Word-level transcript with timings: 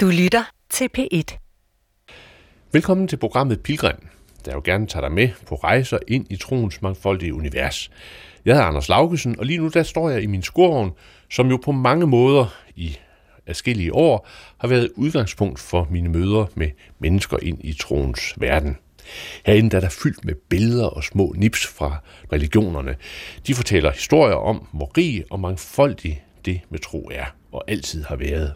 Du 0.00 0.06
lytter 0.06 0.44
til 0.70 0.88
P1. 0.98 1.38
Velkommen 2.72 3.08
til 3.08 3.16
programmet 3.16 3.60
Pilgrim, 3.60 4.08
der 4.44 4.52
jo 4.52 4.60
gerne 4.64 4.86
tager 4.86 5.00
dig 5.00 5.12
med 5.12 5.28
på 5.46 5.54
rejser 5.54 5.98
ind 6.08 6.26
i 6.30 6.36
troens 6.36 6.82
mangfoldige 6.82 7.34
univers. 7.34 7.90
Jeg 8.44 8.54
hedder 8.54 8.66
Anders 8.66 8.88
Laugesen, 8.88 9.38
og 9.38 9.46
lige 9.46 9.58
nu 9.58 9.68
der 9.68 9.82
står 9.82 10.10
jeg 10.10 10.22
i 10.22 10.26
min 10.26 10.42
skurvogn, 10.42 10.90
som 11.30 11.48
jo 11.50 11.56
på 11.56 11.72
mange 11.72 12.06
måder 12.06 12.46
i 12.76 12.96
adskillige 13.46 13.94
år 13.94 14.28
har 14.58 14.68
været 14.68 14.90
udgangspunkt 14.96 15.60
for 15.60 15.88
mine 15.90 16.08
møder 16.08 16.46
med 16.54 16.70
mennesker 16.98 17.36
ind 17.42 17.58
i 17.64 17.72
troens 17.72 18.34
verden. 18.36 18.76
Herinde 19.46 19.76
er 19.76 19.80
der 19.80 19.88
fyldt 19.88 20.24
med 20.24 20.34
billeder 20.34 20.86
og 20.86 21.04
små 21.04 21.34
nips 21.36 21.66
fra 21.66 21.96
religionerne. 22.32 22.96
De 23.46 23.54
fortæller 23.54 23.92
historier 23.92 24.36
om, 24.36 24.66
hvor 24.72 24.90
rig 24.98 25.24
og 25.30 25.40
mangfoldig 25.40 26.24
det 26.44 26.60
med 26.70 26.78
tro 26.78 27.10
er, 27.14 27.24
og 27.52 27.64
altid 27.68 28.04
har 28.04 28.16
været. 28.16 28.54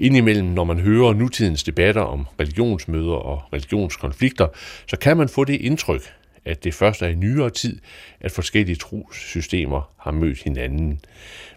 Indimellem, 0.00 0.46
når 0.46 0.64
man 0.64 0.80
hører 0.80 1.12
nutidens 1.12 1.64
debatter 1.64 2.02
om 2.02 2.26
religionsmøder 2.40 3.12
og 3.12 3.42
religionskonflikter, 3.52 4.46
så 4.86 4.96
kan 4.98 5.16
man 5.16 5.28
få 5.28 5.44
det 5.44 5.60
indtryk, 5.60 6.02
at 6.44 6.64
det 6.64 6.74
først 6.74 7.02
er 7.02 7.06
i 7.06 7.14
nyere 7.14 7.50
tid, 7.50 7.78
at 8.20 8.32
forskellige 8.32 8.76
trossystemer 8.76 9.90
har 9.98 10.10
mødt 10.10 10.42
hinanden 10.42 11.00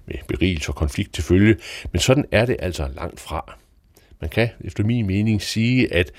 med 0.05 0.15
berigelse 0.27 0.69
og 0.69 0.75
konflikt 0.75 1.13
til 1.13 1.23
følge, 1.23 1.55
men 1.91 1.99
sådan 1.99 2.25
er 2.31 2.45
det 2.45 2.55
altså 2.59 2.89
langt 2.95 3.19
fra. 3.19 3.57
Man 4.21 4.29
kan 4.29 4.49
efter 4.61 4.83
min 4.83 5.07
mening 5.07 5.41
sige, 5.41 5.93
at 5.93 6.11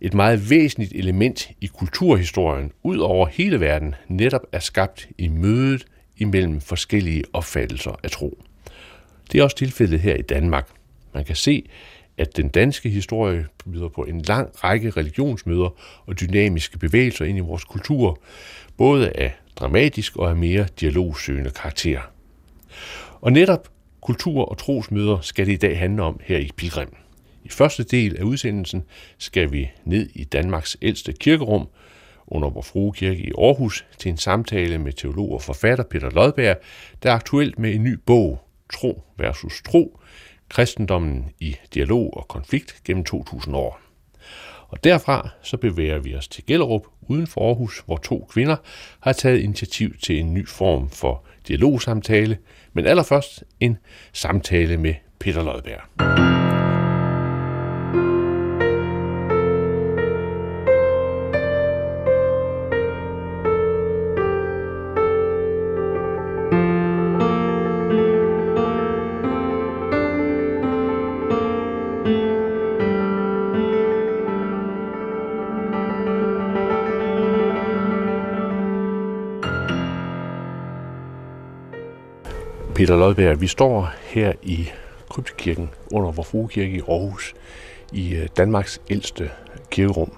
et 0.00 0.14
meget 0.14 0.50
væsentligt 0.50 0.92
element 0.92 1.50
i 1.60 1.66
kulturhistorien 1.66 2.72
ud 2.82 2.98
over 2.98 3.26
hele 3.26 3.60
verden 3.60 3.94
netop 4.08 4.42
er 4.52 4.58
skabt 4.58 5.08
i 5.18 5.28
mødet 5.28 5.86
imellem 6.16 6.60
forskellige 6.60 7.24
opfattelser 7.32 8.00
af 8.02 8.10
tro. 8.10 8.42
Det 9.32 9.38
er 9.38 9.44
også 9.44 9.56
tilfældet 9.56 10.00
her 10.00 10.14
i 10.14 10.22
Danmark. 10.22 10.68
Man 11.16 11.24
kan 11.24 11.36
se, 11.36 11.68
at 12.18 12.36
den 12.36 12.48
danske 12.48 12.88
historie 12.88 13.46
byder 13.64 13.88
på 13.88 14.04
en 14.04 14.22
lang 14.22 14.64
række 14.64 14.90
religionsmøder 14.90 15.68
og 16.06 16.20
dynamiske 16.20 16.78
bevægelser 16.78 17.24
ind 17.24 17.38
i 17.38 17.40
vores 17.40 17.64
kultur, 17.64 18.18
både 18.76 19.10
af 19.10 19.34
dramatisk 19.56 20.16
og 20.16 20.30
af 20.30 20.36
mere 20.36 20.66
dialogsøgende 20.80 21.50
karakter. 21.50 22.00
Og 23.20 23.32
netop 23.32 23.68
kultur- 24.00 24.44
og 24.44 24.58
trosmøder 24.58 25.20
skal 25.20 25.46
det 25.46 25.52
i 25.52 25.56
dag 25.56 25.78
handle 25.78 26.02
om 26.02 26.20
her 26.22 26.38
i 26.38 26.50
Pilgrim. 26.56 26.96
I 27.44 27.48
første 27.48 27.84
del 27.84 28.16
af 28.16 28.22
udsendelsen 28.22 28.84
skal 29.18 29.52
vi 29.52 29.70
ned 29.84 30.10
i 30.14 30.24
Danmarks 30.24 30.76
ældste 30.82 31.12
kirkerum, 31.12 31.68
under 32.26 32.50
vor 32.50 32.62
frue 32.62 32.92
kirke 32.92 33.22
i 33.22 33.32
Aarhus, 33.38 33.86
til 33.98 34.08
en 34.08 34.16
samtale 34.18 34.78
med 34.78 34.92
teolog 34.92 35.32
og 35.32 35.42
forfatter 35.42 35.84
Peter 35.84 36.10
Lodberg, 36.10 36.56
der 37.02 37.10
er 37.10 37.14
aktuelt 37.14 37.58
med 37.58 37.74
en 37.74 37.84
ny 37.84 37.98
bog, 38.06 38.42
Tro 38.72 39.02
versus 39.18 39.62
Tro, 39.62 40.00
kristendommen 40.48 41.30
i 41.40 41.56
dialog 41.74 42.16
og 42.16 42.28
konflikt 42.28 42.80
gennem 42.84 43.04
2000 43.04 43.56
år. 43.56 43.80
Og 44.68 44.84
derfra 44.84 45.28
så 45.42 45.56
bevæger 45.56 45.98
vi 45.98 46.14
os 46.14 46.28
til 46.28 46.46
Gellerup 46.46 46.86
uden 47.02 47.26
for 47.26 47.48
Aarhus, 47.48 47.82
hvor 47.86 47.96
to 47.96 48.28
kvinder 48.30 48.56
har 49.00 49.12
taget 49.12 49.40
initiativ 49.40 49.96
til 50.02 50.18
en 50.18 50.34
ny 50.34 50.48
form 50.48 50.90
for 50.90 51.24
dialogsamtale, 51.48 52.38
men 52.72 52.86
allerførst 52.86 53.44
en 53.60 53.78
samtale 54.12 54.76
med 54.76 54.94
Peter 55.18 55.42
Lodberg. 55.42 56.55
Peter 82.86 82.98
Lodberg, 82.98 83.40
vi 83.40 83.46
står 83.46 83.92
her 84.02 84.32
i 84.42 84.68
Kryptekirken 85.10 85.70
under 85.92 86.12
vor 86.12 86.22
Frue 86.22 86.50
i 86.54 86.80
Aarhus 86.88 87.34
i 87.92 88.14
øh, 88.14 88.28
Danmarks 88.36 88.80
ældste 88.90 89.30
kirkerum. 89.70 90.12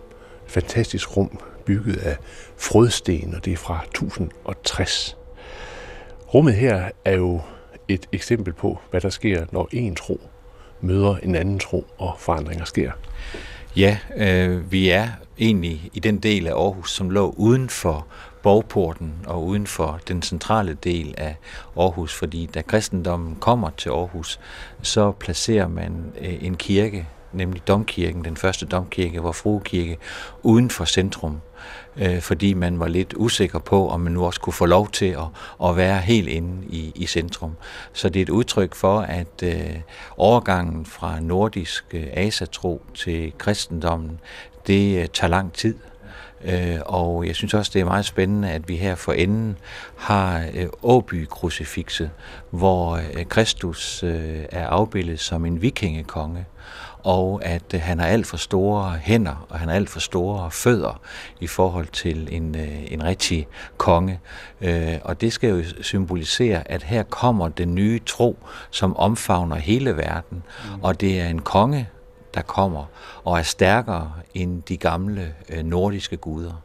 Fantastisk 0.47 1.17
rum, 1.17 1.41
bygget 1.65 1.97
af 1.97 2.17
frødsten, 2.57 3.35
og 3.35 3.45
det 3.45 3.53
er 3.53 3.57
fra 3.57 3.85
1060. 3.85 5.17
Rummet 6.35 6.55
her 6.55 6.91
er 7.05 7.17
jo 7.17 7.41
et 7.89 8.07
eksempel 8.13 8.53
på, 8.53 8.79
hvad 8.91 9.01
der 9.01 9.11
sker, 9.11 9.47
når 9.53 9.69
en 9.73 9.95
tro 9.95 10.21
møder 10.81 11.17
en 11.17 11.35
anden 11.35 11.59
tro, 11.59 11.87
og 11.99 12.15
forandringer 12.19 12.65
sker. 12.65 12.93
Ja, 13.77 13.99
øh, 14.17 14.73
vi 14.73 14.89
er 14.89 15.09
egentlig 15.39 15.91
i 15.95 16.01
den 16.01 16.19
del 16.19 16.47
af 16.47 16.53
Aarhus, 16.53 16.93
som 16.93 17.11
lå 17.11 17.35
uden 17.37 17.69
for 17.69 18.07
borgporten 18.43 19.15
og 19.27 19.45
uden 19.45 19.67
for 19.67 20.01
den 20.09 20.23
centrale 20.23 20.75
del 20.75 21.15
af 21.19 21.37
Aarhus, 21.77 22.15
fordi 22.15 22.47
da 22.55 22.63
kristendommen 22.63 23.37
kommer 23.41 23.71
til 23.71 23.89
Aarhus, 23.89 24.41
så 24.83 25.13
placerer 25.13 25.69
man 25.69 26.13
øh, 26.21 26.45
en 26.45 26.57
kirke, 26.57 27.09
nemlig 27.33 27.69
Domkirken, 27.69 28.25
den 28.25 28.37
første 28.37 28.67
domkirke, 28.67 29.21
hvor 29.21 29.33
Fruekirke, 29.33 29.99
uden 30.43 30.71
for 30.71 30.85
centrum, 30.85 31.41
øh, 31.97 32.21
fordi 32.21 32.55
man 32.55 32.81
var 32.81 32.89
lidt 32.89 33.15
usikker 33.17 33.59
på, 33.59 33.89
om 33.89 34.01
man 34.01 34.13
nu 34.13 34.27
også 34.27 34.41
kunne 34.41 34.53
få 34.53 34.67
lov 34.67 34.89
til 34.89 35.07
at, 35.07 35.27
at 35.65 35.77
være 35.77 35.99
helt 35.99 36.29
inde 36.29 36.67
i, 36.67 36.93
i 36.95 37.07
centrum. 37.07 37.57
Så 37.93 38.09
det 38.09 38.21
er 38.21 38.23
et 38.23 38.31
udtryk 38.31 38.75
for, 38.75 39.01
at 39.01 39.43
øh, 39.43 39.77
overgangen 40.17 40.87
fra 40.87 41.21
nordisk 41.21 41.85
øh, 41.93 42.07
asatro 42.13 42.83
til 42.95 43.33
kristendommen, 43.39 44.21
det 44.67 44.99
øh, 45.03 45.09
tager 45.09 45.31
lang 45.31 45.53
tid. 45.53 45.75
Øh, 46.45 46.79
og 46.87 47.27
jeg 47.27 47.35
synes 47.35 47.55
også, 47.55 47.71
det 47.75 47.81
er 47.81 47.85
meget 47.85 48.05
spændende, 48.05 48.51
at 48.51 48.69
vi 48.69 48.77
her 48.77 48.95
for 48.95 49.13
enden 49.13 49.57
har 49.97 50.47
øh, 50.55 50.67
Åby-krucifixet, 50.83 52.11
hvor 52.51 52.97
øh, 52.97 53.25
Kristus 53.25 54.03
øh, 54.03 54.45
er 54.53 54.67
afbildet 54.67 55.21
som 55.21 55.45
en 55.45 55.63
vikingekonge, 55.63 56.47
og 57.05 57.41
at 57.45 57.75
øh, 57.75 57.81
han 57.81 57.99
har 57.99 58.07
alt 58.07 58.27
for 58.27 58.37
store 58.37 58.99
hænder, 59.03 59.47
og 59.49 59.59
han 59.59 59.69
har 59.69 59.77
alt 59.77 59.91
for 59.91 60.01
store 60.01 60.51
fødder 60.51 61.01
i 61.41 61.47
forhold 61.47 61.87
til 61.87 62.29
en, 62.31 62.55
øh, 62.55 62.93
en 62.93 63.05
rigtig 63.05 63.49
konge. 63.77 64.21
Øh, 64.61 64.95
og 65.03 65.21
det 65.21 65.33
skal 65.33 65.51
jo 65.51 65.65
symbolisere, 65.81 66.71
at 66.71 66.83
her 66.83 67.03
kommer 67.03 67.49
den 67.49 67.75
nye 67.75 68.01
tro, 68.07 68.39
som 68.71 68.97
omfavner 68.97 69.57
hele 69.57 69.97
verden, 69.97 70.43
mm. 70.65 70.83
og 70.83 71.01
det 71.01 71.21
er 71.21 71.27
en 71.29 71.39
konge, 71.39 71.89
der 72.39 72.45
kommer 72.45 72.85
og 73.25 73.39
er 73.39 73.43
stærkere 73.43 74.13
end 74.35 74.63
de 74.63 74.77
gamle 74.77 75.35
øh, 75.49 75.65
nordiske 75.65 76.17
guder. 76.17 76.63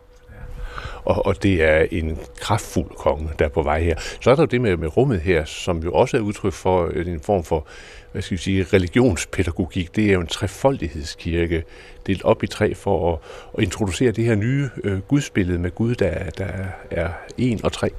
Og, 1.06 1.26
og 1.26 1.44
det 1.44 1.64
er 1.64 1.86
en 1.92 2.20
kraftfuld 2.40 2.96
konge, 2.98 3.30
der 3.40 3.46
er 3.46 3.50
på 3.50 3.64
vej 3.64 3.82
her. 3.82 3.96
Så 4.22 4.32
er 4.32 4.36
der 4.36 4.44
jo 4.44 4.46
det 4.46 4.62
med, 4.62 4.78
med 4.78 4.98
rummet 4.98 5.22
her, 5.22 5.46
som 5.46 5.80
jo 5.80 5.94
også 5.94 6.18
er 6.18 6.22
udtryk 6.22 6.54
for 6.54 6.90
øh, 6.94 7.08
en 7.08 7.20
form 7.20 7.44
for 7.44 7.68
hvad 8.12 8.22
skal 8.22 8.38
vi 8.38 8.42
sige, 8.42 8.64
religionspædagogik. 8.74 9.96
Det 9.96 10.10
er 10.10 10.14
jo 10.14 10.22
en 10.22 10.28
trefoldighedskirke, 10.28 11.64
delt 12.08 12.24
op 12.24 12.44
i 12.44 12.48
tre 12.48 12.76
for 12.76 13.14
at, 13.14 13.20
at 13.58 13.64
introducere 13.64 14.12
det 14.12 14.26
her 14.26 14.36
nye 14.36 14.70
øh, 14.84 15.00
gudsbillede 15.00 15.60
med 15.60 15.72
Gud, 15.72 15.96
der, 15.96 16.30
der 16.30 16.48
er 16.92 17.10
en 17.38 17.66
og 17.66 17.72
tre. 17.72 17.90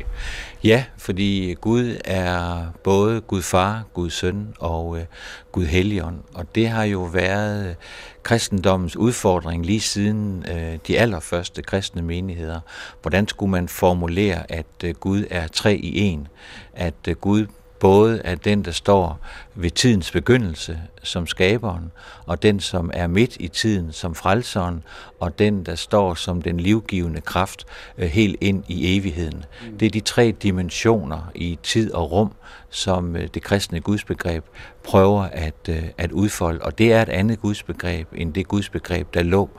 Ja, 0.64 0.84
fordi 0.98 1.54
Gud 1.60 1.96
er 2.04 2.66
både 2.84 3.20
Gud 3.20 3.42
far, 3.42 3.84
Gud 3.94 4.10
søn 4.10 4.54
og 4.58 4.98
øh, 4.98 5.04
Gud 5.52 5.64
helligånd. 5.64 6.18
Og 6.34 6.54
det 6.54 6.68
har 6.68 6.84
jo 6.84 7.02
været 7.02 7.68
øh, 7.68 7.74
kristendommens 8.22 8.96
udfordring 8.96 9.66
lige 9.66 9.80
siden 9.80 10.44
øh, 10.50 10.78
de 10.86 10.98
allerførste 10.98 11.62
kristne 11.62 12.02
menigheder. 12.02 12.60
Hvordan 13.02 13.28
skulle 13.28 13.50
man 13.50 13.68
formulere, 13.68 14.52
at 14.52 14.66
øh, 14.84 14.94
Gud 14.94 15.24
er 15.30 15.46
tre 15.46 15.76
i 15.76 15.98
en? 15.98 16.28
At 16.74 16.94
øh, 17.08 17.14
Gud 17.14 17.46
både 17.84 18.20
er 18.24 18.34
den, 18.34 18.64
der 18.64 18.70
står 18.70 19.20
ved 19.54 19.70
tidens 19.70 20.10
begyndelse 20.10 20.80
som 21.02 21.26
skaberen, 21.26 21.92
og 22.26 22.42
den, 22.42 22.60
som 22.60 22.90
er 22.94 23.06
midt 23.06 23.36
i 23.40 23.48
tiden 23.48 23.92
som 23.92 24.14
frelseren, 24.14 24.82
og 25.20 25.38
den, 25.38 25.66
der 25.66 25.74
står 25.74 26.14
som 26.14 26.42
den 26.42 26.60
livgivende 26.60 27.20
kraft 27.20 27.66
øh, 27.98 28.08
helt 28.08 28.36
ind 28.40 28.64
i 28.68 28.96
evigheden. 28.96 29.44
Mm. 29.66 29.78
Det 29.78 29.86
er 29.86 29.90
de 29.90 30.00
tre 30.00 30.34
dimensioner 30.42 31.30
i 31.34 31.58
tid 31.62 31.92
og 31.92 32.12
rum, 32.12 32.32
som 32.70 33.16
øh, 33.16 33.28
det 33.34 33.42
kristne 33.42 33.80
gudsbegreb 33.80 34.44
prøver 34.84 35.22
at, 35.22 35.68
øh, 35.68 35.82
at 35.98 36.12
udfolde, 36.12 36.60
og 36.62 36.78
det 36.78 36.92
er 36.92 37.02
et 37.02 37.08
andet 37.08 37.40
gudsbegreb 37.40 38.08
end 38.14 38.34
det 38.34 38.48
gudsbegreb, 38.48 39.14
der 39.14 39.22
lå 39.22 39.50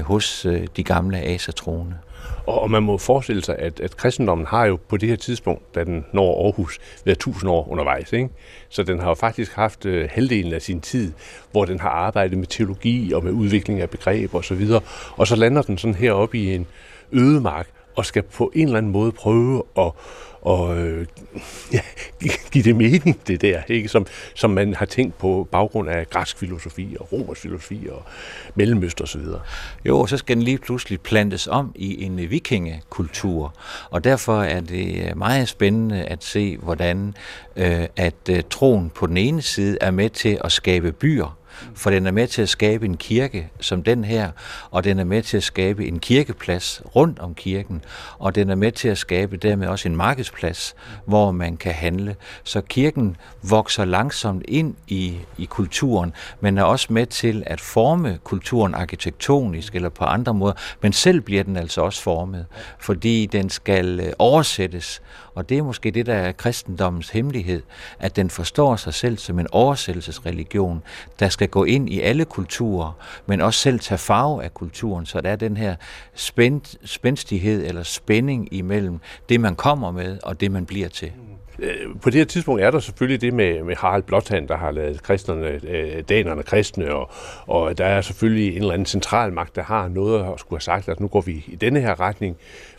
hos 0.00 0.46
de 0.76 0.84
gamle 0.84 1.18
asatroende. 1.18 1.96
Og, 2.46 2.62
og 2.62 2.70
man 2.70 2.82
må 2.82 2.98
forestille 2.98 3.44
sig, 3.44 3.58
at, 3.58 3.80
at 3.80 3.96
kristendommen 3.96 4.46
har 4.46 4.64
jo 4.64 4.78
på 4.88 4.96
det 4.96 5.08
her 5.08 5.16
tidspunkt, 5.16 5.74
da 5.74 5.84
den 5.84 6.04
når 6.12 6.44
Aarhus, 6.44 6.78
været 7.04 7.18
tusind 7.18 7.50
år 7.50 7.68
undervejs. 7.70 8.12
Ikke? 8.12 8.28
Så 8.68 8.82
den 8.82 9.00
har 9.00 9.08
jo 9.08 9.14
faktisk 9.14 9.52
haft 9.52 9.86
øh, 9.86 10.08
halvdelen 10.12 10.52
af 10.52 10.62
sin 10.62 10.80
tid, 10.80 11.12
hvor 11.52 11.64
den 11.64 11.80
har 11.80 11.88
arbejdet 11.88 12.38
med 12.38 12.46
teologi 12.46 13.12
og 13.12 13.24
med 13.24 13.32
udvikling 13.32 13.80
af 13.80 13.90
begreber 13.90 14.38
osv. 14.38 14.68
Og 15.16 15.26
så 15.26 15.36
lander 15.36 15.62
den 15.62 15.78
sådan 15.78 15.94
heroppe 15.94 16.38
i 16.38 16.54
en 16.54 16.66
ødemark, 17.12 17.68
og 17.96 18.06
skal 18.06 18.22
på 18.22 18.52
en 18.54 18.66
eller 18.66 18.78
anden 18.78 18.92
måde 18.92 19.12
prøve 19.12 19.62
at 19.78 19.92
og 20.46 20.78
øh, 20.78 21.06
ja, 21.72 21.80
give 22.52 22.64
det 22.64 22.76
mening, 22.76 23.20
det 23.26 23.40
der, 23.40 23.62
ikke? 23.68 23.88
Som, 23.88 24.06
som 24.34 24.50
man 24.50 24.74
har 24.74 24.86
tænkt 24.86 25.18
på 25.18 25.48
baggrund 25.50 25.88
af 25.88 26.10
græsk 26.10 26.38
filosofi 26.38 26.96
og 27.00 27.12
romersk 27.12 27.40
filosofi 27.40 27.88
og 27.90 28.02
mellemøst 28.54 29.00
og 29.00 29.08
så 29.08 29.18
videre. 29.18 29.40
Jo, 29.84 30.00
og 30.00 30.08
så 30.08 30.16
skal 30.16 30.36
den 30.36 30.42
lige 30.42 30.58
pludselig 30.58 31.00
plantes 31.00 31.46
om 31.46 31.72
i 31.74 32.04
en 32.04 32.30
vikingekultur, 32.30 33.54
og 33.90 34.04
derfor 34.04 34.42
er 34.42 34.60
det 34.60 35.04
øh, 35.04 35.18
meget 35.18 35.48
spændende 35.48 36.04
at 36.04 36.24
se, 36.24 36.56
hvordan 36.56 37.14
øh, 37.56 37.86
at 37.96 38.28
øh, 38.30 38.42
troen 38.50 38.90
på 38.90 39.06
den 39.06 39.16
ene 39.16 39.42
side 39.42 39.78
er 39.80 39.90
med 39.90 40.10
til 40.10 40.38
at 40.44 40.52
skabe 40.52 40.92
byer, 40.92 41.38
for 41.74 41.90
den 41.90 42.06
er 42.06 42.10
med 42.10 42.26
til 42.26 42.42
at 42.42 42.48
skabe 42.48 42.86
en 42.86 42.96
kirke 42.96 43.50
som 43.60 43.82
den 43.82 44.04
her, 44.04 44.30
og 44.70 44.84
den 44.84 44.98
er 44.98 45.04
med 45.04 45.22
til 45.22 45.36
at 45.36 45.42
skabe 45.42 45.86
en 45.86 45.98
kirkeplads 45.98 46.82
rundt 46.96 47.18
om 47.18 47.34
kirken, 47.34 47.84
og 48.18 48.34
den 48.34 48.50
er 48.50 48.54
med 48.54 48.72
til 48.72 48.88
at 48.88 48.98
skabe 48.98 49.36
dermed 49.36 49.68
også 49.68 49.88
en 49.88 49.96
markedsplads, 49.96 50.74
hvor 51.04 51.30
man 51.30 51.56
kan 51.56 51.72
handle. 51.72 52.16
Så 52.44 52.60
kirken 52.60 53.16
vokser 53.42 53.84
langsomt 53.84 54.44
ind 54.48 54.74
i, 54.88 55.18
i 55.38 55.44
kulturen, 55.44 56.12
men 56.40 56.58
er 56.58 56.62
også 56.62 56.86
med 56.92 57.06
til 57.06 57.42
at 57.46 57.60
forme 57.60 58.18
kulturen 58.24 58.74
arkitektonisk 58.74 59.74
eller 59.74 59.88
på 59.88 60.04
andre 60.04 60.34
måder, 60.34 60.54
men 60.82 60.92
selv 60.92 61.20
bliver 61.20 61.42
den 61.42 61.56
altså 61.56 61.80
også 61.80 62.02
formet, 62.02 62.46
fordi 62.78 63.26
den 63.26 63.50
skal 63.50 64.00
øh, 64.00 64.12
oversættes, 64.18 65.02
og 65.34 65.48
det 65.48 65.58
er 65.58 65.62
måske 65.62 65.90
det, 65.90 66.06
der 66.06 66.14
er 66.14 66.32
kristendommens 66.32 67.08
hemmelighed, 67.08 67.62
at 67.98 68.16
den 68.16 68.30
forstår 68.30 68.76
sig 68.76 68.94
selv 68.94 69.18
som 69.18 69.38
en 69.38 69.46
oversættelsesreligion, 69.52 70.82
der 71.20 71.28
skal 71.28 71.45
gå 71.50 71.64
ind 71.64 71.88
i 71.90 72.00
alle 72.00 72.24
kulturer, 72.24 72.92
men 73.26 73.40
også 73.40 73.60
selv 73.60 73.80
tage 73.80 73.98
farve 73.98 74.44
af 74.44 74.54
kulturen, 74.54 75.06
så 75.06 75.20
der 75.20 75.30
er 75.30 75.36
den 75.36 75.56
her 75.56 75.76
spænd, 76.14 76.78
spændstighed 76.84 77.66
eller 77.66 77.82
spænding 77.82 78.48
imellem 78.54 78.98
det, 79.28 79.40
man 79.40 79.54
kommer 79.54 79.90
med, 79.90 80.18
og 80.22 80.40
det, 80.40 80.50
man 80.50 80.66
bliver 80.66 80.88
til. 80.88 81.12
Øh, 81.58 82.00
på 82.02 82.10
det 82.10 82.18
her 82.18 82.24
tidspunkt 82.24 82.62
er 82.62 82.70
der 82.70 82.78
selvfølgelig 82.78 83.20
det 83.20 83.34
med, 83.34 83.62
med 83.62 83.76
Harald 83.76 84.02
Blåtand, 84.02 84.48
der 84.48 84.56
har 84.56 84.70
lavet 84.70 85.02
kristnerne, 85.02 85.60
øh, 85.68 86.02
danerne 86.08 86.42
kristne, 86.42 86.94
og, 86.94 87.10
og 87.46 87.78
der 87.78 87.84
er 87.84 88.00
selvfølgelig 88.00 88.48
en 88.48 88.58
eller 88.58 88.72
anden 88.72 88.86
centralmagt, 88.86 89.56
der 89.56 89.62
har 89.62 89.88
noget 89.88 90.32
at 90.32 90.40
skulle 90.40 90.56
have 90.56 90.60
sagt, 90.60 90.88
at 90.88 91.00
nu 91.00 91.08
går 91.08 91.20
vi 91.20 91.44
i 91.48 91.56
denne 91.56 91.80
her 91.80 92.00
retning. 92.00 92.36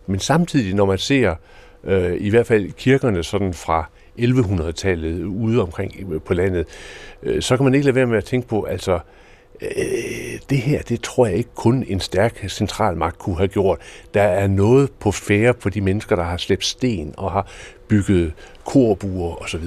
Men 0.08 0.20
samtidig, 0.20 0.76
når 0.76 0.86
man 0.86 0.98
ser 0.98 1.36
øh, 1.84 2.18
i 2.20 2.30
hvert 2.30 2.48
fald 2.48 2.72
kirkerne 2.72 3.24
sådan 3.24 3.54
fra 3.54 3.90
1100-tallet 4.20 5.24
ude 5.24 5.62
omkring 5.62 6.12
øh, 6.12 6.22
på 6.22 6.34
landet, 6.34 6.66
øh, 7.24 7.42
så 7.42 7.58
kan 7.58 7.64
man 7.64 7.74
ikke 7.74 7.86
lade 7.86 7.96
være 7.96 8.06
med 8.06 8.18
at 8.18 8.26
tænke 8.26 8.48
på, 8.48 8.64
altså, 8.64 9.00
øh, 9.62 9.70
det 10.50 10.58
her, 10.58 10.82
det 10.82 11.02
tror 11.02 11.26
jeg 11.26 11.36
ikke 11.36 11.56
kun 11.56 11.84
en 11.88 12.00
stærk 12.00 12.50
centralmagt 12.50 13.18
kunne 13.18 13.38
have 13.38 13.48
gjort. 13.48 13.80
Der 14.14 14.22
er 14.22 14.48
noget 14.48 14.92
på 14.92 15.12
færre 15.12 15.54
på 15.54 15.70
de 15.70 15.82
mennesker, 15.82 16.16
der 16.16 16.24
har 16.24 16.38
slæbt 16.38 16.66
sten 16.66 17.14
og 17.18 17.32
har 17.32 17.48
bygget 17.88 18.34
korbuer 18.66 19.44
osv. 19.44 19.64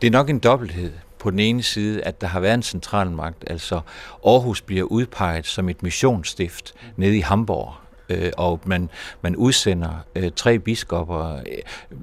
Det 0.00 0.06
er 0.06 0.10
nok 0.10 0.30
en 0.30 0.38
dobbelthed 0.38 0.92
på 1.18 1.30
den 1.30 1.38
ene 1.38 1.62
side, 1.62 2.02
at 2.02 2.20
der 2.20 2.26
har 2.26 2.40
været 2.40 2.54
en 2.54 2.62
centralmagt, 2.62 3.44
altså 3.46 3.80
Aarhus 4.26 4.62
bliver 4.62 4.84
udpeget 4.84 5.46
som 5.46 5.68
et 5.68 5.82
missionsstift 5.82 6.74
nede 6.96 7.16
i 7.16 7.20
Hamburg, 7.20 7.74
øh, 8.08 8.32
og 8.36 8.60
man, 8.64 8.90
man 9.22 9.36
udsender 9.36 9.90
øh, 10.14 10.30
tre 10.36 10.58
biskopper. 10.58 11.40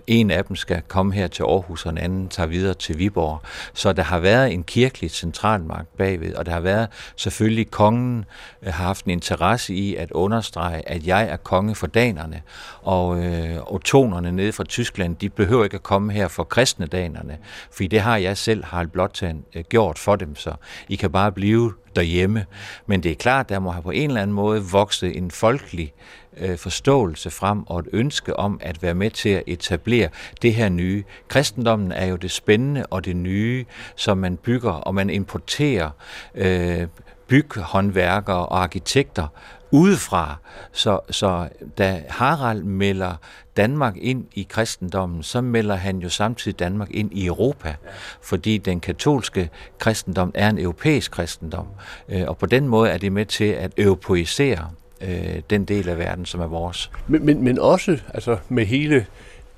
En 0.07 0.31
af 0.31 0.45
dem 0.45 0.55
skal 0.55 0.81
komme 0.87 1.13
her 1.13 1.27
til 1.27 1.43
Aarhus, 1.43 1.85
og 1.85 1.91
en 1.91 1.97
anden 1.97 2.29
tager 2.29 2.47
videre 2.47 2.73
til 2.73 2.99
Viborg. 2.99 3.41
Så 3.73 3.93
der 3.93 4.03
har 4.03 4.19
været 4.19 4.53
en 4.53 4.63
kirkelig 4.63 5.11
centralmagt 5.11 5.97
bagved, 5.97 6.33
og 6.33 6.45
der 6.45 6.51
har 6.51 6.59
været 6.59 6.87
selvfølgelig 7.15 7.71
kongen 7.71 8.25
øh, 8.61 8.73
har 8.73 8.83
haft 8.83 9.05
en 9.05 9.11
interesse 9.11 9.73
i 9.73 9.95
at 9.95 10.11
understrege, 10.11 10.89
at 10.89 11.07
jeg 11.07 11.27
er 11.27 11.37
konge 11.37 11.75
for 11.75 11.87
danerne, 11.87 12.41
og 12.81 13.23
øh, 13.23 13.73
otonerne 13.73 14.31
nede 14.31 14.51
fra 14.51 14.63
Tyskland, 14.63 15.15
de 15.15 15.29
behøver 15.29 15.63
ikke 15.63 15.75
at 15.75 15.83
komme 15.83 16.13
her 16.13 16.27
for 16.27 16.43
kristne 16.43 16.85
danerne, 16.85 17.37
for 17.71 17.83
det 17.83 18.01
har 18.01 18.17
jeg 18.17 18.37
selv, 18.37 18.63
Harald 18.63 18.87
Blåtand, 18.87 19.43
øh, 19.55 19.63
gjort 19.69 19.99
for 19.99 20.15
dem, 20.15 20.35
så 20.35 20.53
I 20.89 20.95
kan 20.95 21.11
bare 21.11 21.31
blive 21.31 21.73
derhjemme. 21.95 22.45
Men 22.85 23.03
det 23.03 23.11
er 23.11 23.15
klart, 23.15 23.49
der 23.49 23.59
må 23.59 23.71
have 23.71 23.83
på 23.83 23.91
en 23.91 24.09
eller 24.09 24.21
anden 24.21 24.35
måde 24.35 24.63
vokset 24.63 25.17
en 25.17 25.31
folkelig 25.31 25.93
øh, 26.37 26.57
forståelse 26.57 27.29
frem 27.31 27.67
og 27.67 27.79
et 27.79 27.87
ønske 27.93 28.39
om 28.39 28.59
at 28.63 28.83
være 28.83 28.93
med 28.93 29.11
til 29.11 29.29
at 29.29 29.43
etablere 29.47 30.09
det 30.41 30.53
her 30.53 30.69
nye. 30.69 31.03
Kristendommen 31.27 31.91
er 31.91 32.05
jo 32.05 32.15
det 32.15 32.31
spændende 32.31 32.85
og 32.85 33.05
det 33.05 33.15
nye, 33.15 33.65
som 33.95 34.17
man 34.17 34.37
bygger, 34.37 34.71
og 34.71 34.95
man 34.95 35.09
importerer 35.09 35.89
øh, 36.35 36.87
byghåndværkere 37.27 38.45
og 38.45 38.63
arkitekter 38.63 39.27
udefra. 39.75 40.35
Så, 40.71 40.99
så 41.09 41.47
da 41.77 42.03
Harald 42.09 42.63
melder 42.63 43.15
Danmark 43.57 43.97
ind 43.97 44.25
i 44.33 44.47
kristendommen, 44.49 45.23
så 45.23 45.41
melder 45.41 45.75
han 45.75 45.97
jo 45.97 46.09
samtidig 46.09 46.59
Danmark 46.59 46.91
ind 46.91 47.13
i 47.13 47.25
Europa, 47.25 47.75
fordi 48.21 48.57
den 48.57 48.79
katolske 48.79 49.49
kristendom 49.79 50.31
er 50.33 50.49
en 50.49 50.59
europæisk 50.59 51.11
kristendom, 51.11 51.67
øh, 52.09 52.23
og 52.27 52.37
på 52.37 52.45
den 52.45 52.67
måde 52.67 52.89
er 52.89 52.97
det 52.97 53.11
med 53.11 53.25
til 53.25 53.45
at 53.45 53.71
europæisere 53.77 54.69
øh, 55.01 55.41
den 55.49 55.65
del 55.65 55.89
af 55.89 55.97
verden, 55.97 56.25
som 56.25 56.41
er 56.41 56.47
vores. 56.47 56.91
Men, 57.07 57.25
men, 57.25 57.43
men 57.43 57.59
også 57.59 57.99
altså 58.13 58.37
med 58.49 58.65
hele 58.65 59.05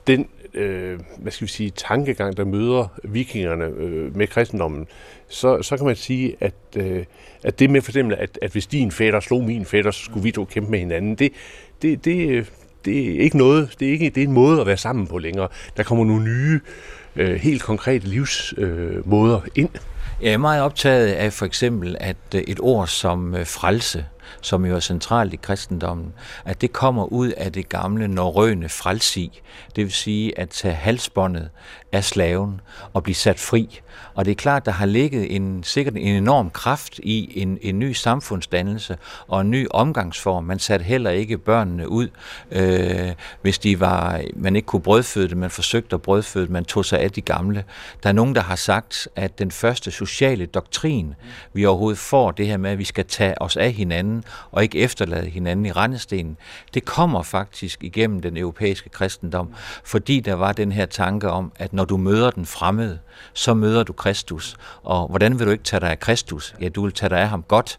den 0.08 0.28
øh, 0.58 1.00
hvad 1.18 1.32
skal 1.32 1.48
vi 1.48 1.52
sige, 1.52 1.70
tankegang, 1.70 2.38
der 2.38 2.46
møder 2.46 3.00
vikingerne 3.04 3.66
øh, 3.66 4.18
med 4.18 4.28
kristendommen, 4.28 4.88
så, 5.28 5.62
så 5.62 5.78
kan 5.78 5.86
man 5.86 5.96
sige, 5.96 6.36
at, 6.40 6.54
øh, 6.76 7.06
at 7.44 7.60
det 7.60 7.70
med 7.70 7.82
for 7.82 7.92
eksempel, 7.92 8.18
at, 8.20 8.40
at 8.42 8.52
hvis 8.52 8.68
din 8.68 8.92
fætter 8.92 9.20
slog 9.20 9.44
min 9.44 9.66
fætter, 9.66 9.92
så 9.92 10.04
skulle 10.04 10.24
vi 10.24 10.32
to 10.32 10.46
kæmpe 10.46 10.72
med 10.72 10.80
hinanden, 10.80 11.16
det, 11.16 11.32
det, 11.82 12.06
det, 12.06 12.52
det 12.86 13.16
er 13.16 13.20
ikke 13.20 13.38
noget, 13.38 13.76
det 13.80 13.88
er, 13.88 13.92
ikke, 13.92 14.10
det 14.10 14.24
er 14.24 14.28
en 14.28 14.34
måde 14.34 14.62
at 14.62 14.68
være 14.68 14.78
sammen 14.78 15.08
på 15.08 15.18
længere. 15.18 15.48
Der 15.78 15.84
kommer 15.84 16.06
nogle 16.06 16.24
nye, 16.24 16.60
øh, 17.16 17.36
helt 17.36 17.64
konkrete 17.64 18.08
livsmåder 18.08 19.42
øh, 19.42 19.48
ind. 19.56 19.70
Jeg 20.22 20.34
er 20.34 20.38
meget 20.38 20.62
optaget 20.62 21.08
af 21.08 21.34
for 21.34 21.46
eksempel, 21.46 21.98
at 22.00 22.18
øh, 22.36 22.42
et 22.42 22.60
ord 22.60 22.88
som 22.88 23.36
øh, 23.36 23.46
frelse, 23.46 24.06
som 24.42 24.66
jo 24.66 24.76
er 24.76 24.80
centralt 24.80 25.34
i 25.34 25.40
kristendommen, 25.42 26.14
at 26.46 26.62
det 26.62 26.74
kommer 26.74 27.06
ud 27.06 27.32
af 27.32 27.52
det 27.54 27.70
gamle 27.70 28.08
norrøne 28.08 28.70
frelsi, 28.70 29.42
det 29.76 29.84
vil 29.84 29.94
sige 29.94 30.40
at 30.40 30.50
tage 30.50 30.74
halsbåndet 30.74 31.50
af 31.92 32.04
slaven 32.04 32.62
og 32.94 33.04
blive 33.04 33.16
sat 33.16 33.40
fri. 33.40 33.80
Og 34.16 34.26
det 34.26 34.32
er 34.32 34.36
klart, 34.36 34.66
der 34.66 34.72
har 34.72 34.86
ligget 34.86 35.36
en, 35.36 35.64
sikkert 35.64 35.94
en 35.94 36.16
enorm 36.16 36.50
kraft 36.50 37.00
i 37.04 37.42
en, 37.42 37.58
en 37.62 37.80
ny 37.80 37.94
samfundsdannelse 37.94 38.98
og 39.28 39.42
en 39.42 39.52
ny 39.52 39.68
omgangsform. 39.72 40.44
Man 40.44 40.60
satte 40.60 40.86
heller 40.86 41.10
ikke 41.10 41.38
børnene 41.38 41.90
ud, 41.90 42.08
øh, 42.52 43.14
hvis 43.42 43.60
de 43.60 43.80
var, 43.80 44.22
man 44.36 44.56
ikke 44.56 44.66
kunne 44.66 44.82
brødføde 44.82 45.30
dem, 45.30 45.38
man 45.38 45.50
forsøgte 45.50 45.94
at 45.94 46.02
brødføde 46.02 46.46
dem, 46.46 46.54
man 46.54 46.66
tog 46.66 46.86
sig 46.86 47.00
af 47.00 47.12
de 47.12 47.22
gamle. 47.22 47.64
Der 48.04 48.10
er 48.10 48.14
nogen, 48.14 48.36
der 48.36 48.42
har 48.42 48.56
sagt, 48.56 49.08
at 49.16 49.40
den 49.40 49.52
første 49.52 49.92
sociale 49.92 50.46
doktrin, 50.46 51.14
vi 51.54 51.66
overhovedet 51.66 52.00
får, 52.00 52.32
det 52.32 52.48
her 52.48 52.58
med, 52.58 52.72
at 52.72 52.78
vi 52.78 52.84
skal 52.84 53.06
tage 53.06 53.42
os 53.42 53.58
af 53.58 53.72
hinanden 53.72 54.17
og 54.52 54.64
ikke 54.64 54.80
efterlade 54.80 55.30
hinanden 55.30 55.66
i 55.66 55.72
rendestenen, 55.72 56.38
det 56.74 56.86
kommer 56.86 57.24
faktisk 57.24 57.84
igennem 57.84 58.22
den 58.22 58.38
europæiske 58.38 58.90
kristendom, 58.90 59.54
fordi 59.84 60.20
der 60.20 60.34
var 60.34 60.52
den 60.52 60.72
her 60.72 60.86
tanke 60.86 61.30
om, 61.30 61.52
at 61.56 61.74
når 61.74 61.86
du 61.86 61.98
møder 61.98 62.32
den 62.32 62.46
fremmede, 62.46 63.00
så 63.34 63.54
møder 63.54 63.84
du 63.84 63.94
Kristus. 63.94 64.58
Og 64.84 65.08
hvordan 65.08 65.40
vil 65.40 65.48
du 65.48 65.52
ikke 65.52 65.64
tage 65.64 65.80
dig 65.80 65.90
af 65.90 66.00
Kristus? 66.00 66.56
Ja, 66.62 66.70
du 66.70 66.84
vil 66.84 66.94
tage 66.94 67.10
dig 67.10 67.20
af 67.20 67.30
ham 67.30 67.44
godt. 67.44 67.78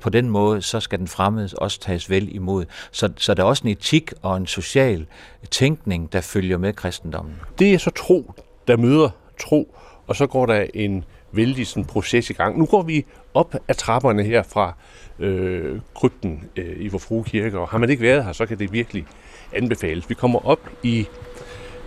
På 0.00 0.10
den 0.10 0.30
måde, 0.30 0.62
så 0.62 0.80
skal 0.80 0.98
den 0.98 1.08
fremmede 1.08 1.48
også 1.56 1.80
tages 1.80 2.10
vel 2.10 2.34
imod. 2.34 2.64
Så, 2.92 3.12
så 3.16 3.34
der 3.34 3.42
er 3.42 3.46
også 3.46 3.62
en 3.64 3.70
etik 3.70 4.12
og 4.22 4.36
en 4.36 4.46
social 4.46 5.06
tænkning, 5.50 6.12
der 6.12 6.20
følger 6.20 6.58
med 6.58 6.72
kristendommen. 6.72 7.34
Det 7.58 7.74
er 7.74 7.78
så 7.78 7.90
tro, 7.90 8.34
der 8.68 8.76
møder 8.76 9.10
tro, 9.40 9.74
og 10.06 10.16
så 10.16 10.26
går 10.26 10.46
der 10.46 10.66
en 10.74 11.04
vældig 11.32 11.66
sådan, 11.66 11.84
proces 11.84 12.30
i 12.30 12.32
gang. 12.32 12.58
Nu 12.58 12.66
går 12.66 12.82
vi 12.82 13.04
op 13.34 13.54
ad 13.68 13.74
trapperne 13.74 14.22
her 14.22 14.42
fra 14.42 14.74
øh, 15.18 15.80
krypten 15.94 16.44
øh, 16.56 16.76
i 16.76 16.88
Vor 16.88 17.22
Kirke, 17.22 17.58
og 17.58 17.68
har 17.68 17.78
man 17.78 17.90
ikke 17.90 18.02
været 18.02 18.24
her, 18.24 18.32
så 18.32 18.46
kan 18.46 18.58
det 18.58 18.72
virkelig 18.72 19.06
anbefales. 19.52 20.08
Vi 20.08 20.14
kommer 20.14 20.46
op 20.46 20.60
i 20.82 21.06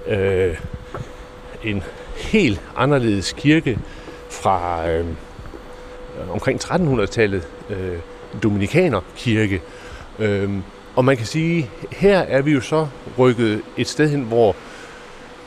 øh, 0.08 0.58
en 1.64 1.84
helt 2.16 2.62
anderledes 2.76 3.34
kirke 3.34 3.80
fra 4.30 4.90
øh, 4.90 5.06
omkring 6.30 6.64
1300-tallet, 6.64 7.48
øh, 7.70 8.00
Dominikanerkirke. 8.44 9.62
Øh, 10.20 10.50
og 10.96 11.06
man 11.06 11.18
kan 11.18 11.26
sige, 11.26 11.70
her 11.92 12.20
er 12.20 12.42
vi 12.42 12.52
jo 12.52 12.62
så 12.62 12.88
rykket 13.18 13.62
et 13.78 13.88
sted 13.88 14.10
hen, 14.10 14.22
hvor 14.22 14.56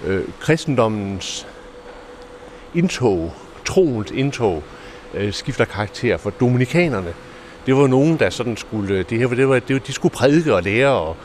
øh, 0.07 0.25
kristendommens 0.41 1.47
indtog, 2.75 3.33
troens 3.64 4.11
indtog, 4.11 4.62
øh, 5.14 5.33
skifter 5.33 5.64
karakter 5.64 6.16
for 6.16 6.30
dominikanerne. 6.30 7.14
Det 7.66 7.76
var 7.76 7.87
nogen, 7.87 8.18
der 8.18 8.30
sådan 8.30 8.56
skulle, 8.56 8.94
øh, 8.94 9.04
det 9.11 9.18
her, 9.18 9.28
det 9.28 9.49
var, 9.49 9.59
det 9.59 9.75
var, 9.75 9.80
de 9.80 9.92
skulle 9.92 10.14
prædike 10.14 10.54
og 10.54 10.62
lære 10.62 10.90
og 10.90 11.16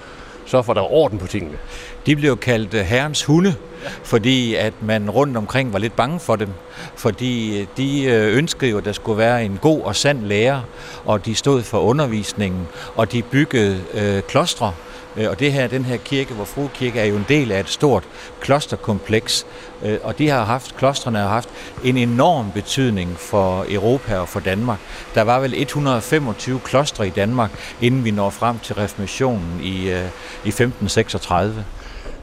så 0.46 0.62
får 0.62 0.74
der 0.74 0.92
orden 0.92 1.20
på 1.20 1.28
tingene. 1.28 1.58
De 2.06 2.16
blev 2.16 2.38
kaldt 2.38 2.74
øh, 2.74 2.82
herrens 2.82 3.24
hunde, 3.24 3.56
fordi 4.04 4.56
at 4.56 4.74
man 4.82 5.10
rundt 5.10 5.38
omkring 5.38 5.74
var 5.74 5.80
lidt 5.80 5.96
bange 5.96 6.20
for 6.20 6.36
dem. 6.36 6.50
Fordi 6.96 7.60
øh, 7.62 7.68
de 7.78 8.06
ønskede 8.12 8.72
jo, 8.72 8.78
at 8.78 8.86
der 8.86 8.92
skulle 8.92 9.18
være 9.18 9.46
en 9.46 9.60
god 9.62 9.82
og 9.82 9.96
sand 9.96 10.24
lærer, 10.24 10.62
og 11.06 11.26
de 11.26 11.36
stod 11.36 11.64
for 11.64 11.80
undervisningen, 11.80 12.68
og 12.96 13.12
de 13.12 13.22
byggede 13.22 13.82
øh, 13.94 14.22
klostre 14.22 14.74
Øh, 15.18 15.30
og 15.30 15.40
det 15.40 15.54
her, 15.54 15.68
den 15.68 15.86
her 15.86 15.98
kirke, 15.98 16.34
hvor 16.34 16.46
Fru 16.46 16.68
Kirke 16.68 17.00
er 17.00 17.06
jo 17.06 17.16
en 17.16 17.26
del 17.30 17.52
af 17.52 17.60
et 17.60 17.70
stort 17.70 18.04
klosterkompleks, 18.42 19.46
øh, 19.84 19.98
og 20.04 20.18
de 20.18 20.30
har 20.30 20.46
haft, 20.46 20.78
klostrene 20.78 21.20
har 21.20 21.28
haft 21.28 21.50
en 21.84 21.98
enorm 21.98 22.52
betydning 22.52 23.10
for 23.18 23.66
Europa 23.70 24.18
og 24.18 24.30
for 24.30 24.40
Danmark. 24.40 24.80
Der 25.16 25.22
var 25.22 25.40
vel 25.40 25.54
125 25.62 26.60
klostre 26.60 27.08
i 27.08 27.10
Danmark, 27.10 27.52
inden 27.82 28.06
vi 28.06 28.12
når 28.12 28.30
frem 28.30 28.60
til 28.60 28.76
reformationen 28.76 29.62
i, 29.64 29.90
øh, 29.90 30.06
i 30.46 30.50
1536. 30.50 31.66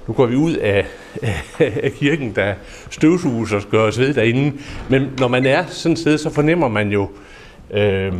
Nu 0.06 0.14
går 0.14 0.26
vi 0.26 0.36
ud 0.36 0.54
af, 0.54 0.86
af 1.58 1.92
kirken, 1.98 2.34
der 2.34 2.54
støvsuges 2.90 3.52
og 3.52 3.62
gør 3.70 3.82
os 3.82 3.98
ved 3.98 4.14
derinde. 4.14 4.58
Men 4.88 5.10
når 5.18 5.28
man 5.28 5.46
er 5.46 5.64
sådan 5.66 5.92
et 5.92 5.98
sted, 5.98 6.18
så 6.18 6.30
fornemmer 6.30 6.68
man 6.68 6.88
jo, 6.88 7.10
øh, 7.70 8.12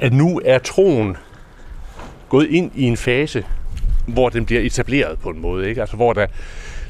at 0.00 0.12
nu 0.12 0.40
er 0.44 0.58
troen 0.58 1.16
gået 2.30 2.46
ind 2.50 2.70
i 2.74 2.82
en 2.82 2.96
fase, 2.96 3.44
hvor 4.06 4.28
den 4.28 4.46
bliver 4.46 4.60
etableret 4.60 5.18
på 5.18 5.30
en 5.30 5.40
måde. 5.40 5.68
Ikke? 5.68 5.80
Altså, 5.80 5.96
hvor 5.96 6.12
der, 6.12 6.26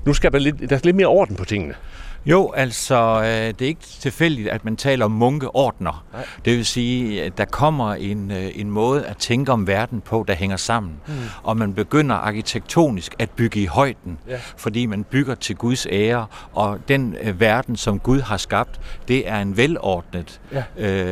nu 0.06 0.14
skal 0.14 0.32
der 0.32 0.38
lidt, 0.38 0.70
der 0.70 0.76
er 0.76 0.80
lidt 0.84 0.96
mere 0.96 1.06
orden 1.06 1.36
på 1.36 1.44
tingene. 1.44 1.74
Jo, 2.26 2.52
altså, 2.56 3.20
øh, 3.20 3.26
det 3.28 3.62
er 3.62 3.66
ikke 3.66 3.80
tilfældigt, 3.80 4.48
at 4.48 4.64
man 4.64 4.76
taler 4.76 5.04
om 5.04 5.10
munkeordner. 5.10 6.04
Nej. 6.12 6.24
Det 6.44 6.56
vil 6.56 6.66
sige, 6.66 7.22
at 7.22 7.38
der 7.38 7.44
kommer 7.44 7.94
en, 7.94 8.30
øh, 8.30 8.50
en 8.54 8.70
måde 8.70 9.06
at 9.06 9.16
tænke 9.16 9.52
om 9.52 9.66
verden 9.66 10.00
på, 10.00 10.24
der 10.28 10.34
hænger 10.34 10.56
sammen. 10.56 10.92
Mm. 11.06 11.14
Og 11.42 11.56
man 11.56 11.74
begynder 11.74 12.14
arkitektonisk 12.14 13.14
at 13.18 13.30
bygge 13.30 13.60
i 13.60 13.66
højden, 13.66 14.18
ja. 14.28 14.36
fordi 14.56 14.86
man 14.86 15.04
bygger 15.04 15.34
til 15.34 15.56
Guds 15.56 15.86
ære. 15.90 16.26
Og 16.52 16.78
den 16.88 17.16
øh, 17.22 17.40
verden, 17.40 17.76
som 17.76 17.98
Gud 17.98 18.20
har 18.20 18.36
skabt, 18.36 18.80
det 19.08 19.28
er 19.28 19.40
en 19.40 19.56
velordnet. 19.56 20.40
Ja. 20.52 20.62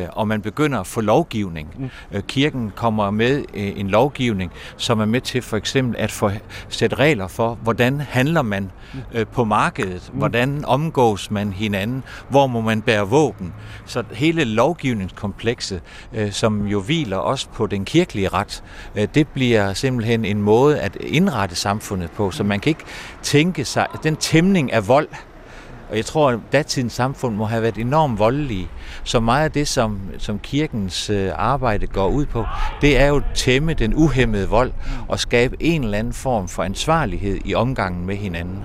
Øh, 0.01 0.07
og 0.11 0.27
man 0.27 0.41
begynder 0.41 0.79
at 0.79 0.87
få 0.87 1.01
lovgivning. 1.01 1.75
Mm. 2.11 2.21
Kirken 2.27 2.71
kommer 2.75 3.11
med 3.11 3.43
en 3.53 3.87
lovgivning, 3.87 4.51
som 4.77 4.99
er 4.99 5.05
med 5.05 5.21
til 5.21 5.41
for 5.41 5.57
eksempel 5.57 5.95
at 5.99 6.11
få 6.11 6.31
sætte 6.69 6.95
regler 6.95 7.27
for, 7.27 7.55
hvordan 7.55 8.01
handler 8.01 8.41
man 8.41 8.71
mm. 8.93 8.99
øh, 9.13 9.27
på 9.27 9.43
markedet, 9.43 10.09
mm. 10.13 10.17
hvordan 10.19 10.65
omgår 10.65 10.98
omgås 10.99 11.31
man 11.31 11.53
hinanden, 11.53 12.03
hvor 12.29 12.47
må 12.47 12.61
man 12.61 12.81
bære 12.81 13.07
våben. 13.07 13.53
Så 13.85 14.03
hele 14.11 14.43
lovgivningskomplekset, 14.43 15.81
øh, 16.13 16.31
som 16.31 16.67
jo 16.67 16.81
hviler 16.81 17.17
også 17.17 17.49
på 17.49 17.67
den 17.67 17.85
kirkelige 17.85 18.27
ret, 18.27 18.63
øh, 18.95 19.07
det 19.15 19.27
bliver 19.27 19.73
simpelthen 19.73 20.25
en 20.25 20.41
måde 20.41 20.79
at 20.79 20.95
indrette 20.95 21.55
samfundet 21.55 22.11
på, 22.11 22.31
så 22.31 22.43
man 22.43 22.59
kan 22.59 22.69
ikke 22.69 22.83
tænke 23.21 23.65
sig, 23.65 23.87
den 24.03 24.15
tæmning 24.15 24.73
af 24.73 24.87
vold, 24.87 25.07
og 25.89 25.97
jeg 25.97 26.05
tror, 26.05 26.29
at 26.31 26.39
datidens 26.51 26.93
samfund 26.93 27.35
må 27.35 27.45
have 27.45 27.61
været 27.61 27.77
enormt 27.77 28.19
voldelige. 28.19 28.67
Så 29.03 29.19
meget 29.19 29.43
af 29.43 29.51
det, 29.51 29.67
som, 29.67 29.99
som 30.17 30.39
kirkens 30.39 31.09
øh, 31.09 31.31
arbejde 31.35 31.87
går 31.87 32.07
ud 32.07 32.25
på, 32.25 32.45
det 32.81 32.99
er 32.99 33.07
jo 33.07 33.15
at 33.15 33.23
tæmme 33.35 33.73
den 33.73 33.93
uhemmede 33.93 34.49
vold 34.49 34.71
og 35.07 35.19
skabe 35.19 35.55
en 35.59 35.83
eller 35.83 35.97
anden 35.97 36.13
form 36.13 36.47
for 36.47 36.63
ansvarlighed 36.63 37.37
i 37.45 37.55
omgangen 37.55 38.05
med 38.05 38.15
hinanden. 38.15 38.63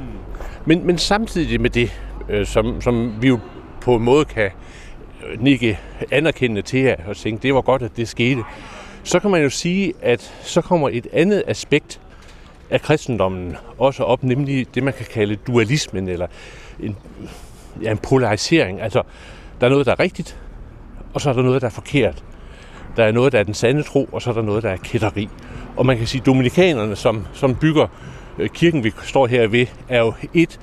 Men, 0.66 0.86
men 0.86 0.98
samtidig 0.98 1.60
med 1.60 1.70
det, 1.70 1.90
øh, 2.28 2.46
som, 2.46 2.80
som 2.80 3.22
vi 3.22 3.28
jo 3.28 3.38
på 3.80 3.96
en 3.96 4.02
måde 4.02 4.24
kan 4.24 4.50
nikke 5.38 5.78
anerkendende 6.10 6.62
til 6.62 6.96
og 7.06 7.16
tænke, 7.16 7.42
det 7.42 7.54
var 7.54 7.60
godt, 7.60 7.82
at 7.82 7.96
det 7.96 8.08
skete, 8.08 8.42
så 9.02 9.20
kan 9.20 9.30
man 9.30 9.42
jo 9.42 9.50
sige, 9.50 9.92
at 10.02 10.34
så 10.42 10.60
kommer 10.60 10.88
et 10.92 11.06
andet 11.12 11.42
aspekt 11.46 12.00
af 12.70 12.82
kristendommen 12.82 13.56
også 13.78 14.02
op, 14.02 14.22
nemlig 14.22 14.74
det, 14.74 14.82
man 14.82 14.92
kan 14.92 15.06
kalde 15.12 15.36
dualismen, 15.36 16.08
eller 16.08 16.26
en, 16.80 16.96
ja, 17.82 17.90
en 17.90 17.98
polarisering. 17.98 18.80
Altså, 18.80 19.02
der 19.60 19.66
er 19.66 19.70
noget, 19.70 19.86
der 19.86 19.92
er 19.92 20.00
rigtigt, 20.00 20.38
og 21.14 21.20
så 21.20 21.30
er 21.30 21.32
der 21.32 21.42
noget, 21.42 21.62
der 21.62 21.68
er 21.68 21.72
forkert. 21.72 22.24
Der 22.96 23.04
er 23.04 23.12
noget, 23.12 23.32
der 23.32 23.38
er 23.38 23.42
den 23.42 23.54
sande 23.54 23.82
tro, 23.82 24.08
og 24.12 24.22
så 24.22 24.30
er 24.30 24.34
der 24.34 24.42
noget, 24.42 24.62
der 24.62 24.70
er 24.70 24.76
kætteri. 24.76 25.28
Og 25.76 25.86
man 25.86 25.96
kan 25.98 26.06
sige, 26.06 26.20
at 26.20 26.26
dominikanerne, 26.26 26.96
som, 26.96 27.26
som 27.32 27.54
bygger 27.54 27.86
øh, 28.38 28.48
kirken, 28.48 28.84
vi 28.84 28.92
står 29.02 29.26
her 29.26 29.46
ved, 29.46 29.66
er 29.88 29.98
jo 29.98 30.12
et 30.34 30.60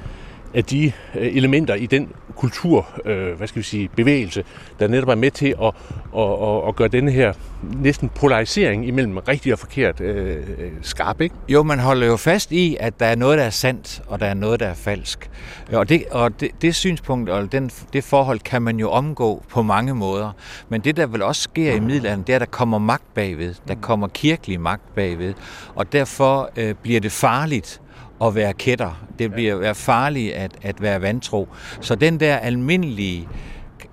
af 0.54 0.64
de 0.64 0.92
øh, 1.16 1.36
elementer 1.36 1.76
i 1.76 1.86
den 1.86 2.10
kultur, 2.36 2.88
øh, 3.06 3.38
hvad 3.38 3.48
skal 3.48 3.60
vi 3.60 3.64
sige, 3.64 3.90
bevægelse, 3.96 4.44
der 4.80 4.88
netop 4.88 5.10
er 5.10 5.16
med 5.16 5.32
til 5.32 5.56
at, 5.62 5.74
at, 6.18 6.34
at, 6.44 6.68
at 6.68 6.76
gøre 6.76 6.88
denne 6.88 7.12
her 7.12 7.34
næsten 7.82 8.10
polarisering 8.10 8.88
imellem 8.88 9.18
rigtigt 9.18 9.54
og 9.54 9.60
forkert 9.60 10.02
øh, 10.02 10.36
øh 10.36 10.72
skarp, 10.82 11.22
ikke? 11.22 11.36
Jo, 11.50 11.64
man 11.64 11.80
holder 11.80 12.08
jo 12.08 12.18
fast 12.18 12.52
i, 12.52 12.78
at 12.80 13.00
der 13.00 13.06
er 13.06 13.16
noget, 13.16 13.38
der 13.38 13.44
er 13.44 13.50
sandt, 13.50 14.02
og 14.08 14.20
der 14.20 14.26
er 14.26 14.34
noget, 14.34 14.60
der 14.60 14.68
er 14.68 14.74
falsk. 14.74 15.30
Og 15.74 15.90
det, 15.90 16.04
og 16.12 16.40
det, 16.40 16.52
det 16.62 16.76
synspunkt 16.76 17.30
og 17.30 17.52
den, 17.52 17.72
det 17.94 18.04
forhold 18.04 18.40
kan 18.40 18.62
man 18.62 18.80
jo 18.80 18.92
omgå 18.92 19.44
på 19.50 19.62
mange 19.62 19.96
måder. 19.96 20.32
Men 20.70 20.82
det, 20.82 20.98
der 20.98 21.06
vel 21.06 21.22
også 21.22 21.42
sker 21.42 21.74
i 21.74 21.80
middelalderen, 21.80 22.22
det 22.22 22.30
er, 22.30 22.36
at 22.36 22.40
der 22.40 22.46
kommer 22.46 22.80
magt 22.80 23.14
bagved. 23.14 23.56
Der 23.68 23.76
kommer 23.76 24.08
kirkelig 24.08 24.62
magt 24.62 24.96
bagved. 24.96 25.34
Og 25.76 25.94
derfor 25.94 26.50
øh, 26.58 26.76
bliver 26.84 27.00
det 27.00 27.12
farligt 27.12 27.82
at 28.24 28.36
være 28.36 28.54
kætter. 28.54 29.04
Det 29.20 29.34
bliver 29.34 29.56
være 29.56 29.76
farligt 29.76 30.34
at, 30.34 30.52
at 30.62 30.82
være 30.82 31.02
vantro. 31.02 31.48
Så 31.82 31.96
den 31.96 32.20
der 32.20 32.36
almindelige 32.36 33.28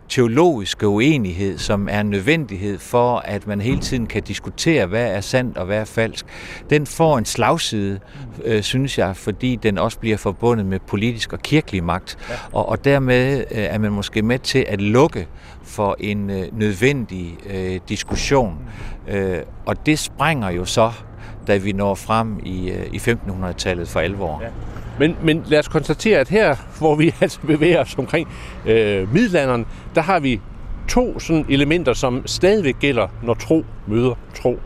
teologiske 0.08 0.88
uenighed, 0.88 1.58
som 1.58 1.88
er 1.90 2.00
en 2.00 2.10
nødvendighed 2.10 2.78
for, 2.78 3.18
at 3.18 3.46
man 3.46 3.60
hele 3.60 3.80
tiden 3.80 4.06
kan 4.06 4.22
diskutere, 4.22 4.86
hvad 4.86 5.06
er 5.06 5.20
sandt 5.20 5.58
og 5.58 5.66
hvad 5.66 5.78
er 5.78 5.84
falsk, 5.84 6.26
den 6.70 6.86
får 6.86 7.18
en 7.18 7.24
slagside, 7.24 8.00
øh, 8.44 8.62
synes 8.62 8.98
jeg, 8.98 9.16
fordi 9.16 9.56
den 9.56 9.78
også 9.78 9.98
bliver 9.98 10.16
forbundet 10.16 10.66
med 10.66 10.78
politisk 10.86 11.32
og 11.32 11.40
kirkelig 11.40 11.84
magt. 11.84 12.18
Ja. 12.30 12.34
Og, 12.52 12.68
og 12.68 12.84
dermed 12.84 13.38
øh, 13.38 13.44
er 13.50 13.78
man 13.78 13.92
måske 13.92 14.22
med 14.22 14.38
til 14.38 14.64
at 14.68 14.80
lukke 14.80 15.28
for 15.62 15.96
en 16.00 16.30
øh, 16.30 16.58
nødvendig 16.58 17.36
øh, 17.50 17.80
diskussion. 17.88 18.58
Øh, 19.08 19.38
og 19.66 19.86
det 19.86 19.98
sprænger 19.98 20.50
jo 20.50 20.64
så 20.64 20.92
da 21.48 21.56
vi 21.56 21.72
når 21.72 21.94
frem 21.94 22.40
i, 22.44 22.70
øh, 22.70 22.86
i 22.92 22.96
1500-tallet 22.96 23.88
for 23.88 24.00
alvor. 24.00 24.40
Ja. 24.42 24.48
Men, 24.98 25.16
men 25.22 25.44
lad 25.46 25.58
os 25.58 25.68
konstatere, 25.68 26.18
at 26.18 26.28
her, 26.28 26.56
hvor 26.78 26.94
vi 26.94 27.14
altså 27.20 27.40
bevæger 27.46 27.80
os 27.80 27.94
omkring 27.98 28.28
øh, 28.66 29.14
middelalderen, 29.14 29.66
der 29.94 30.00
har 30.00 30.20
vi 30.20 30.40
to 30.88 31.18
sådan 31.18 31.46
elementer, 31.48 31.92
som 31.92 32.26
stadigvæk 32.26 32.78
gælder, 32.80 33.08
når 33.22 33.34
tro 33.34 33.64
møder 33.86 34.14
tro. 34.34 34.58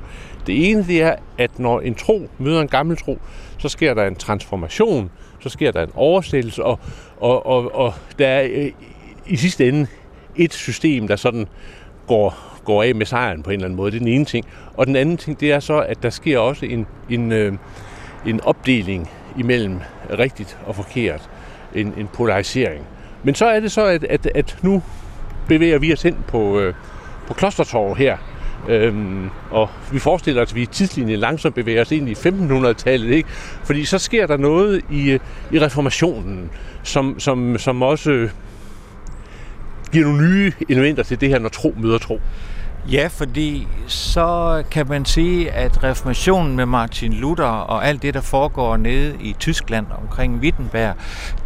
Det 0.47 0.71
ene 0.71 0.87
det 0.87 1.03
er, 1.03 1.15
at 1.39 1.59
når 1.59 1.81
en 1.81 1.95
tro 1.95 2.29
møder 2.39 2.61
en 2.61 2.69
gammel 2.69 2.97
tro, 2.97 3.19
så 3.59 3.69
sker 3.69 3.95
der 3.95 4.07
en 4.07 4.17
transformation, 4.17 5.11
så 5.41 5.49
sker 5.49 5.73
der 5.73 5.83
en 5.83 5.91
oversættelse, 5.95 6.65
og, 6.65 6.81
og, 7.21 7.47
og, 7.47 7.75
og 7.75 7.95
der 8.19 8.29
er 8.29 8.49
øh, 8.51 8.71
i 9.27 9.37
sidste 9.37 9.69
ende 9.69 9.87
et 10.37 10.53
system, 10.53 11.09
der 11.09 11.17
sådan 11.17 11.47
går 12.07 12.52
går 12.65 12.83
af 12.83 12.95
med 12.95 13.07
sejren 13.07 13.43
på 13.43 13.51
en 13.51 13.55
eller 13.55 13.65
anden 13.65 13.77
måde. 13.77 13.91
Det 13.91 13.97
er 13.97 14.05
den 14.05 14.09
ene 14.09 14.25
ting. 14.25 14.47
Og 14.75 14.87
den 14.87 14.97
anden 14.97 15.17
ting, 15.17 15.41
det 15.41 15.53
er 15.53 15.61
så, 15.61 15.81
at 15.81 16.03
der 16.03 16.11
sker 16.11 16.39
også 16.39 16.67
en, 16.67 16.87
en, 17.11 17.33
øh, 17.33 17.53
en 18.27 18.41
opdeling 18.41 19.11
imellem 19.39 19.81
rigtigt 20.19 20.59
og 20.67 20.77
forkert. 20.77 21.31
En, 21.75 21.95
en 21.99 22.09
polarisering. 22.09 22.85
Men 23.23 23.35
så 23.35 23.47
er 23.47 23.61
det 23.61 23.73
så, 23.73 23.85
at, 23.85 24.05
at, 24.05 24.29
at 24.35 24.59
nu 24.63 24.83
bevæger 25.49 25.79
vi 25.79 25.93
os 25.93 26.03
hen 26.03 26.17
på, 26.29 26.61
øh, 26.61 26.75
på 27.27 27.35
Klostertorv 27.35 27.97
her. 27.97 28.17
Øhm, 28.69 29.31
og 29.51 29.69
vi 29.93 29.99
forestiller 29.99 30.43
os, 30.43 30.51
at 30.51 30.55
vi 30.55 30.63
i 30.63 30.67
tidslinjen 30.67 31.19
langsomt 31.19 31.55
bevæger 31.55 31.81
os 31.81 31.93
ind 31.93 32.09
i 32.09 32.13
1500-tallet, 32.13 33.11
ikke? 33.11 33.29
Fordi 33.65 33.85
så 33.85 33.99
sker 33.99 34.27
der 34.27 34.37
noget 34.37 34.83
i, 34.91 35.11
øh, 35.11 35.21
i 35.53 35.61
reformationen, 35.61 36.51
som, 36.83 37.21
som, 37.21 37.59
som 37.59 37.83
også 37.83 38.29
giver 39.93 40.05
nogle 40.05 40.29
nye 40.29 40.53
elementer 40.69 41.03
til 41.03 41.21
det 41.21 41.29
her, 41.29 41.39
når 41.39 41.49
tro 41.49 41.75
møder 41.77 41.99
tro. 41.99 42.21
Ja, 42.91 43.09
fordi 43.11 43.69
så 43.87 44.63
kan 44.71 44.89
man 44.89 45.05
sige, 45.05 45.51
at 45.51 45.85
reformationen 45.85 46.57
med 46.57 46.67
Martin 46.67 47.13
Luther 47.13 47.45
og 47.45 47.87
alt 47.87 48.03
det, 48.03 48.15
der 48.15 48.21
foregår 48.21 48.77
nede 48.77 49.17
i 49.21 49.37
Tyskland 49.39 49.87
omkring 50.03 50.37
Wittenberg, 50.41 50.95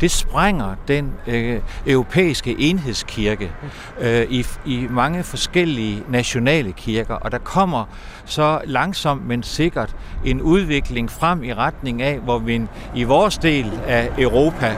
det 0.01 0.11
sprænger 0.11 0.75
den 0.89 1.13
øh, 1.27 1.61
europæiske 1.87 2.57
enhedskirke 2.59 3.53
øh, 4.01 4.27
i, 4.31 4.47
i 4.67 4.87
mange 4.91 5.23
forskellige 5.23 6.03
nationale 6.09 6.73
kirker, 6.73 7.15
og 7.15 7.33
der 7.33 7.39
kommer 7.39 7.85
så 8.25 8.61
langsomt, 8.65 9.27
men 9.27 9.43
sikkert 9.43 9.97
en 10.25 10.41
udvikling 10.43 11.11
frem 11.11 11.43
i 11.43 11.55
retning 11.55 12.03
af, 12.03 12.19
hvor 12.19 12.39
vi 12.39 12.63
i 12.95 13.05
vores 13.05 13.39
del 13.39 13.73
af 13.87 14.11
Europa, 14.19 14.77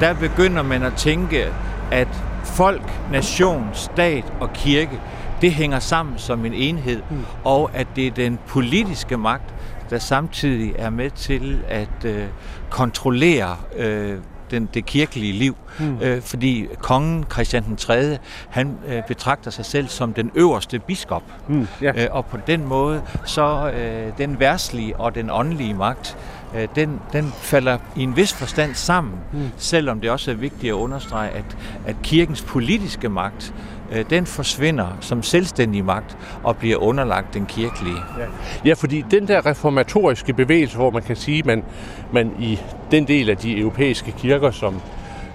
der 0.00 0.14
begynder 0.14 0.62
man 0.62 0.82
at 0.82 0.94
tænke, 0.94 1.46
at 1.90 2.08
folk, 2.44 2.92
nation, 3.12 3.68
stat 3.72 4.24
og 4.40 4.52
kirke, 4.52 5.00
det 5.40 5.52
hænger 5.52 5.78
sammen 5.78 6.18
som 6.18 6.46
en 6.46 6.54
enhed, 6.54 7.02
mm. 7.10 7.24
og 7.44 7.70
at 7.74 7.86
det 7.96 8.06
er 8.06 8.10
den 8.10 8.38
politiske 8.46 9.16
magt, 9.16 9.54
der 9.90 9.98
samtidig 9.98 10.74
er 10.78 10.90
med 10.90 11.10
til 11.10 11.62
at 11.68 12.04
øh, 12.04 12.24
kontrollere 12.70 13.56
øh, 13.76 14.18
den, 14.50 14.68
det 14.74 14.86
kirkelige 14.86 15.32
liv. 15.32 15.56
Mm. 15.78 15.98
Øh, 16.00 16.22
fordi 16.22 16.66
kongen 16.78 17.24
Christian 17.32 17.64
den 17.64 17.76
3. 17.76 18.18
han 18.48 18.78
øh, 18.88 19.02
betragter 19.08 19.50
sig 19.50 19.64
selv 19.64 19.88
som 19.88 20.12
den 20.12 20.30
øverste 20.34 20.78
biskop. 20.78 21.22
Mm, 21.48 21.66
yeah. 21.82 22.02
øh, 22.02 22.08
og 22.10 22.26
på 22.26 22.38
den 22.46 22.64
måde, 22.64 23.02
så 23.24 23.70
øh, 23.70 24.12
den 24.18 24.40
værslige 24.40 24.96
og 24.96 25.14
den 25.14 25.30
åndelige 25.30 25.74
magt, 25.74 26.16
øh, 26.56 26.68
den, 26.74 27.00
den 27.12 27.32
falder 27.32 27.78
i 27.96 28.02
en 28.02 28.16
vis 28.16 28.32
forstand 28.32 28.74
sammen, 28.74 29.14
mm. 29.32 29.50
selvom 29.56 30.00
det 30.00 30.10
også 30.10 30.30
er 30.30 30.34
vigtigt 30.34 30.70
at 30.70 30.74
understrege, 30.74 31.30
at, 31.30 31.56
at 31.86 31.96
kirkens 32.02 32.42
politiske 32.42 33.08
magt 33.08 33.54
Øh, 33.92 34.04
den 34.10 34.26
forsvinder 34.26 34.98
som 35.00 35.22
selvstændig 35.22 35.84
magt 35.84 36.16
og 36.42 36.56
bliver 36.56 36.76
underlagt 36.76 37.34
den 37.34 37.46
kirkelige. 37.46 37.96
Ja, 38.18 38.24
ja 38.64 38.74
fordi 38.74 39.04
den 39.10 39.28
der 39.28 39.46
reformatoriske 39.46 40.32
bevægelse, 40.32 40.76
hvor 40.76 40.90
man 40.90 41.02
kan 41.02 41.16
sige, 41.16 41.38
at 41.38 41.46
man, 41.46 41.64
man 42.12 42.32
i 42.38 42.60
den 42.90 43.06
del 43.06 43.30
af 43.30 43.36
de 43.36 43.58
europæiske 43.58 44.12
kirker, 44.12 44.50
som 44.50 44.80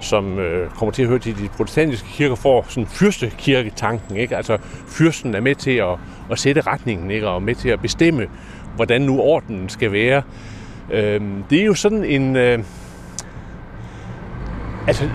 som 0.01 0.39
øh, 0.39 0.69
kommer 0.69 0.91
til 0.93 1.01
at 1.01 1.07
høre 1.07 1.19
til 1.19 1.37
de 1.37 1.47
protestantiske 1.47 2.07
kirker, 2.07 2.35
får 2.35 2.65
sådan 2.69 2.87
fyrstekirketanken. 2.87 4.17
Ikke? 4.17 4.37
Altså 4.37 4.57
fyrsten 4.87 5.35
er 5.35 5.41
med 5.41 5.55
til 5.55 5.71
at, 5.71 5.97
at 6.31 6.39
sætte 6.39 6.61
retningen, 6.61 7.11
ikke? 7.11 7.27
og 7.27 7.43
med 7.43 7.55
til 7.55 7.69
at 7.69 7.81
bestemme, 7.81 8.27
hvordan 8.75 9.01
nu 9.01 9.19
ordenen 9.19 9.69
skal 9.69 9.91
være. 9.91 10.21
Øh, 10.91 11.21
det 11.49 11.61
er 11.61 11.65
jo 11.65 11.73
sådan 11.73 12.05
en... 12.05 12.35
Øh, 12.35 12.59
altså, 14.87 15.09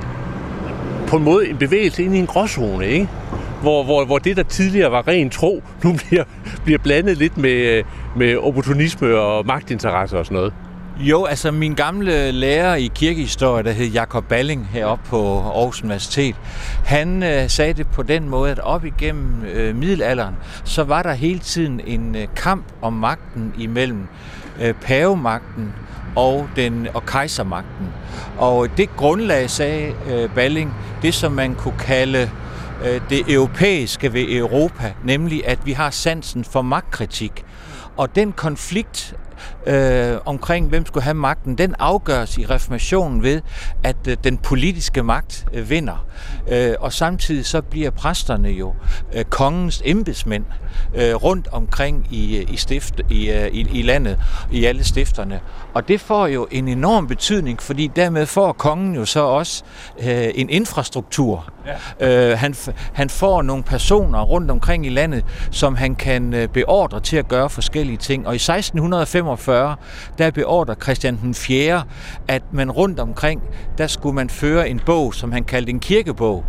på 1.07 1.17
en 1.17 1.25
måde 1.25 1.49
en 1.49 1.57
bevægelse 1.57 2.03
ind 2.03 2.15
i 2.15 2.19
en 2.19 2.27
gråzone, 2.27 2.87
ikke? 2.87 3.09
Hvor, 3.63 3.85
hvor, 3.85 4.05
hvor 4.05 4.19
det, 4.19 4.37
der 4.37 4.43
tidligere 4.43 4.93
var 4.93 5.09
ren 5.09 5.31
tro, 5.31 5.63
nu 5.85 5.93
bliver, 5.93 6.25
bliver 6.65 6.79
blandet 6.79 7.17
lidt 7.17 7.39
med, 7.39 7.83
med 8.17 8.37
opportunisme 8.37 9.15
og 9.15 9.47
magtinteresse 9.47 10.19
og 10.19 10.27
sådan 10.27 10.35
noget. 10.35 10.53
Jo, 10.99 11.25
altså 11.25 11.51
min 11.51 11.75
gamle 11.75 12.33
lærer 12.33 12.75
i 12.75 12.91
kirkehistorie, 12.95 13.65
der 13.65 13.71
hed 13.71 13.87
Jakob 13.87 14.25
Balling 14.25 14.69
heroppe 14.73 15.05
på 15.09 15.39
Aarhus 15.39 15.83
Universitet, 15.83 16.35
han 16.85 17.23
øh, 17.23 17.51
sagde 17.51 17.73
det 17.73 17.87
på 17.87 18.03
den 18.03 18.29
måde, 18.29 18.51
at 18.51 18.59
op 18.59 18.85
igennem 18.85 19.45
øh, 19.55 19.77
middelalderen, 19.77 20.35
så 20.65 20.85
var 20.85 21.03
der 21.03 21.13
hele 21.13 21.39
tiden 21.39 21.81
en 21.87 22.17
øh, 22.17 22.27
kamp 22.37 22.65
om 22.83 22.93
magten 22.93 23.53
imellem 23.59 24.07
øh, 24.63 24.75
pavemagten 24.75 25.73
og, 26.17 26.49
den, 26.57 26.89
og 26.95 27.07
kejsermagten. 27.07 27.87
Og 28.39 28.69
det 28.77 28.97
grundlag, 28.97 29.51
sagde 29.51 29.95
øh, 30.11 30.31
Balling, 30.35 30.75
det 31.03 31.15
som 31.15 31.33
man 31.33 31.55
kunne 31.55 31.79
kalde 31.79 32.31
øh, 32.85 33.01
det 33.11 33.23
europæiske 33.29 34.13
ved 34.13 34.25
Europa, 34.29 34.95
nemlig 35.05 35.49
at 35.49 35.59
vi 35.67 35.73
har 35.73 35.91
sansen 35.91 36.45
for 36.45 36.63
magtkritik. 36.63 37.45
Og 37.97 38.17
den 38.17 38.33
konflikt 38.33 39.15
øh, 39.67 40.19
omkring, 40.25 40.69
hvem 40.69 40.87
skulle 40.87 41.05
have 41.05 41.15
magten, 41.15 41.59
den 41.59 41.75
afgøres 41.79 42.39
i 42.39 42.47
reformationen 42.47 43.23
ved, 43.23 43.41
at 43.83 43.97
øh, 44.09 44.17
den 44.25 44.39
politiske 44.39 45.03
magt 45.03 45.47
øh, 45.53 45.71
vinder. 45.71 46.07
Øh, 46.49 46.75
og 46.81 46.93
samtidig 46.93 47.47
så 47.47 47.63
bliver 47.63 47.91
præsterne 47.91 48.49
jo 48.49 48.75
øh, 49.15 49.25
kongens 49.25 49.83
embedsmænd 49.85 50.45
øh, 50.95 51.15
rundt 51.15 51.49
omkring 51.53 52.07
i, 52.11 52.37
øh, 52.37 52.53
i, 52.53 52.57
stift, 52.57 53.01
i, 53.11 53.31
øh, 53.31 53.47
i, 53.47 53.69
i 53.79 53.83
landet, 53.83 54.19
i 54.53 54.65
alle 54.65 54.85
stifterne. 54.85 55.41
Og 55.75 55.89
det 55.89 56.01
får 56.01 56.27
jo 56.27 56.47
en 56.51 56.69
enorm 56.69 57.07
betydning, 57.07 57.63
fordi 57.63 57.91
dermed 57.97 58.27
får 58.27 58.53
kongen 58.53 58.95
jo 58.95 59.05
så 59.05 59.21
også 59.21 59.65
øh, 59.99 60.29
en 60.35 60.51
infrastruktur. 60.51 61.53
Ja. 62.01 62.31
Øh, 62.31 62.39
han, 62.39 62.55
han 62.93 63.11
får 63.11 63.43
nogle 63.43 63.63
personer 63.63 64.23
rundt 64.23 64.51
omkring 64.51 64.87
i 64.87 64.89
landet, 64.89 65.25
som 65.51 65.75
han 65.75 65.95
kan 65.95 66.35
øh, 66.35 66.49
beordre 66.49 67.01
til 67.01 67.17
at 67.17 67.29
gøre 67.29 67.51
forskellige 67.51 67.97
ting. 67.97 68.27
Og 68.27 68.35
i 68.35 68.39
1645, 69.33 69.77
der 70.19 70.31
beordrer 70.31 70.75
Christian 70.75 71.19
den 71.23 71.35
4., 71.35 71.83
at 72.29 72.43
man 72.53 72.71
rundt 72.71 73.01
omkring, 73.01 73.43
der 73.79 73.87
skulle 73.87 74.15
man 74.15 74.31
føre 74.31 74.69
en 74.69 74.81
bog, 74.87 75.15
som 75.15 75.33
han 75.33 75.45
kaldte 75.45 75.71
en 75.71 75.81
kirkebog. 75.81 76.45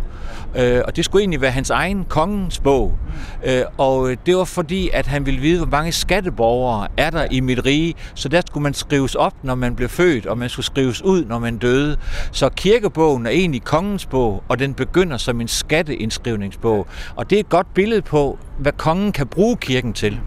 Øh, 0.56 0.80
og 0.84 0.96
det 0.96 1.04
skulle 1.04 1.22
egentlig 1.22 1.40
være 1.40 1.50
hans 1.50 1.70
egen 1.70 2.04
kongens 2.04 2.58
bog. 2.58 2.98
Øh, 3.44 3.62
og 3.78 4.16
det 4.26 4.36
var 4.36 4.44
fordi, 4.44 4.90
at 4.92 5.06
han 5.06 5.26
ville 5.26 5.40
vide, 5.40 5.58
hvor 5.58 5.66
mange 5.66 5.92
skatteborgere 5.92 6.88
er 6.96 7.10
der 7.10 7.26
i 7.30 7.40
mit 7.40 7.64
rige. 7.66 7.94
Så 8.14 8.28
der 8.28 8.40
skulle 8.46 8.62
man 8.62 8.74
skrives 8.74 9.14
op, 9.14 9.34
når 9.42 9.54
man 9.54 9.76
blev 9.76 9.88
født, 9.88 10.26
og 10.26 10.38
man 10.38 10.48
skulle 10.48 10.66
skrives 10.66 11.02
ud, 11.02 11.24
når 11.24 11.38
man 11.38 11.58
døde. 11.58 11.96
Så 12.32 12.48
kirkebogen 12.48 13.26
er 13.26 13.30
egentlig 13.30 13.62
kongens 13.64 14.06
bog, 14.06 14.42
og 14.48 14.58
den 14.58 14.74
begynder 14.74 15.16
som 15.16 15.40
en 15.40 15.48
skatteindskrivningsbog. 15.48 16.86
Og 17.16 17.30
det 17.30 17.36
er 17.36 17.40
et 17.40 17.48
godt 17.48 17.74
billede 17.74 18.02
på, 18.02 18.38
hvad 18.58 18.72
kongen 18.72 19.12
kan 19.12 19.26
bruge 19.26 19.56
kirken 19.56 19.92
til. 19.92 20.20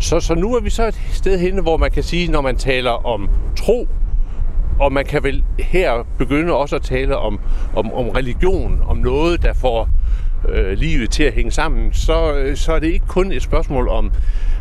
Så, 0.00 0.20
så 0.20 0.34
nu 0.34 0.54
er 0.54 0.60
vi 0.60 0.70
så 0.70 0.86
et 0.86 1.00
sted 1.12 1.38
henne, 1.38 1.62
hvor 1.62 1.76
man 1.76 1.90
kan 1.90 2.02
sige, 2.02 2.30
når 2.30 2.40
man 2.40 2.56
taler 2.56 3.06
om 3.06 3.28
tro, 3.56 3.88
og 4.80 4.92
man 4.92 5.04
kan 5.04 5.22
vel 5.22 5.44
her 5.58 6.06
begynde 6.18 6.52
også 6.52 6.76
at 6.76 6.82
tale 6.82 7.16
om, 7.16 7.40
om, 7.76 7.92
om 7.92 8.08
religion, 8.08 8.82
om 8.86 8.96
noget, 8.96 9.42
der 9.42 9.52
får 9.52 9.88
øh, 10.48 10.72
livet 10.72 11.10
til 11.10 11.22
at 11.22 11.32
hænge 11.32 11.50
sammen, 11.50 11.92
så, 11.92 12.34
øh, 12.34 12.56
så 12.56 12.72
er 12.72 12.78
det 12.78 12.86
ikke 12.86 13.06
kun 13.06 13.32
et 13.32 13.42
spørgsmål 13.42 13.88
om, 13.88 14.12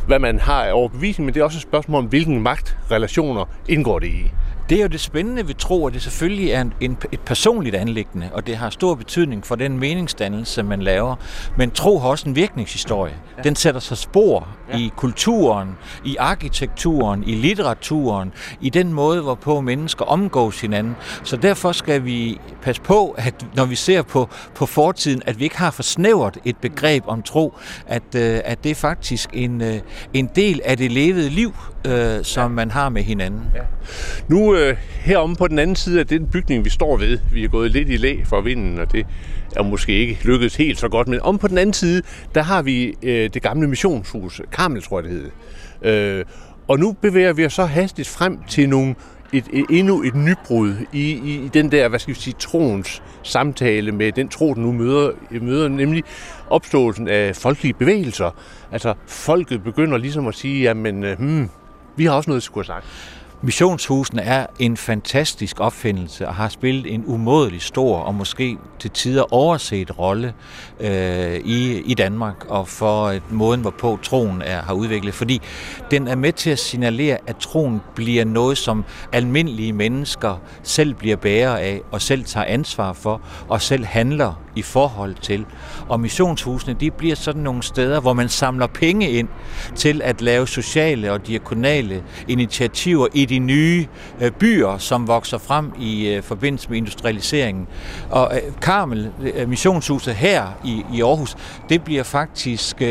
hvad 0.08 0.20
man 0.20 0.40
har 0.40 0.64
af 0.64 0.74
overbevisning, 0.74 1.26
men 1.26 1.34
det 1.34 1.40
er 1.40 1.44
også 1.44 1.58
et 1.58 1.62
spørgsmål 1.62 2.00
om, 2.00 2.06
hvilken 2.06 2.42
magtrelationer 2.42 3.46
indgår 3.68 4.00
det 4.00 4.08
i. 4.08 4.32
Det 4.70 4.78
er 4.78 4.82
jo 4.82 4.88
det 4.88 5.00
spændende 5.00 5.48
ved 5.48 5.56
tro, 5.56 5.88
at 5.88 5.94
det 5.94 6.02
selvfølgelig 6.02 6.52
er 6.52 6.62
en, 6.62 6.74
en, 6.82 6.98
et 7.12 7.20
personligt 7.20 7.76
anlæggende, 7.76 8.30
og 8.34 8.48
det 8.48 8.58
har 8.58 8.70
stor 8.70 8.96
betydning 8.96 9.46
for 9.46 9.56
den 9.56 9.80
meningsdannelse, 9.80 10.64
man 10.64 10.82
laver. 10.82 11.16
Men 11.58 11.72
tro 11.72 12.00
har 12.00 12.10
også 12.10 12.30
en 12.30 12.36
virkningshistorie. 12.36 13.14
Ja. 13.38 13.42
Den 13.42 13.56
sætter 13.56 13.80
sig 13.80 13.98
spor 13.98 14.48
ja. 14.74 14.78
i 14.78 14.92
kulturen, 14.96 15.70
i 16.06 16.16
arkitekturen, 16.16 17.24
i 17.24 17.36
litteraturen, 17.36 18.34
i 18.62 18.70
den 18.70 18.94
måde, 18.94 19.22
hvorpå 19.22 19.62
mennesker 19.62 20.06
omgås 20.06 20.62
hinanden. 20.62 20.96
Så 21.24 21.38
derfor 21.38 21.72
skal 21.72 22.06
vi 22.06 22.40
passe 22.62 22.82
på, 22.82 23.16
at 23.18 23.46
når 23.56 23.66
vi 23.66 23.76
ser 23.76 24.02
på, 24.02 24.30
på 24.56 24.66
fortiden, 24.66 25.22
at 25.26 25.40
vi 25.40 25.44
ikke 25.44 25.58
har 25.58 25.72
for 25.72 25.84
snævert 25.84 26.38
et 26.46 26.58
begreb 26.58 27.04
om 27.08 27.22
tro, 27.22 27.54
at, 27.88 28.16
øh, 28.16 28.40
at 28.46 28.64
det 28.64 28.70
er 28.70 28.76
faktisk 28.76 29.30
en, 29.34 29.62
øh, 29.62 29.80
en 30.14 30.30
del 30.36 30.62
af 30.66 30.78
det 30.78 30.92
levede 30.92 31.30
liv, 31.30 31.54
øh, 31.88 32.24
som 32.24 32.52
man 32.52 32.72
har 32.72 32.90
med 32.90 33.04
hinanden. 33.04 33.44
Ja. 33.56 33.62
Nu 34.28 34.59
øh, 34.60 34.76
heromme 35.02 35.36
på 35.36 35.48
den 35.48 35.60
anden 35.60 35.76
side 35.76 36.00
af 36.00 36.08
den 36.08 36.28
bygning, 36.28 36.66
vi 36.66 36.70
står 36.70 36.98
ved, 36.98 37.20
vi 37.34 37.44
er 37.44 37.48
gået 37.48 37.72
lidt 37.72 37.90
i 37.90 37.98
læ 37.98 38.24
for 38.26 38.42
vinden, 38.42 38.80
og 38.80 38.92
det 38.92 39.06
er 39.56 39.64
måske 39.64 39.94
ikke 39.94 40.20
lykkedes 40.24 40.56
helt 40.56 40.80
så 40.80 40.90
godt, 40.90 41.08
men 41.08 41.22
om 41.22 41.38
på 41.38 41.48
den 41.48 41.58
anden 41.58 41.74
side, 41.74 42.02
der 42.36 42.42
har 42.42 42.62
vi 42.62 42.94
øh, 43.04 43.30
det 43.34 43.42
gamle 43.42 43.68
missionshus, 43.68 44.42
Karmel 44.52 44.82
tror 44.82 45.02
jeg 45.02 45.10
det 45.10 45.12
hed. 45.12 45.32
Øh, 45.82 46.26
og 46.68 46.80
nu 46.80 46.92
bevæger 46.92 47.34
vi 47.34 47.46
os 47.46 47.54
så 47.54 47.66
hastigt 47.66 48.08
frem 48.08 48.40
til 48.48 48.70
nogle 48.70 48.96
et, 49.34 49.46
et, 49.54 49.66
endnu 49.70 50.04
et 50.04 50.16
nybrud 50.16 50.74
i, 50.94 51.12
i, 51.12 51.46
i 51.46 51.48
den 51.54 51.72
der, 51.72 51.88
hvad 51.88 52.00
skal 52.00 52.14
vi 52.14 52.20
sige, 52.20 52.36
troens 52.40 53.04
samtale 53.24 53.92
med 53.92 54.12
den 54.12 54.30
tro, 54.30 54.54
den 54.54 54.64
nu 54.64 54.72
møder, 54.72 55.12
møder 55.42 55.68
nemlig 55.68 56.04
opståelsen 56.50 57.08
af 57.08 57.36
folkelige 57.36 57.74
bevægelser. 57.74 58.36
Altså, 58.72 58.94
folket 59.08 59.64
begynder 59.64 59.98
ligesom 59.98 60.28
at 60.28 60.36
sige, 60.36 60.62
jamen, 60.62 61.04
øh, 61.04 61.18
hmm, 61.18 61.50
vi 61.96 62.06
har 62.06 62.12
også 62.12 62.30
noget, 62.30 62.40
at 62.40 62.44
skulle 62.44 62.68
have 62.68 62.82
sagt. 62.82 62.86
Missionshusene 63.42 64.22
er 64.22 64.46
en 64.60 64.78
fantastisk 64.78 65.60
opfindelse 65.60 66.28
og 66.28 66.36
har 66.36 66.50
spillet 66.50 66.94
en 66.94 67.04
umådelig 67.08 67.62
stor 67.62 67.98
og 67.98 68.16
måske 68.16 68.58
til 68.80 68.92
tider 68.92 69.34
overset 69.34 70.00
rolle 70.00 70.34
øh, 70.80 71.36
i, 71.36 71.82
i 71.82 71.94
Danmark 71.94 72.46
og 72.48 72.68
for 72.68 73.10
et 73.10 73.32
måden, 73.32 73.62
hvorpå 73.62 74.00
troen 74.04 74.42
er, 74.42 74.62
har 74.62 74.74
udviklet. 74.74 75.14
Fordi 75.14 75.42
den 75.92 76.08
er 76.08 76.16
med 76.16 76.34
til 76.34 76.50
at 76.50 76.60
signalere, 76.60 77.18
at 77.28 77.36
troen 77.38 77.82
bliver 77.96 78.26
noget, 78.26 78.58
som 78.58 78.86
almindelige 79.12 79.74
mennesker 79.74 80.42
selv 80.64 80.94
bliver 80.94 81.16
bærere 81.16 81.62
af 81.62 81.82
og 81.92 82.02
selv 82.02 82.24
tager 82.24 82.46
ansvar 82.46 82.94
for 82.94 83.22
og 83.48 83.62
selv 83.62 83.86
handler 83.86 84.34
i 84.56 84.62
forhold 84.62 85.16
til. 85.16 85.46
Og 85.90 86.00
missionshusene, 86.00 86.74
de 86.74 86.92
bliver 86.92 87.16
sådan 87.16 87.42
nogle 87.42 87.64
steder, 87.64 88.00
hvor 88.00 88.14
man 88.14 88.30
samler 88.30 88.68
penge 88.68 89.12
ind 89.12 89.28
til 89.76 90.02
at 90.04 90.22
lave 90.22 90.48
sociale 90.48 91.12
og 91.12 91.28
diakonale 91.28 92.04
initiativer 92.28 93.08
i 93.14 93.26
de 93.30 93.40
nye 93.40 93.88
øh, 94.22 94.32
byer, 94.32 94.78
som 94.78 95.08
vokser 95.08 95.38
frem 95.38 95.72
i 95.80 96.08
øh, 96.08 96.24
forbindelse 96.24 96.70
med 96.70 96.78
industrialiseringen. 96.78 97.68
Og 98.10 98.32
Karmel, 98.62 99.12
øh, 99.22 99.50
missionshuset 99.50 100.16
her 100.16 100.48
i, 100.66 100.84
i 100.94 101.02
Aarhus, 101.02 101.36
det 101.70 101.84
bliver 101.84 102.04
faktisk 102.04 102.82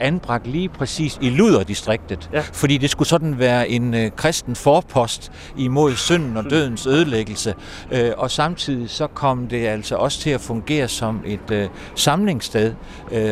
anbragt 0.00 0.46
lige 0.46 0.68
præcis 0.68 1.18
i 1.20 1.30
Luderdistriktet, 1.30 2.30
ja. 2.32 2.42
fordi 2.52 2.78
det 2.78 2.90
skulle 2.90 3.08
sådan 3.08 3.38
være 3.38 3.68
en 3.68 4.10
kristen 4.16 4.56
forpost 4.56 5.32
imod 5.56 5.96
synden 5.96 6.36
og 6.36 6.44
dødens 6.50 6.86
ødelæggelse. 6.86 7.54
Og 8.16 8.30
samtidig 8.30 8.90
så 8.90 9.06
kom 9.06 9.46
det 9.46 9.66
altså 9.66 9.96
også 9.96 10.20
til 10.20 10.30
at 10.30 10.40
fungere 10.40 10.88
som 10.88 11.20
et 11.26 11.70
samlingssted 11.94 12.74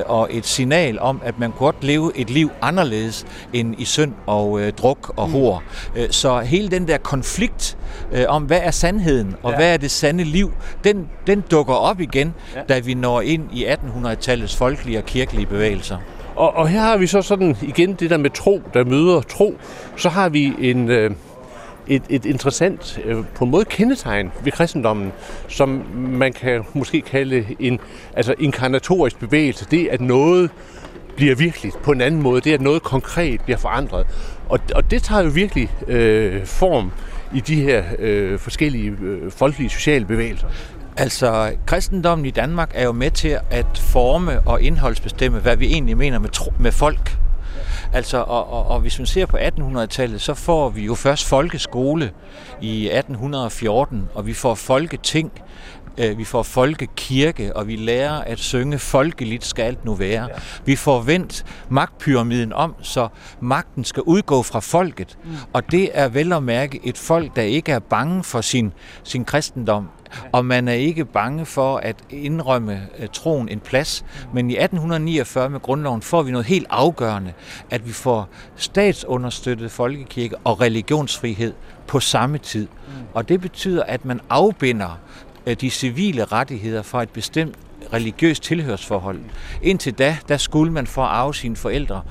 og 0.06 0.28
et 0.30 0.46
signal 0.46 0.98
om, 0.98 1.20
at 1.24 1.38
man 1.38 1.50
godt 1.50 1.84
leve 1.84 2.12
et 2.16 2.30
liv 2.30 2.50
anderledes 2.62 3.26
end 3.52 3.80
i 3.80 3.84
synd 3.84 4.12
og 4.26 4.60
druk 4.78 5.12
og 5.16 5.28
mm. 5.28 5.32
hår. 5.32 5.62
Mm. 5.96 6.12
så 6.12 6.40
hele 6.50 6.68
den 6.68 6.88
der 6.88 6.98
konflikt 6.98 7.76
øh, 8.12 8.24
om, 8.28 8.42
hvad 8.42 8.60
er 8.62 8.70
sandheden 8.70 9.36
og 9.42 9.50
ja. 9.50 9.56
hvad 9.56 9.72
er 9.72 9.76
det 9.76 9.90
sande 9.90 10.24
liv, 10.24 10.52
den, 10.84 11.08
den 11.26 11.44
dukker 11.50 11.74
op 11.74 12.00
igen, 12.00 12.34
ja. 12.54 12.60
da 12.68 12.78
vi 12.78 12.94
når 12.94 13.20
ind 13.20 13.48
i 13.52 13.66
1800-tallets 13.66 14.56
folkelige 14.56 14.98
og 14.98 15.04
kirkelige 15.04 15.46
bevægelser. 15.46 15.98
Og, 16.36 16.56
og 16.56 16.68
her 16.68 16.80
har 16.80 16.96
vi 16.96 17.06
så 17.06 17.22
sådan 17.22 17.56
igen 17.62 17.94
det 17.94 18.10
der 18.10 18.16
med 18.16 18.30
tro, 18.30 18.62
der 18.74 18.84
møder 18.84 19.20
tro. 19.20 19.54
Så 19.96 20.08
har 20.08 20.28
vi 20.28 20.54
en... 20.58 20.88
Øh 20.88 21.10
et, 21.90 22.02
et 22.08 22.24
interessant 22.24 23.00
øh, 23.04 23.24
på 23.34 23.44
en 23.44 23.50
måde 23.50 23.64
kendetegn 23.64 24.32
ved 24.44 24.52
kristendommen, 24.52 25.12
som 25.48 25.82
man 25.96 26.32
kan 26.32 26.64
måske 26.74 27.00
kalde 27.00 27.46
en 27.58 27.80
altså 28.16 28.34
inkarnatorisk 28.38 29.18
bevægelse. 29.18 29.66
Det 29.70 29.88
at 29.88 30.00
noget 30.00 30.50
bliver 31.20 31.34
virkeligt 31.34 31.82
på 31.82 31.92
en 31.92 32.00
anden 32.00 32.22
måde. 32.22 32.40
Det 32.40 32.52
at 32.52 32.60
noget 32.60 32.82
konkret 32.82 33.40
bliver 33.40 33.58
forandret. 33.58 34.06
Og, 34.48 34.60
og 34.74 34.90
det 34.90 35.02
tager 35.02 35.22
jo 35.22 35.30
virkelig 35.30 35.70
øh, 35.86 36.46
form 36.46 36.92
i 37.34 37.40
de 37.40 37.62
her 37.62 37.84
øh, 37.98 38.38
forskellige 38.38 38.96
øh, 39.02 39.30
folkelige 39.30 39.70
sociale 39.70 40.04
bevægelser. 40.04 40.46
Altså, 40.96 41.52
kristendommen 41.66 42.26
i 42.26 42.30
Danmark 42.30 42.70
er 42.74 42.84
jo 42.84 42.92
med 42.92 43.10
til 43.10 43.38
at 43.50 43.78
forme 43.78 44.40
og 44.40 44.62
indholdsbestemme, 44.62 45.38
hvad 45.38 45.56
vi 45.56 45.66
egentlig 45.66 45.96
mener 45.96 46.18
med, 46.18 46.28
tro, 46.28 46.52
med 46.60 46.72
folk. 46.72 47.16
Altså, 47.92 48.18
og, 48.18 48.52
og, 48.52 48.66
og 48.66 48.80
hvis 48.80 48.98
man 48.98 49.06
ser 49.06 49.26
på 49.26 49.36
1800-tallet, 49.36 50.20
så 50.20 50.34
får 50.34 50.68
vi 50.68 50.84
jo 50.84 50.94
først 50.94 51.28
folkeskole 51.28 52.10
i 52.60 52.86
1814, 52.86 54.08
og 54.14 54.26
vi 54.26 54.32
får 54.32 54.54
folketing, 54.54 55.32
vi 56.18 56.24
får 56.24 56.42
folkekirke, 56.42 57.56
og 57.56 57.68
vi 57.68 57.76
lærer 57.76 58.12
at 58.12 58.38
synge 58.38 58.78
folkeligt 58.78 59.44
skal 59.44 59.62
alt 59.62 59.84
nu 59.84 59.94
være. 59.94 60.28
Vi 60.64 60.76
får 60.76 61.00
vendt 61.00 61.44
magtpyramiden 61.68 62.52
om, 62.52 62.74
så 62.82 63.08
magten 63.40 63.84
skal 63.84 64.02
udgå 64.02 64.42
fra 64.42 64.60
folket. 64.60 65.18
Mm. 65.24 65.30
Og 65.52 65.70
det 65.70 65.90
er 65.92 66.08
vel 66.08 66.32
at 66.32 66.42
mærke 66.42 66.80
et 66.84 66.98
folk, 66.98 67.36
der 67.36 67.42
ikke 67.42 67.72
er 67.72 67.78
bange 67.78 68.24
for 68.24 68.40
sin, 68.40 68.72
sin 69.04 69.24
kristendom, 69.24 69.88
og 70.32 70.44
man 70.44 70.68
er 70.68 70.72
ikke 70.72 71.04
bange 71.04 71.46
for 71.46 71.76
at 71.76 71.96
indrømme 72.10 72.80
uh, 72.98 73.06
troen 73.12 73.48
en 73.48 73.60
plads. 73.60 74.04
Men 74.34 74.50
i 74.50 74.54
1849 74.54 75.50
med 75.50 75.60
grundloven 75.60 76.02
får 76.02 76.22
vi 76.22 76.30
noget 76.30 76.46
helt 76.46 76.66
afgørende, 76.70 77.32
at 77.70 77.86
vi 77.86 77.92
får 77.92 78.28
statsunderstøttet 78.56 79.70
folkekirke 79.70 80.36
og 80.44 80.60
religionsfrihed 80.60 81.52
på 81.86 82.00
samme 82.00 82.38
tid. 82.38 82.68
Og 83.14 83.28
det 83.28 83.40
betyder, 83.40 83.82
at 83.82 84.04
man 84.04 84.20
afbinder 84.28 84.98
de 85.46 85.70
civile 85.70 86.24
rettigheder 86.24 86.82
fra 86.82 87.02
et 87.02 87.10
bestemt 87.10 87.56
religiøst 87.92 88.42
tilhørsforhold. 88.42 89.20
Indtil 89.62 89.92
da, 89.92 90.16
der 90.28 90.36
skulle 90.36 90.72
man 90.72 90.86
for 90.86 91.02
at 91.02 91.08
arve 91.08 91.34
sine 91.34 91.56
forældre, 91.56 92.02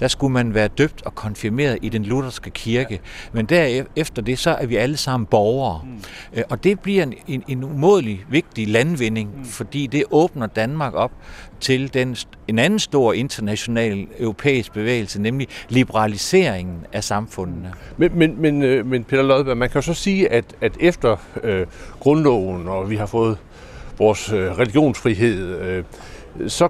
der 0.00 0.08
skulle 0.08 0.32
man 0.32 0.54
være 0.54 0.68
døbt 0.68 1.02
og 1.02 1.14
konfirmeret 1.14 1.78
i 1.82 1.88
den 1.88 2.04
lutherske 2.04 2.50
kirke. 2.50 3.00
Men 3.32 3.46
derefter 3.46 4.22
det, 4.22 4.38
så 4.38 4.50
er 4.50 4.66
vi 4.66 4.76
alle 4.76 4.96
sammen 4.96 5.26
borgere. 5.26 5.80
Mm. 5.84 6.42
Og 6.50 6.64
det 6.64 6.80
bliver 6.80 7.02
en, 7.02 7.14
en, 7.28 7.42
en 7.48 7.64
umådelig 7.64 8.24
vigtig 8.28 8.68
landvinding, 8.68 9.38
mm. 9.38 9.44
fordi 9.44 9.86
det 9.86 10.04
åbner 10.10 10.46
Danmark 10.46 10.94
op 10.94 11.12
til 11.60 11.94
den, 11.94 12.16
en 12.48 12.58
anden 12.58 12.78
stor 12.78 13.12
international 13.12 14.06
europæisk 14.18 14.72
bevægelse, 14.72 15.22
nemlig 15.22 15.48
liberaliseringen 15.68 16.76
af 16.92 17.04
samfundene. 17.04 17.72
Men, 17.96 18.18
men, 18.18 18.40
men, 18.40 18.62
øh, 18.62 18.86
men 18.86 19.04
Peter 19.04 19.22
Lodberg, 19.22 19.56
man 19.56 19.68
kan 19.68 19.78
jo 19.78 19.82
så 19.82 19.94
sige, 19.94 20.32
at, 20.32 20.44
at 20.60 20.76
efter 20.80 21.16
øh, 21.42 21.66
grundloven, 22.00 22.68
og 22.68 22.90
vi 22.90 22.96
har 22.96 23.06
fået 23.06 23.38
vores 23.98 24.32
øh, 24.32 24.58
religionsfrihed, 24.58 25.60
øh, 25.60 25.84
så 26.48 26.68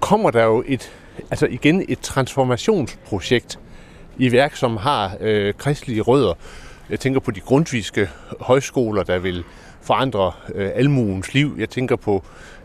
kommer 0.00 0.30
der 0.30 0.44
jo 0.44 0.64
et, 0.66 0.92
altså 1.30 1.46
igen 1.46 1.84
et 1.88 1.98
transformationsprojekt 2.00 3.58
i 4.18 4.32
værk, 4.32 4.56
som 4.56 4.76
har 4.76 5.16
øh, 5.20 5.54
kristelige 5.54 6.00
rødder. 6.00 6.34
Jeg 6.90 7.00
tænker 7.00 7.20
på 7.20 7.30
de 7.30 7.40
grundviske 7.40 8.08
højskoler, 8.40 9.02
der 9.02 9.18
vil 9.18 9.44
forandre 9.82 10.32
øh, 10.54 10.70
almuens 10.74 11.34
liv. 11.34 11.54
Jeg 11.58 11.70
tænker 11.70 11.96
på 11.96 12.24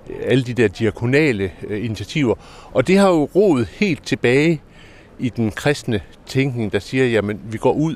øh, 0.10 0.16
alle 0.22 0.44
de 0.44 0.54
der 0.54 0.68
diakonale 0.68 1.52
øh, 1.68 1.86
initiativer. 1.86 2.36
Og 2.72 2.88
det 2.88 2.98
har 2.98 3.10
jo 3.10 3.30
roet 3.36 3.68
helt 3.68 4.04
tilbage 4.04 4.62
i 5.20 5.30
den 5.30 5.52
kristne 5.52 6.02
tænkning, 6.26 6.72
der 6.72 6.80
siger, 6.80 7.06
jamen 7.06 7.42
vi 7.44 7.58
går 7.58 7.74
ud, 7.74 7.96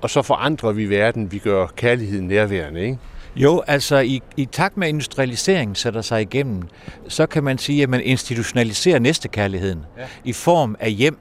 og 0.00 0.10
så 0.10 0.22
forandrer 0.22 0.72
vi 0.72 0.90
verden, 0.90 1.32
vi 1.32 1.38
gør 1.38 1.66
kærligheden 1.66 2.28
nærværende, 2.28 2.80
ikke? 2.80 2.98
Jo, 3.36 3.62
altså 3.66 3.98
i, 3.98 4.22
i 4.36 4.44
takt 4.44 4.76
med 4.76 4.88
industrialiseringen 4.88 5.74
sætter 5.74 6.00
sig 6.00 6.22
igennem, 6.22 6.62
så 7.08 7.26
kan 7.26 7.44
man 7.44 7.58
sige, 7.58 7.82
at 7.82 7.88
man 7.88 8.00
institutionaliserer 8.00 8.98
næstekærligheden 8.98 9.84
ja. 9.98 10.04
i 10.24 10.32
form 10.32 10.76
af 10.80 10.92
hjem. 10.92 11.18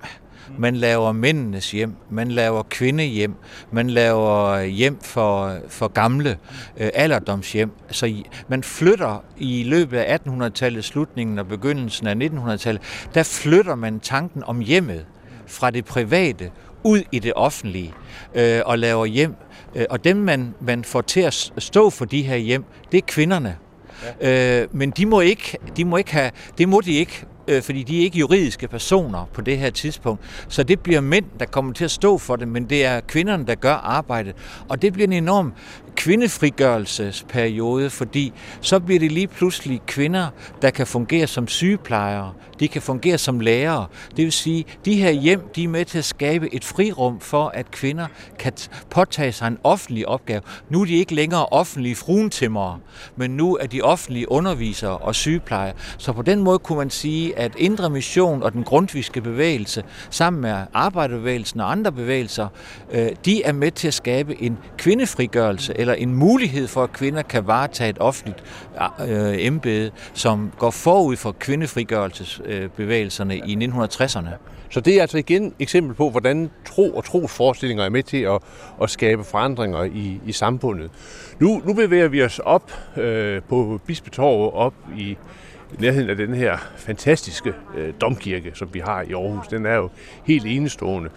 Man 0.57 0.75
laver 0.75 1.11
mændenes 1.11 1.71
hjem, 1.71 1.95
man 2.09 2.31
laver 2.31 2.63
kvindehjem, 2.63 3.35
man 3.71 3.89
laver 3.89 4.61
hjem 4.63 4.99
for, 5.01 5.57
for 5.69 5.87
gamle 5.87 6.37
øh, 6.77 6.89
alderdomshjem. 6.93 7.71
Så 7.91 8.23
man 8.47 8.63
flytter 8.63 9.23
i 9.37 9.63
løbet 9.63 9.97
af 9.97 10.19
1800-tallet, 10.27 10.83
slutningen 10.83 11.39
og 11.39 11.47
begyndelsen 11.47 12.07
af 12.07 12.15
1900-tallet, 12.15 12.81
der 13.13 13.23
flytter 13.23 13.75
man 13.75 13.99
tanken 13.99 14.43
om 14.43 14.59
hjemmet 14.59 15.05
fra 15.47 15.71
det 15.71 15.85
private 15.85 16.51
ud 16.83 17.01
i 17.11 17.19
det 17.19 17.33
offentlige 17.35 17.93
øh, 18.35 18.61
og 18.65 18.79
laver 18.79 19.05
hjem 19.05 19.35
og 19.89 20.03
dem, 20.03 20.17
man, 20.17 20.53
man 20.61 20.83
får 20.83 21.01
til 21.01 21.19
at 21.19 21.51
stå 21.57 21.89
for 21.89 22.05
de 22.05 22.21
her 22.21 22.35
hjem, 22.35 22.63
det 22.91 22.97
er 22.97 23.01
kvinderne. 23.07 23.57
Ja. 24.21 24.61
Øh, 24.61 24.67
men 24.71 24.91
de 24.91 25.05
må 25.05 25.21
ikke, 25.21 25.57
de 25.77 25.85
må 25.85 25.97
ikke 25.97 26.11
have, 26.11 26.31
det 26.57 26.69
må 26.69 26.81
de 26.81 26.91
ikke, 26.91 27.25
øh, 27.47 27.61
fordi 27.61 27.83
de 27.83 27.99
er 27.99 28.01
ikke 28.01 28.17
juridiske 28.17 28.67
personer 28.67 29.29
på 29.33 29.41
det 29.41 29.57
her 29.57 29.69
tidspunkt. 29.69 30.45
Så 30.47 30.63
det 30.63 30.79
bliver 30.79 31.01
mænd, 31.01 31.25
der 31.39 31.45
kommer 31.45 31.73
til 31.73 31.83
at 31.83 31.91
stå 31.91 32.17
for 32.17 32.35
det, 32.35 32.47
men 32.47 32.69
det 32.69 32.85
er 32.85 32.99
kvinderne, 32.99 33.45
der 33.45 33.55
gør 33.55 33.73
arbejdet. 33.73 34.35
Og 34.69 34.81
det 34.81 34.93
bliver 34.93 35.07
en 35.07 35.13
enorm 35.13 35.53
kvindefrigørelsesperiode, 35.95 37.89
fordi 37.89 38.33
så 38.61 38.79
bliver 38.79 38.99
det 38.99 39.11
lige 39.11 39.27
pludselig 39.27 39.81
kvinder, 39.87 40.27
der 40.61 40.69
kan 40.69 40.87
fungere 40.87 41.27
som 41.27 41.47
sygeplejere, 41.47 42.33
de 42.59 42.67
kan 42.67 42.81
fungere 42.81 43.17
som 43.17 43.39
lærere. 43.39 43.85
Det 44.09 44.23
vil 44.23 44.31
sige, 44.31 44.65
de 44.85 44.95
her 44.95 45.11
hjem, 45.11 45.41
de 45.55 45.63
er 45.63 45.67
med 45.67 45.85
til 45.85 45.97
at 45.97 46.05
skabe 46.05 46.53
et 46.53 46.63
frirum 46.63 47.19
for, 47.19 47.47
at 47.47 47.71
kvinder 47.71 48.07
kan 48.39 48.53
påtage 48.89 49.31
sig 49.31 49.47
en 49.47 49.57
offentlig 49.63 50.07
opgave. 50.07 50.41
Nu 50.69 50.81
er 50.81 50.85
de 50.85 50.95
ikke 50.95 51.15
længere 51.15 51.45
offentlige 51.45 51.95
fruentimmere, 51.95 52.79
men 53.15 53.31
nu 53.31 53.55
er 53.55 53.67
de 53.67 53.81
offentlige 53.81 54.31
undervisere 54.31 54.97
og 54.97 55.15
sygeplejere. 55.15 55.73
Så 55.97 56.13
på 56.13 56.21
den 56.21 56.43
måde 56.43 56.59
kunne 56.59 56.77
man 56.77 56.89
sige, 56.89 57.39
at 57.39 57.51
Indre 57.57 57.89
Mission 57.89 58.43
og 58.43 58.53
den 58.53 58.63
grundviske 58.63 59.21
bevægelse, 59.21 59.83
sammen 60.09 60.41
med 60.41 60.55
arbejderbevægelsen 60.73 61.59
og 61.59 61.71
andre 61.71 61.91
bevægelser, 61.91 62.47
øh, 62.91 63.09
de 63.25 63.43
er 63.43 63.51
med 63.51 63.71
til 63.71 63.87
at 63.87 63.93
skabe 63.93 64.41
en 64.41 64.57
kvindefrigørelse 64.77 65.79
eller 65.85 65.93
en 65.93 66.15
mulighed 66.15 66.67
for, 66.67 66.83
at 66.83 66.93
kvinder 66.93 67.21
kan 67.21 67.47
varetage 67.47 67.89
et 67.89 67.97
offentligt 67.99 68.43
øh, 69.07 69.45
embede, 69.45 69.91
som 70.13 70.51
går 70.59 70.71
forud 70.71 71.15
for 71.15 71.31
kvindefrigørelsesbevægelserne 71.31 73.33
øh, 73.33 73.49
i 73.49 73.65
1960'erne. 73.65 74.29
Så 74.69 74.79
det 74.79 74.97
er 74.97 75.01
altså 75.01 75.17
igen 75.17 75.45
et 75.45 75.53
eksempel 75.59 75.95
på, 75.95 76.09
hvordan 76.09 76.51
tro 76.65 76.91
og 76.91 77.03
trosforestillinger 77.03 77.85
er 77.85 77.89
med 77.89 78.03
til 78.03 78.21
at, 78.21 78.39
at 78.81 78.89
skabe 78.89 79.23
forandringer 79.23 79.83
i, 79.83 80.19
i 80.25 80.31
samfundet. 80.31 80.91
Nu, 81.39 81.61
nu 81.65 81.73
bevæger 81.73 82.07
vi 82.07 82.23
os 82.23 82.39
op 82.39 82.71
øh, 82.97 83.41
på 83.49 83.81
Bispetorvet, 83.87 84.53
op 84.53 84.73
i 84.97 85.17
nærheden 85.79 86.09
af 86.09 86.15
den 86.15 86.33
her 86.33 86.57
fantastiske 86.77 87.53
øh, 87.77 87.93
domkirke, 88.01 88.51
som 88.53 88.69
vi 88.73 88.79
har 88.79 89.01
i 89.01 89.13
Aarhus. 89.13 89.47
Den 89.47 89.65
er 89.65 89.75
jo 89.75 89.89
helt 90.23 90.45
enestående. 90.45 91.09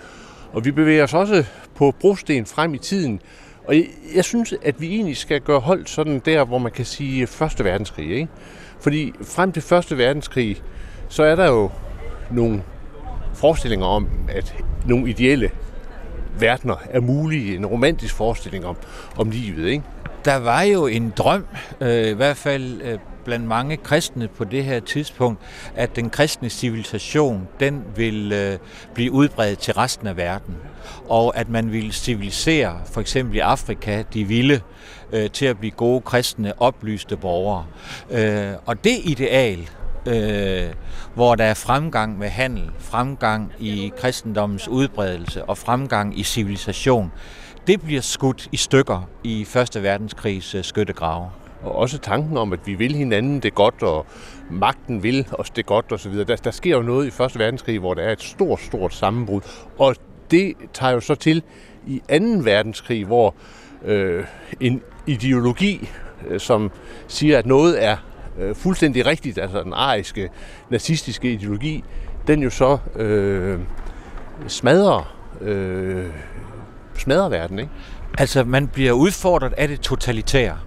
Og 0.53 0.65
vi 0.65 0.71
bevæger 0.71 1.05
os 1.05 1.15
også 1.15 1.45
på 1.75 1.95
brosten 2.01 2.47
frem 2.47 2.75
i 2.75 2.79
tiden, 2.79 3.21
og 3.69 3.77
jeg, 3.77 3.87
jeg 4.15 4.25
synes, 4.25 4.55
at 4.63 4.81
vi 4.81 4.95
egentlig 4.95 5.17
skal 5.17 5.41
gøre 5.41 5.61
hold 5.61 5.87
sådan 5.87 6.19
der, 6.19 6.45
hvor 6.45 6.59
man 6.59 6.73
kan 6.73 6.85
sige 6.85 7.23
øh, 7.23 7.29
Første 7.29 7.65
Verdenskrig. 7.65 8.11
Ikke? 8.11 8.29
Fordi 8.81 9.13
frem 9.23 9.53
til 9.53 9.63
Første 9.63 9.99
Verdenskrig, 9.99 10.63
så 11.09 11.23
er 11.23 11.35
der 11.35 11.47
jo 11.47 11.71
nogle 12.31 12.63
forestillinger 13.35 13.87
om, 13.87 14.09
at 14.29 14.55
nogle 14.87 15.11
ideelle 15.11 15.51
verdener 16.39 16.77
er 16.91 17.01
mulige. 17.01 17.57
En 17.57 17.67
romantisk 17.67 18.15
forestilling 18.15 18.67
om, 18.67 18.77
om 19.17 19.31
livet. 19.31 19.69
Ikke? 19.69 19.85
Der 20.25 20.37
var 20.37 20.63
jo 20.63 20.87
en 20.87 21.13
drøm, 21.17 21.47
øh, 21.81 22.09
i 22.09 22.13
hvert 22.13 22.37
fald 22.37 22.83
øh, 22.83 22.99
blandt 23.25 23.47
mange 23.47 23.77
kristne 23.77 24.29
på 24.29 24.45
det 24.45 24.65
her 24.65 24.81
tidspunkt, 24.81 25.41
at 25.75 25.97
den 25.97 26.11
kristne 26.11 26.49
civilisation, 26.49 27.49
den 27.61 27.85
vil 27.97 28.33
øh, 28.33 28.59
blive 28.95 29.13
udbredt 29.13 29.59
til 29.59 29.75
resten 29.75 30.07
af 30.07 30.17
verden. 30.17 30.57
Og 31.09 31.37
at 31.37 31.49
man 31.49 31.73
vil 31.73 31.93
civilisere, 31.93 32.81
for 32.93 33.01
eksempel 33.01 33.37
i 33.37 33.39
Afrika, 33.39 34.03
de 34.15 34.25
vilde, 34.25 34.61
øh, 35.13 35.31
til 35.31 35.47
at 35.47 35.59
blive 35.59 35.71
gode 35.71 36.01
kristne, 36.01 36.63
oplyste 36.63 37.17
borgere. 37.17 37.65
Øh, 38.11 38.53
og 38.67 38.85
det 38.85 38.99
ideal, 39.05 39.71
øh, 40.07 40.69
hvor 41.15 41.35
der 41.35 41.45
er 41.45 41.55
fremgang 41.55 42.19
med 42.19 42.29
handel, 42.29 42.71
fremgang 42.79 43.53
i 43.59 43.93
kristendommens 43.97 44.69
udbredelse 44.69 45.45
og 45.45 45.59
fremgang 45.59 46.19
i 46.19 46.23
civilisation, 46.23 47.13
det 47.67 47.81
bliver 47.83 48.01
skudt 48.01 48.49
i 48.53 48.57
stykker 48.57 49.09
i 49.25 49.45
Første 49.45 49.83
Verdenskrigs 49.83 50.55
øh, 50.55 50.65
skyttegrave 50.65 51.31
og 51.63 51.75
også 51.75 51.99
tanken 51.99 52.37
om, 52.37 52.53
at 52.53 52.67
vi 52.67 52.75
vil 52.75 52.95
hinanden 52.95 53.41
det 53.41 53.55
godt, 53.55 53.83
og 53.83 54.07
magten 54.51 55.03
vil 55.03 55.27
os 55.33 55.51
det 55.51 55.67
godt 55.67 55.93
osv. 55.93 56.13
Der, 56.13 56.37
der 56.37 56.51
sker 56.51 56.77
jo 56.77 56.83
noget 56.83 57.07
i 57.07 57.11
Første 57.11 57.39
Verdenskrig, 57.39 57.79
hvor 57.79 57.95
der 57.95 58.03
er 58.03 58.13
et 58.13 58.23
stort, 58.23 58.61
stort 58.61 58.95
sammenbrud. 58.95 59.41
Og 59.79 59.97
det 60.31 60.55
tager 60.73 60.93
jo 60.93 61.01
så 61.01 61.15
til 61.15 61.43
i 61.87 62.03
2. 62.11 62.15
verdenskrig, 62.43 63.05
hvor 63.05 63.35
øh, 63.85 64.25
en 64.61 64.83
ideologi, 65.07 65.89
øh, 66.29 66.41
som 66.41 66.71
siger, 67.09 67.39
at 67.39 67.47
noget 67.47 67.85
er 67.85 67.97
øh, 68.39 68.55
fuldstændig 68.55 69.07
rigtigt, 69.07 69.39
altså 69.39 69.63
den 69.63 69.73
ariske, 69.73 70.29
nazistiske 70.71 71.33
ideologi, 71.33 71.85
den 72.27 72.43
jo 72.43 72.51
så 72.51 72.79
øh, 72.97 73.59
smadrer, 74.47 75.15
øh, 75.41 76.07
smadrer 76.95 77.29
verden, 77.29 77.59
ikke? 77.59 77.71
Altså, 78.19 78.45
man 78.45 78.69
bliver 78.69 78.93
udfordret 78.93 79.53
af 79.57 79.69
det 79.69 79.81
totalitære 79.81 80.59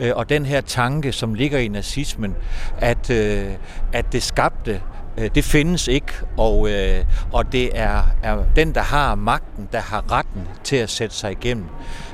øh, 0.00 0.12
og 0.16 0.28
den 0.28 0.46
her 0.46 0.60
tanke, 0.60 1.12
som 1.12 1.34
ligger 1.34 1.58
i 1.58 1.68
nazismen, 1.68 2.36
at, 2.78 3.10
øh, 3.10 3.44
at 3.92 4.12
det 4.12 4.22
skabte 4.22 4.80
Øh, 5.18 5.30
det 5.34 5.44
findes 5.44 5.88
ikke, 5.88 6.12
og, 6.36 6.70
øh, 6.70 7.04
og 7.32 7.52
det 7.52 7.78
er, 7.78 8.02
er 8.22 8.44
den, 8.56 8.74
der 8.74 8.80
har 8.80 9.14
magten, 9.14 9.68
der 9.72 9.80
har 9.80 10.12
retten 10.12 10.48
til 10.64 10.76
at 10.76 10.90
sætte 10.90 11.16
sig 11.16 11.32
igennem. 11.32 11.66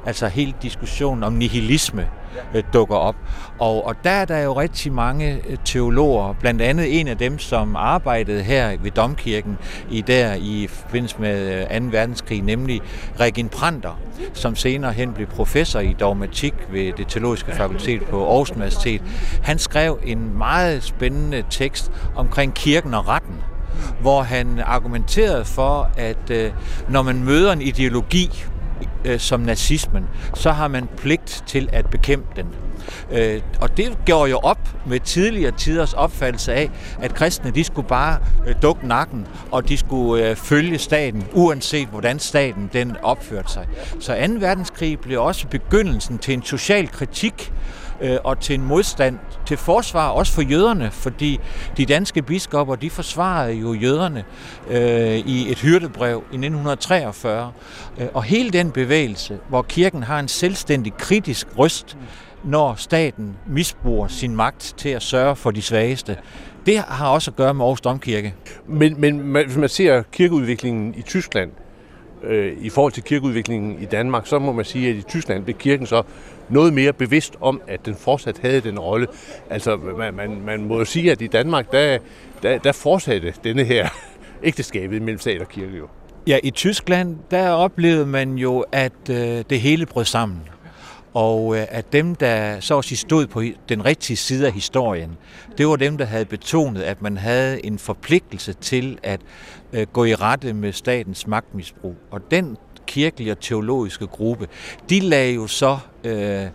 Altså 0.07 0.29
hele 0.29 0.55
diskussionen 0.63 1.25
om 1.25 1.33
nihilisme 1.33 2.07
øh, 2.55 2.63
dukker 2.73 2.97
op. 2.97 3.17
Og, 3.59 3.87
og 3.87 3.95
der 4.05 4.11
er 4.11 4.25
der 4.25 4.39
jo 4.39 4.61
rigtig 4.61 4.93
mange 4.93 5.41
øh, 5.49 5.57
teologer, 5.65 6.33
blandt 6.33 6.63
andet 6.63 7.01
en 7.01 7.09
af 7.09 7.19
dem, 7.19 7.39
som 7.39 7.77
arbejdede 7.77 8.43
her 8.43 8.77
ved 8.83 8.91
Domkirken 8.91 9.59
i 9.91 10.01
der 10.01 10.35
i 10.35 10.67
forbindelse 10.71 11.17
med 11.19 11.67
2. 11.69 11.75
Øh, 11.75 11.93
verdenskrig, 11.93 12.43
nemlig 12.43 12.81
Regin 13.21 13.49
Pranter, 13.49 14.01
som 14.35 14.57
senere 14.57 14.93
hen 14.93 15.13
blev 15.13 15.27
professor 15.27 15.81
i 15.81 15.97
dogmatik 16.01 16.55
ved 16.71 16.93
det 16.93 17.09
teologiske 17.09 17.53
fakultet 17.53 18.03
på 18.03 18.31
Aarhus 18.31 18.51
Universitet. 18.51 19.03
Han 19.43 19.59
skrev 19.59 19.99
en 20.05 20.39
meget 20.39 20.83
spændende 20.83 21.45
tekst 21.51 21.93
omkring 22.17 22.55
kirken 22.55 22.95
og 22.95 23.09
retten, 23.09 23.35
hvor 24.01 24.23
han 24.23 24.61
argumenterede 24.65 25.45
for, 25.45 25.91
at 25.97 26.31
øh, 26.31 26.53
når 26.89 27.03
man 27.03 27.25
møder 27.25 27.53
en 27.53 27.63
ideologi, 27.63 28.45
øh, 29.05 29.21
som 29.21 29.41
nazismen, 29.41 30.05
så 30.35 30.51
har 30.51 30.69
man 30.69 30.89
pligt 30.97 31.45
til 31.47 31.69
at 31.73 31.91
bekæmpe 31.91 32.27
den. 32.37 32.47
Øh, 33.13 33.41
og 33.61 33.77
det 33.77 33.99
gjorde 34.05 34.31
jo 34.31 34.39
op 34.39 34.69
med 34.87 35.01
tidligere 35.01 35.53
tiders 35.53 35.93
opfattelse 35.93 36.53
af, 36.53 36.71
at 37.01 37.15
kristne 37.15 37.51
de 37.51 37.65
skulle 37.65 37.89
bare 37.89 38.19
øh, 38.47 38.55
dukke 38.63 38.87
nakken, 38.89 39.27
og 39.51 39.69
de 39.69 39.77
skulle 39.77 40.29
øh, 40.29 40.37
følge 40.37 40.79
staten, 40.79 41.27
uanset 41.33 41.89
hvordan 41.89 42.19
staten 42.19 42.71
den 42.73 42.97
opførte 43.03 43.53
sig. 43.53 43.67
Så 44.01 44.27
2. 44.27 44.35
verdenskrig 44.39 45.01
blev 45.01 45.23
også 45.23 45.47
begyndelsen 45.47 46.19
til 46.19 46.35
en 46.35 46.43
social 46.43 46.89
kritik 46.89 47.53
øh, 48.01 48.17
og 48.25 48.41
til 48.41 48.55
en 48.55 48.65
modstand 48.65 49.19
til 49.47 49.57
forsvar 49.57 50.09
også 50.09 50.33
for 50.33 50.43
jøderne, 50.43 50.91
fordi 50.91 51.41
de 51.77 51.87
danske 51.87 52.23
biskopper, 52.23 52.75
de 52.75 52.91
forsvarede 52.91 53.53
jo 53.53 53.75
jøderne 53.75 54.25
øh, 54.71 55.19
i 55.19 55.51
et 55.53 55.59
hyrdebrev 55.59 56.17
i 56.17 56.37
1943. 56.37 57.53
Øh, 57.99 58.07
og 58.15 58.23
hele 58.23 58.51
den 58.51 58.71
bevægelse, 58.71 59.39
hvor 59.49 59.63
kirken 59.63 60.03
har 60.03 60.21
en 60.21 60.29
selvstændig 60.29 60.95
kritisk 60.95 61.47
røst, 61.59 61.97
når 62.45 62.75
staten 62.75 63.37
misbruger 63.47 64.09
sin 64.09 64.37
magt 64.37 64.75
til 64.77 64.89
at 64.89 65.03
sørge 65.03 65.37
for 65.37 65.51
de 65.51 65.63
svageste, 65.63 66.17
det 66.67 66.79
har 66.79 67.09
også 67.09 67.31
at 67.31 67.37
gøre 67.37 67.55
med 67.55 67.65
Aarhus 67.65 67.81
Domkirke. 67.81 68.35
Men, 68.67 69.01
men 69.01 69.21
hvis 69.47 69.57
man 69.57 69.69
ser 69.69 70.03
kirkeudviklingen 70.13 70.95
i 70.97 71.03
Tyskland, 71.03 71.51
øh, 72.23 72.57
i 72.61 72.71
forhold 72.71 72.93
til 72.93 73.03
kirkeudviklingen 73.03 73.79
i 73.83 73.85
Danmark, 73.85 74.27
så 74.27 74.39
må 74.39 74.53
man 74.53 74.65
sige, 74.65 74.91
at 74.91 74.97
i 74.97 75.03
Tyskland 75.03 75.45
blev 75.45 75.57
kirken 75.57 75.87
så 75.87 76.03
noget 76.51 76.73
mere 76.73 76.93
bevidst 76.93 77.37
om, 77.41 77.61
at 77.69 77.87
den 77.87 77.95
fortsat 77.95 78.39
havde 78.39 78.61
den 78.61 78.79
rolle. 78.79 79.07
Altså, 79.51 79.77
man, 79.77 80.15
man, 80.15 80.41
man 80.41 80.65
må 80.65 80.79
jo 80.79 80.85
sige, 80.85 81.13
at 81.13 81.23
i 81.23 81.27
Danmark, 81.27 81.73
der, 81.73 81.99
der, 82.43 82.59
der 82.59 82.73
fortsatte 82.73 83.35
denne 83.45 83.65
her 83.65 83.89
ægteskabet 84.43 85.03
mellem 85.03 85.19
stat 85.19 85.41
og 85.41 85.49
kirke 85.49 85.77
jo. 85.77 85.89
Ja, 86.27 86.39
i 86.43 86.51
Tyskland, 86.51 87.17
der 87.31 87.51
oplevede 87.51 88.07
man 88.07 88.35
jo, 88.35 88.65
at 88.73 88.93
øh, 89.11 89.45
det 89.51 89.61
hele 89.61 89.87
brød 89.87 90.05
sammen. 90.05 90.41
Og 91.15 91.57
øh, 91.57 91.67
at 91.69 91.93
dem, 91.93 92.15
der 92.15 92.61
så 92.61 92.75
også 92.75 92.97
stod 92.97 93.27
på 93.27 93.43
den 93.69 93.85
rigtige 93.85 94.17
side 94.17 94.47
af 94.47 94.53
historien, 94.53 95.17
det 95.59 95.69
var 95.69 95.77
dem, 95.77 95.99
der 95.99 96.05
havde 96.05 96.25
betonet, 96.25 96.83
at 96.83 97.03
man 97.03 97.17
havde 97.17 97.67
en 97.67 97.79
forpligtelse 97.79 98.53
til 98.53 98.99
at 99.03 99.21
øh, 99.73 99.87
gå 99.93 100.05
i 100.05 100.15
rette 100.15 100.53
med 100.53 100.73
statens 100.73 101.27
magtmisbrug. 101.27 101.97
Og 102.11 102.31
den 102.31 102.57
kirkelige 102.87 103.33
og 103.33 103.41
teologiske 103.41 104.07
gruppe, 104.07 104.49
de 104.91 105.01
lagde 105.01 105.35
jo 105.35 105.47
så 105.47 105.79
øh, 106.05 106.47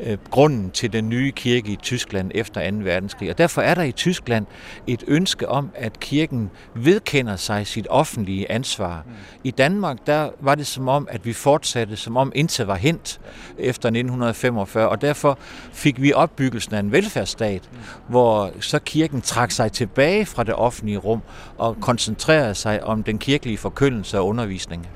øh, 0.00 0.18
grunden 0.30 0.70
til 0.70 0.92
den 0.92 1.08
nye 1.08 1.32
kirke 1.32 1.72
i 1.72 1.76
Tyskland 1.76 2.30
efter 2.34 2.70
2. 2.70 2.76
verdenskrig. 2.76 3.30
Og 3.30 3.38
derfor 3.38 3.62
er 3.62 3.74
der 3.74 3.82
i 3.82 3.92
Tyskland 3.92 4.46
et 4.86 5.04
ønske 5.06 5.48
om, 5.48 5.70
at 5.74 6.00
kirken 6.00 6.50
vedkender 6.74 7.36
sig 7.36 7.66
sit 7.66 7.86
offentlige 7.90 8.52
ansvar. 8.52 9.04
I 9.44 9.50
Danmark, 9.50 10.06
der 10.06 10.30
var 10.40 10.54
det 10.54 10.66
som 10.66 10.88
om, 10.88 11.08
at 11.10 11.26
vi 11.26 11.32
fortsatte, 11.32 11.96
som 11.96 12.16
om 12.16 12.32
intet 12.34 12.66
var 12.66 12.76
hent 12.76 13.20
efter 13.58 13.88
1945, 13.88 14.88
og 14.88 15.00
derfor 15.00 15.38
fik 15.72 16.02
vi 16.02 16.12
opbyggelsen 16.12 16.74
af 16.74 16.80
en 16.80 16.92
velfærdsstat, 16.92 17.70
hvor 18.08 18.50
så 18.60 18.78
kirken 18.78 19.20
trak 19.20 19.50
sig 19.50 19.72
tilbage 19.72 20.26
fra 20.26 20.44
det 20.44 20.54
offentlige 20.54 20.98
rum 20.98 21.22
og 21.58 21.76
koncentrerede 21.80 22.54
sig 22.54 22.84
om 22.84 23.02
den 23.02 23.18
kirkelige 23.18 23.58
forkyndelse 23.58 24.18
og 24.18 24.26
undervisning. 24.26 24.88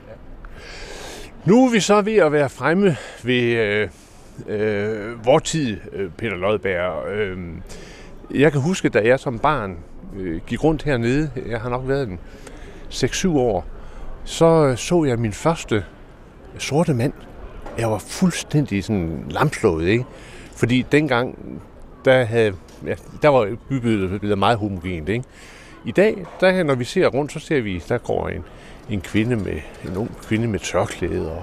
Nu 1.46 1.66
er 1.66 1.70
vi 1.70 1.80
så 1.80 2.02
ved 2.02 2.16
at 2.16 2.32
være 2.32 2.48
fremme 2.48 2.96
ved 3.24 3.42
øh, 3.42 3.88
øh, 4.46 5.26
vor 5.26 5.38
tid, 5.38 5.76
øh, 5.92 6.11
Peter 6.11 6.37
Lodberg. 6.37 7.09
Øh, 7.09 7.38
jeg 8.35 8.52
kan 8.52 8.61
huske, 8.61 8.88
da 8.88 9.02
jeg 9.04 9.20
som 9.20 9.38
barn 9.38 9.76
øh, 10.16 10.40
gik 10.46 10.64
rundt 10.64 10.82
hernede, 10.82 11.30
jeg 11.48 11.61
har 11.61 11.70
nok 11.70 11.88
været 11.88 12.09
den 12.09 12.18
6-7 12.90 13.28
år, 13.28 13.66
så 14.24 14.66
øh, 14.66 14.76
så 14.76 15.04
jeg 15.04 15.18
min 15.18 15.32
første 15.32 15.85
sorte 16.59 16.94
mand. 16.94 17.12
Jeg 17.78 17.90
var 17.90 17.98
fuldstændig 17.98 18.85
sådan 18.85 19.24
lamslået, 19.30 19.87
ikke? 19.87 20.04
Fordi 20.56 20.87
dengang, 20.92 21.38
der, 22.04 22.24
havde, 22.24 22.54
ja, 22.87 22.94
der 23.22 23.28
var 23.28 23.56
bybilledet 23.68 24.38
meget 24.38 24.59
homogent, 24.59 25.09
ikke? 25.09 25.24
I 25.85 25.92
dag, 25.92 26.26
der, 26.40 26.62
når 26.62 26.74
vi 26.74 26.85
ser 26.85 27.06
rundt, 27.06 27.32
så 27.32 27.38
ser 27.38 27.61
vi, 27.61 27.82
der 27.88 27.98
går 27.98 28.28
en, 28.28 28.44
en 28.90 29.01
kvinde 29.01 29.37
med 29.37 29.61
en 29.85 29.96
ung 29.96 30.16
kvinde 30.22 30.49
med 30.49 30.59
tørklæde, 30.59 31.33
og 31.33 31.42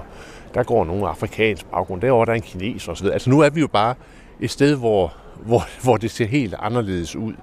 der 0.54 0.62
går 0.62 0.84
nogen 0.84 1.04
afrikansk 1.04 1.66
baggrund, 1.66 2.00
derovre 2.00 2.26
der 2.26 2.32
er 2.32 2.36
en 2.36 2.42
kineser 2.42 2.92
osv. 2.92 3.06
Altså 3.06 3.30
nu 3.30 3.40
er 3.40 3.50
vi 3.50 3.60
jo 3.60 3.66
bare 3.66 3.94
et 4.40 4.50
sted, 4.50 4.76
hvor, 4.76 5.14
hvor, 5.44 5.62
hvor 5.82 5.96
det 5.96 6.10
ser 6.10 6.26
helt 6.26 6.54
anderledes 6.58 7.16
ud. 7.16 7.34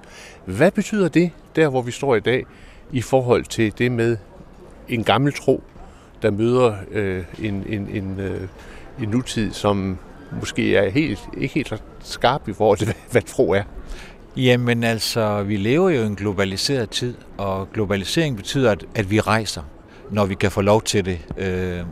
Hvad 0.46 0.72
betyder 0.72 1.08
det, 1.08 1.32
der 1.56 1.70
hvor 1.70 1.82
vi 1.82 1.92
står 1.92 2.16
i 2.16 2.20
dag, 2.20 2.46
i 2.92 3.02
forhold 3.02 3.44
til 3.44 3.74
det 3.78 3.92
med 3.92 4.18
en 4.90 5.04
gammel 5.04 5.34
tro, 5.34 5.64
der 6.22 6.32
møder 6.32 6.76
øh, 6.92 7.24
en, 7.40 7.64
en, 7.68 7.88
en, 7.90 8.20
øh, 8.20 8.48
en 9.02 9.10
nutid, 9.10 9.54
som 9.54 9.98
måske 10.40 10.76
er 10.76 10.90
helt, 10.90 11.20
ikke 11.38 11.54
helt 11.54 11.84
skarp 12.00 12.48
i 12.48 12.54
forhold 12.54 12.78
til, 12.78 12.86
hvad, 12.86 12.96
hvad 13.12 13.22
tro 13.22 13.52
er? 13.52 13.64
Jamen 14.38 14.84
altså, 14.84 15.44
vi 15.44 15.58
lever 15.58 15.90
jo 15.90 16.02
i 16.02 16.06
en 16.06 16.16
globaliseret 16.16 16.90
tid, 16.90 17.16
og 17.38 17.72
globalisering 17.74 18.38
betyder, 18.38 18.72
at, 18.72 18.86
at 18.96 19.12
vi 19.12 19.20
rejser 19.20 19.62
når 20.12 20.26
vi 20.26 20.36
kan 20.36 20.52
få 20.52 20.62
lov 20.62 20.82
til 20.82 21.06
det. 21.06 21.20
Øh, 21.38 21.86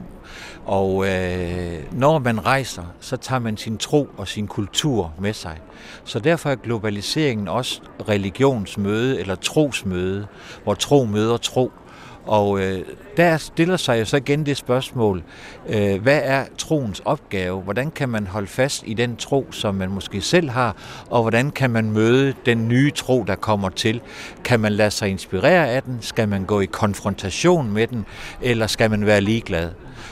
og 0.65 1.08
øh, 1.08 1.84
når 1.91 2.19
man 2.19 2.45
rejser, 2.45 2.84
så 2.99 3.17
tager 3.17 3.39
man 3.39 3.58
sin 3.58 3.77
tro 3.77 4.10
og 4.17 4.27
sin 4.27 4.47
kultur 4.47 5.13
med 5.19 5.34
sig. 5.34 5.58
Så 6.03 6.19
derfor 6.19 6.49
er 6.49 6.55
globaliseringen 6.55 7.47
også 7.47 7.82
religionsmøde 8.10 9.19
eller 9.19 9.36
trosmøde, 9.36 10.27
hvor 10.63 10.73
tro 10.73 11.05
møder 11.05 11.38
tro. 11.38 11.71
Og 12.29 12.59
øh, 12.59 12.81
der 13.17 13.37
stiller 13.37 13.77
sig 13.77 13.99
jo 13.99 14.05
så 14.05 14.17
igen 14.17 14.45
det 14.45 14.57
spørgsmål, 14.57 15.23
øh, 15.69 16.01
hvad 16.01 16.21
er 16.23 16.45
troens 16.57 17.01
opgave? 17.05 17.61
Hvordan 17.61 17.91
kan 17.91 18.09
man 18.09 18.27
holde 18.27 18.47
fast 18.47 18.83
i 18.85 18.93
den 18.93 19.15
tro, 19.15 19.47
som 19.51 19.75
man 19.75 19.89
måske 19.89 20.21
selv 20.21 20.49
har, 20.49 20.75
og 21.09 21.21
hvordan 21.21 21.51
kan 21.51 21.69
man 21.69 21.91
møde 21.91 22.33
den 22.45 22.67
nye 22.67 22.91
tro, 22.91 23.23
der 23.23 23.35
kommer 23.35 23.69
til? 23.69 24.01
Kan 24.43 24.59
man 24.59 24.71
lade 24.71 24.91
sig 24.91 25.09
inspirere 25.09 25.69
af 25.69 25.83
den? 25.83 25.97
Skal 26.01 26.27
man 26.27 26.45
gå 26.45 26.59
i 26.59 26.65
konfrontation 26.65 27.73
med 27.73 27.87
den? 27.87 28.05
Eller 28.41 28.67
skal 28.67 28.89
man 28.89 29.05
være 29.05 29.21
ligeglad? 29.21 29.69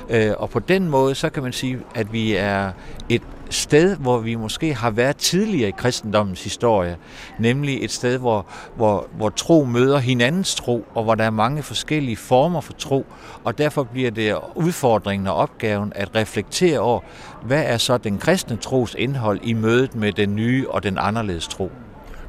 Øh, 0.10 0.32
og 0.38 0.50
på 0.50 0.60
den 0.60 0.90
måde, 0.90 1.16
så 1.16 1.30
kan 1.30 1.44
man 1.44 1.54
sige, 1.54 1.80
at 1.96 2.14
vi 2.14 2.36
er 2.36 2.72
et 3.10 3.22
sted, 3.50 3.98
hvor 3.98 4.18
vi 4.18 4.36
måske 4.36 4.74
har 4.74 4.92
været 4.92 5.18
tidligere 5.18 5.70
i 5.70 5.74
kristendommens 5.78 6.44
historie, 6.44 6.98
nemlig 7.40 7.84
et 7.84 7.92
sted, 7.92 8.18
hvor, 8.18 8.46
hvor, 8.76 9.08
hvor 9.18 9.30
tro 9.30 9.64
møder 9.64 9.98
hinandens 9.98 10.56
tro, 10.56 10.86
og 10.96 11.04
hvor 11.04 11.16
der 11.16 11.24
er 11.24 11.30
mange 11.30 11.64
forskellige 11.64 12.18
former 12.18 12.62
for 12.62 12.74
tro, 12.74 13.06
og 13.44 13.58
derfor 13.58 13.84
bliver 13.84 14.12
det 14.12 14.36
udfordringen 14.56 15.28
og 15.28 15.36
opgaven 15.36 15.92
at 15.96 16.16
reflektere 16.16 16.80
over, 16.80 17.00
hvad 17.44 17.64
er 17.66 17.78
så 17.78 17.98
den 17.98 18.18
kristne 18.18 18.58
tros 18.58 18.96
indhold 19.00 19.40
i 19.44 19.54
mødet 19.54 19.96
med 19.96 20.12
den 20.12 20.36
nye 20.36 20.66
og 20.70 20.84
den 20.84 20.98
anderledes 20.98 21.48
tro. 21.48 21.72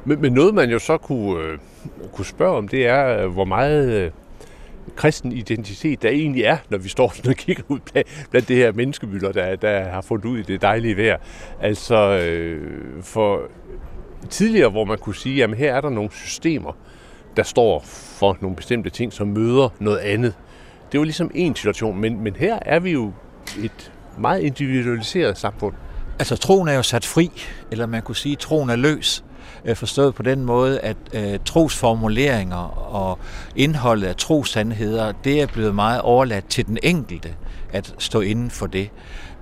Men, 0.05 0.21
men 0.21 0.33
noget 0.33 0.53
man 0.53 0.69
jo 0.69 0.79
så 0.79 0.97
kunne, 0.97 1.43
øh, 1.43 1.57
kunne 2.13 2.25
spørge 2.25 2.57
om, 2.57 2.67
det 2.67 2.87
er, 2.87 3.23
øh, 3.23 3.31
hvor 3.31 3.45
meget 3.45 3.91
øh, 3.91 4.11
kristen 4.95 5.31
identitet 5.31 6.01
der 6.01 6.09
egentlig 6.09 6.43
er, 6.43 6.57
når 6.69 6.77
vi 6.77 6.89
står 6.89 7.13
og 7.29 7.35
kigger 7.35 7.63
ud 7.67 7.79
blandt 8.31 8.47
det 8.47 8.55
her 8.55 8.71
menneskemylder, 8.71 9.31
der, 9.31 9.55
der 9.55 9.83
har 9.83 10.01
fundet 10.01 10.25
ud 10.25 10.37
i 10.37 10.41
det 10.41 10.61
dejlige 10.61 10.97
vejr. 10.97 11.17
Altså 11.61 11.95
øh, 11.95 13.03
for 13.03 13.41
tidligere, 14.29 14.69
hvor 14.69 14.85
man 14.85 14.97
kunne 14.97 15.15
sige, 15.15 15.43
at 15.43 15.57
her 15.57 15.75
er 15.75 15.81
der 15.81 15.89
nogle 15.89 16.11
systemer, 16.11 16.71
der 17.37 17.43
står 17.43 17.79
for 18.19 18.37
nogle 18.41 18.55
bestemte 18.55 18.89
ting, 18.89 19.13
som 19.13 19.27
møder 19.27 19.69
noget 19.79 19.97
andet. 19.97 20.33
Det 20.91 20.99
var 20.99 21.03
ligesom 21.03 21.31
en 21.35 21.55
situation, 21.55 22.01
men, 22.01 22.23
men 22.23 22.35
her 22.35 22.59
er 22.61 22.79
vi 22.79 22.91
jo 22.91 23.11
et 23.63 23.91
meget 24.17 24.41
individualiseret 24.41 25.37
samfund. 25.37 25.73
Altså 26.19 26.37
troen 26.37 26.67
er 26.67 26.73
jo 26.73 26.83
sat 26.83 27.05
fri, 27.05 27.31
eller 27.71 27.85
man 27.85 28.01
kunne 28.01 28.15
sige, 28.15 28.33
at 28.33 28.39
troen 28.39 28.69
er 28.69 28.75
løs. 28.75 29.23
Øh, 29.65 29.75
forstået 29.75 30.15
på 30.15 30.23
den 30.23 30.43
måde, 30.43 30.79
at 30.79 30.97
øh, 31.13 31.39
trosformuleringer 31.45 32.91
og 32.93 33.19
indholdet 33.55 34.07
af 34.07 34.15
trosandheder, 34.15 35.11
det 35.23 35.41
er 35.41 35.47
blevet 35.47 35.75
meget 35.75 36.01
overladt 36.01 36.49
til 36.49 36.65
den 36.65 36.77
enkelte 36.83 37.35
at 37.71 37.95
stå 37.97 38.21
inden 38.21 38.49
for 38.49 38.67
det. 38.67 38.89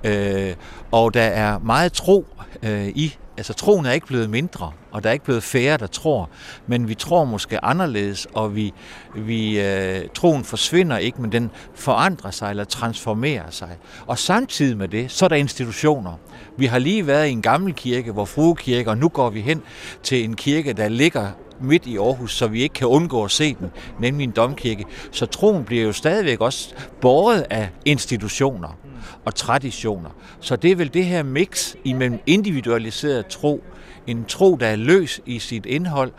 Øh, 0.04 0.54
og 0.92 1.14
der 1.14 1.22
er 1.22 1.60
meget 1.60 1.94
tro 1.94 2.26
øh, 2.64 2.88
i 2.88 3.18
Altså 3.38 3.54
troen 3.54 3.86
er 3.86 3.92
ikke 3.92 4.08
blevet 4.08 4.30
mindre, 4.30 4.72
og 4.92 5.04
der 5.04 5.10
er 5.10 5.14
ikke 5.14 5.26
blevet 5.26 5.44
færre, 5.44 5.78
der 5.78 5.88
tror, 5.88 6.30
men 6.68 6.88
vi 6.88 6.96
tror 6.96 7.26
måske 7.26 7.66
anderledes, 7.66 8.28
og 8.34 8.56
vi, 8.56 8.74
vi 9.16 9.60
øh, 9.60 10.10
troen 10.14 10.44
forsvinder 10.44 10.98
ikke, 10.98 11.22
men 11.22 11.32
den 11.32 11.52
forandrer 11.76 12.32
sig 12.32 12.50
eller 12.50 12.64
transformerer 12.64 13.50
sig. 13.50 13.70
Og 14.08 14.18
samtidig 14.18 14.78
med 14.78 14.88
det, 14.88 15.12
så 15.12 15.26
er 15.26 15.30
der 15.30 15.36
institutioner. 15.36 16.14
Vi 16.58 16.66
har 16.66 16.80
lige 16.80 17.08
været 17.08 17.28
i 17.28 17.32
en 17.32 17.42
gammel 17.42 17.74
kirke, 17.74 18.12
hvor 18.12 18.26
fruekirke, 18.26 18.90
og 18.90 18.98
nu 18.98 19.10
går 19.10 19.30
vi 19.30 19.42
hen 19.42 19.62
til 20.04 20.24
en 20.24 20.36
kirke, 20.36 20.74
der 20.74 20.88
ligger 20.88 21.28
midt 21.62 21.86
i 21.86 21.98
Aarhus, 21.98 22.38
så 22.38 22.48
vi 22.48 22.62
ikke 22.62 22.74
kan 22.74 22.88
undgå 22.88 23.24
at 23.24 23.32
se 23.32 23.56
den, 23.60 23.72
nemlig 24.00 24.24
en 24.24 24.32
domkirke. 24.32 24.86
Så 25.12 25.26
troen 25.26 25.64
bliver 25.64 25.84
jo 25.84 25.92
stadigvæk 25.92 26.42
også 26.42 26.74
båret 27.02 27.46
af 27.50 27.70
institutioner 27.86 28.78
og 29.26 29.36
traditioner. 29.36 30.10
Så 30.40 30.56
det 30.56 30.72
er 30.72 30.76
vel 30.76 30.94
det 30.94 31.06
her 31.06 31.24
mix 31.24 31.76
imellem 31.84 32.20
individualiseret 32.26 33.28
tro, 33.28 33.64
en 34.08 34.26
tro, 34.26 34.56
der 34.56 34.68
er 34.68 34.76
løs 34.76 35.22
i 35.26 35.40
sit 35.40 35.66
indhold, 35.66 36.12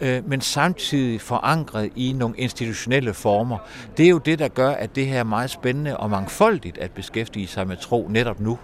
øh, 0.00 0.28
men 0.28 0.40
samtidig 0.40 1.20
forankret 1.20 1.90
i 1.96 2.12
nogle 2.12 2.34
institutionelle 2.38 3.14
former. 3.14 3.58
Det 3.96 4.06
er 4.06 4.10
jo 4.10 4.18
det, 4.18 4.38
der 4.38 4.48
gør, 4.48 4.70
at 4.70 4.96
det 4.96 5.06
her 5.06 5.18
er 5.18 5.24
meget 5.24 5.50
spændende 5.50 5.96
og 5.96 6.10
mangfoldigt 6.10 6.78
at 6.78 6.90
beskæftige 6.90 7.46
sig 7.46 7.66
med 7.66 7.76
tro 7.76 8.06
netop 8.10 8.40
nu. 8.40 8.58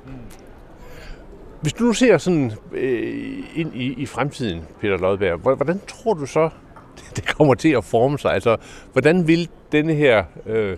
Hvis 1.60 1.72
du 1.72 1.84
nu 1.84 1.92
ser 1.92 2.18
sådan 2.18 2.52
øh, 2.72 3.44
ind 3.54 3.74
i, 3.74 3.92
i 3.92 4.06
fremtiden, 4.06 4.62
Peter 4.80 4.96
Lodberg, 4.96 5.38
hvordan 5.38 5.80
tror 5.88 6.14
du 6.14 6.26
så, 6.26 6.50
det 7.16 7.36
kommer 7.36 7.54
til 7.54 7.68
at 7.68 7.84
forme 7.84 8.18
sig? 8.18 8.32
Altså, 8.32 8.56
hvordan 8.92 9.28
vil 9.28 9.48
denne 9.72 9.94
her 9.94 10.24
øh, 10.46 10.70
øh, 10.70 10.76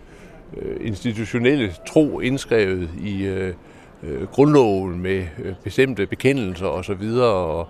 institutionelle 0.81 1.73
tro 1.87 2.21
indskrevet 2.21 2.89
i 3.01 3.25
øh, 3.25 3.55
øh, 4.03 4.27
grundloven 4.27 5.01
med 5.01 5.25
øh, 5.45 5.55
bestemte 5.65 6.07
bekendelser 6.07 6.67
osv., 6.67 6.79
og, 6.79 6.85
så 6.85 6.95
videre, 6.95 7.33
og 7.33 7.69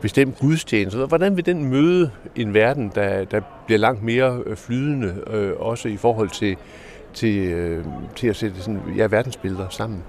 bestemt 0.00 0.38
gudstjeneste. 0.38 0.98
Hvordan 0.98 1.36
vil 1.36 1.46
den 1.46 1.64
møde 1.64 2.10
en 2.36 2.54
verden, 2.54 2.92
der, 2.94 3.24
der 3.24 3.40
bliver 3.66 3.78
langt 3.78 4.02
mere 4.02 4.42
øh, 4.46 4.56
flydende, 4.56 5.14
øh, 5.30 5.52
også 5.56 5.88
i 5.88 5.96
forhold 5.96 6.30
til, 6.30 6.56
til, 7.14 7.38
øh, 7.38 7.84
til 8.16 8.28
at 8.28 8.36
sætte 8.36 8.60
sådan, 8.60 8.80
ja, 8.96 9.06
verdensbilleder 9.06 9.68
sammen? 9.68 10.02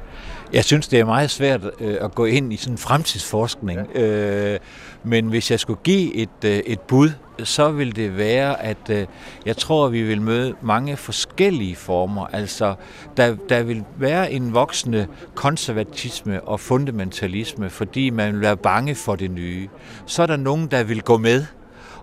Jeg 0.54 0.64
synes, 0.64 0.88
det 0.88 1.00
er 1.00 1.06
meget 1.06 1.30
svært 1.30 1.62
øh, 1.80 1.98
at 2.02 2.16
gå 2.16 2.26
ind 2.26 2.54
i 2.54 2.56
sådan 2.56 2.78
fremtidsforskning. 2.78 3.80
Ja. 3.96 4.54
Øh, 4.54 4.60
men 5.04 5.28
hvis 5.28 5.52
jeg 5.52 5.60
skulle 5.60 5.80
give 5.84 6.16
et, 6.16 6.30
øh, 6.46 6.52
et 6.52 6.80
bud, 6.80 7.10
så 7.46 7.72
vil 7.72 7.96
det 7.96 8.18
være, 8.18 8.64
at 8.64 8.90
øh, 8.90 9.08
jeg 9.46 9.58
tror, 9.58 9.86
at 9.86 9.92
vi 9.92 10.04
vil 10.04 10.22
møde 10.22 10.56
mange 10.62 10.98
forskellige 10.98 11.76
former. 11.76 12.26
Altså, 12.26 12.76
der, 13.18 13.36
der 13.50 13.64
vil 13.64 13.84
være 13.98 14.32
en 14.32 14.54
voksende 14.54 15.08
konservatisme 15.36 16.44
og 16.44 16.60
fundamentalisme, 16.60 17.70
fordi 17.70 18.10
man 18.10 18.34
vil 18.34 18.42
være 18.42 18.58
bange 18.58 18.96
for 18.96 19.16
det 19.16 19.32
nye. 19.32 19.70
Så 20.06 20.22
er 20.22 20.28
der 20.28 20.38
nogen, 20.38 20.68
der 20.68 20.84
vil 20.84 21.02
gå 21.02 21.18
med 21.18 21.46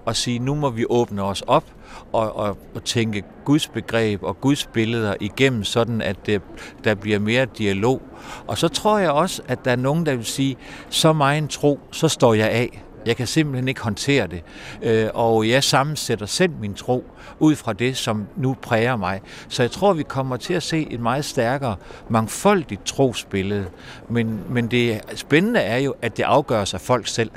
og 0.05 0.17
sige, 0.17 0.39
nu 0.39 0.55
må 0.55 0.71
vi 0.71 0.85
åbne 0.89 1.23
os 1.23 1.43
op 1.47 1.65
og, 2.13 2.37
og, 2.37 2.59
og 2.75 2.85
tænke 2.85 3.23
Guds 3.45 3.69
begreb 3.69 4.23
og 4.23 4.41
Guds 4.41 4.67
billeder 4.67 5.15
igennem, 5.21 5.65
sådan 5.65 6.03
at 6.03 6.27
det, 6.27 6.43
der 6.85 6.95
bliver 6.95 7.19
mere 7.19 7.47
dialog. 7.59 8.03
Og 8.47 8.59
så 8.59 8.69
tror 8.69 8.99
jeg 8.99 9.11
også, 9.11 9.43
at 9.49 9.65
der 9.65 9.71
er 9.71 9.77
nogen, 9.77 10.07
der 10.07 10.17
vil 10.17 10.25
sige, 10.25 10.57
så 10.89 11.13
meget 11.13 11.51
tro, 11.51 11.81
så 11.93 12.09
står 12.09 12.35
jeg 12.35 12.51
af. 12.51 12.85
Jeg 13.07 13.17
kan 13.17 13.27
simpelthen 13.27 13.69
ikke 13.69 13.81
håndtere 13.81 14.27
det. 14.27 14.43
Øh, 14.83 15.09
og 15.15 15.49
jeg 15.49 15.65
sammensætter 15.65 16.27
selv 16.27 16.53
min 16.61 16.75
tro 16.75 17.05
ud 17.39 17.55
fra 17.55 17.73
det, 17.73 17.97
som 17.97 18.27
nu 18.37 18.57
præger 18.63 18.97
mig. 18.97 19.21
Så 19.49 19.63
jeg 19.63 19.71
tror, 19.71 19.93
vi 19.93 20.03
kommer 20.03 20.37
til 20.37 20.55
at 20.55 20.63
se 20.63 20.87
et 20.91 21.01
meget 21.01 21.25
stærkere, 21.25 21.77
mangfoldigt 22.09 22.87
trosbillede. 22.87 23.67
Men, 24.09 24.41
men 24.49 24.67
det 24.67 25.01
spændende 25.15 25.61
er 25.61 25.79
jo, 25.79 25.95
at 26.03 26.17
det 26.17 26.23
afgøres 26.23 26.75
af 26.75 26.81
folk 26.81 27.07
selv. 27.07 27.31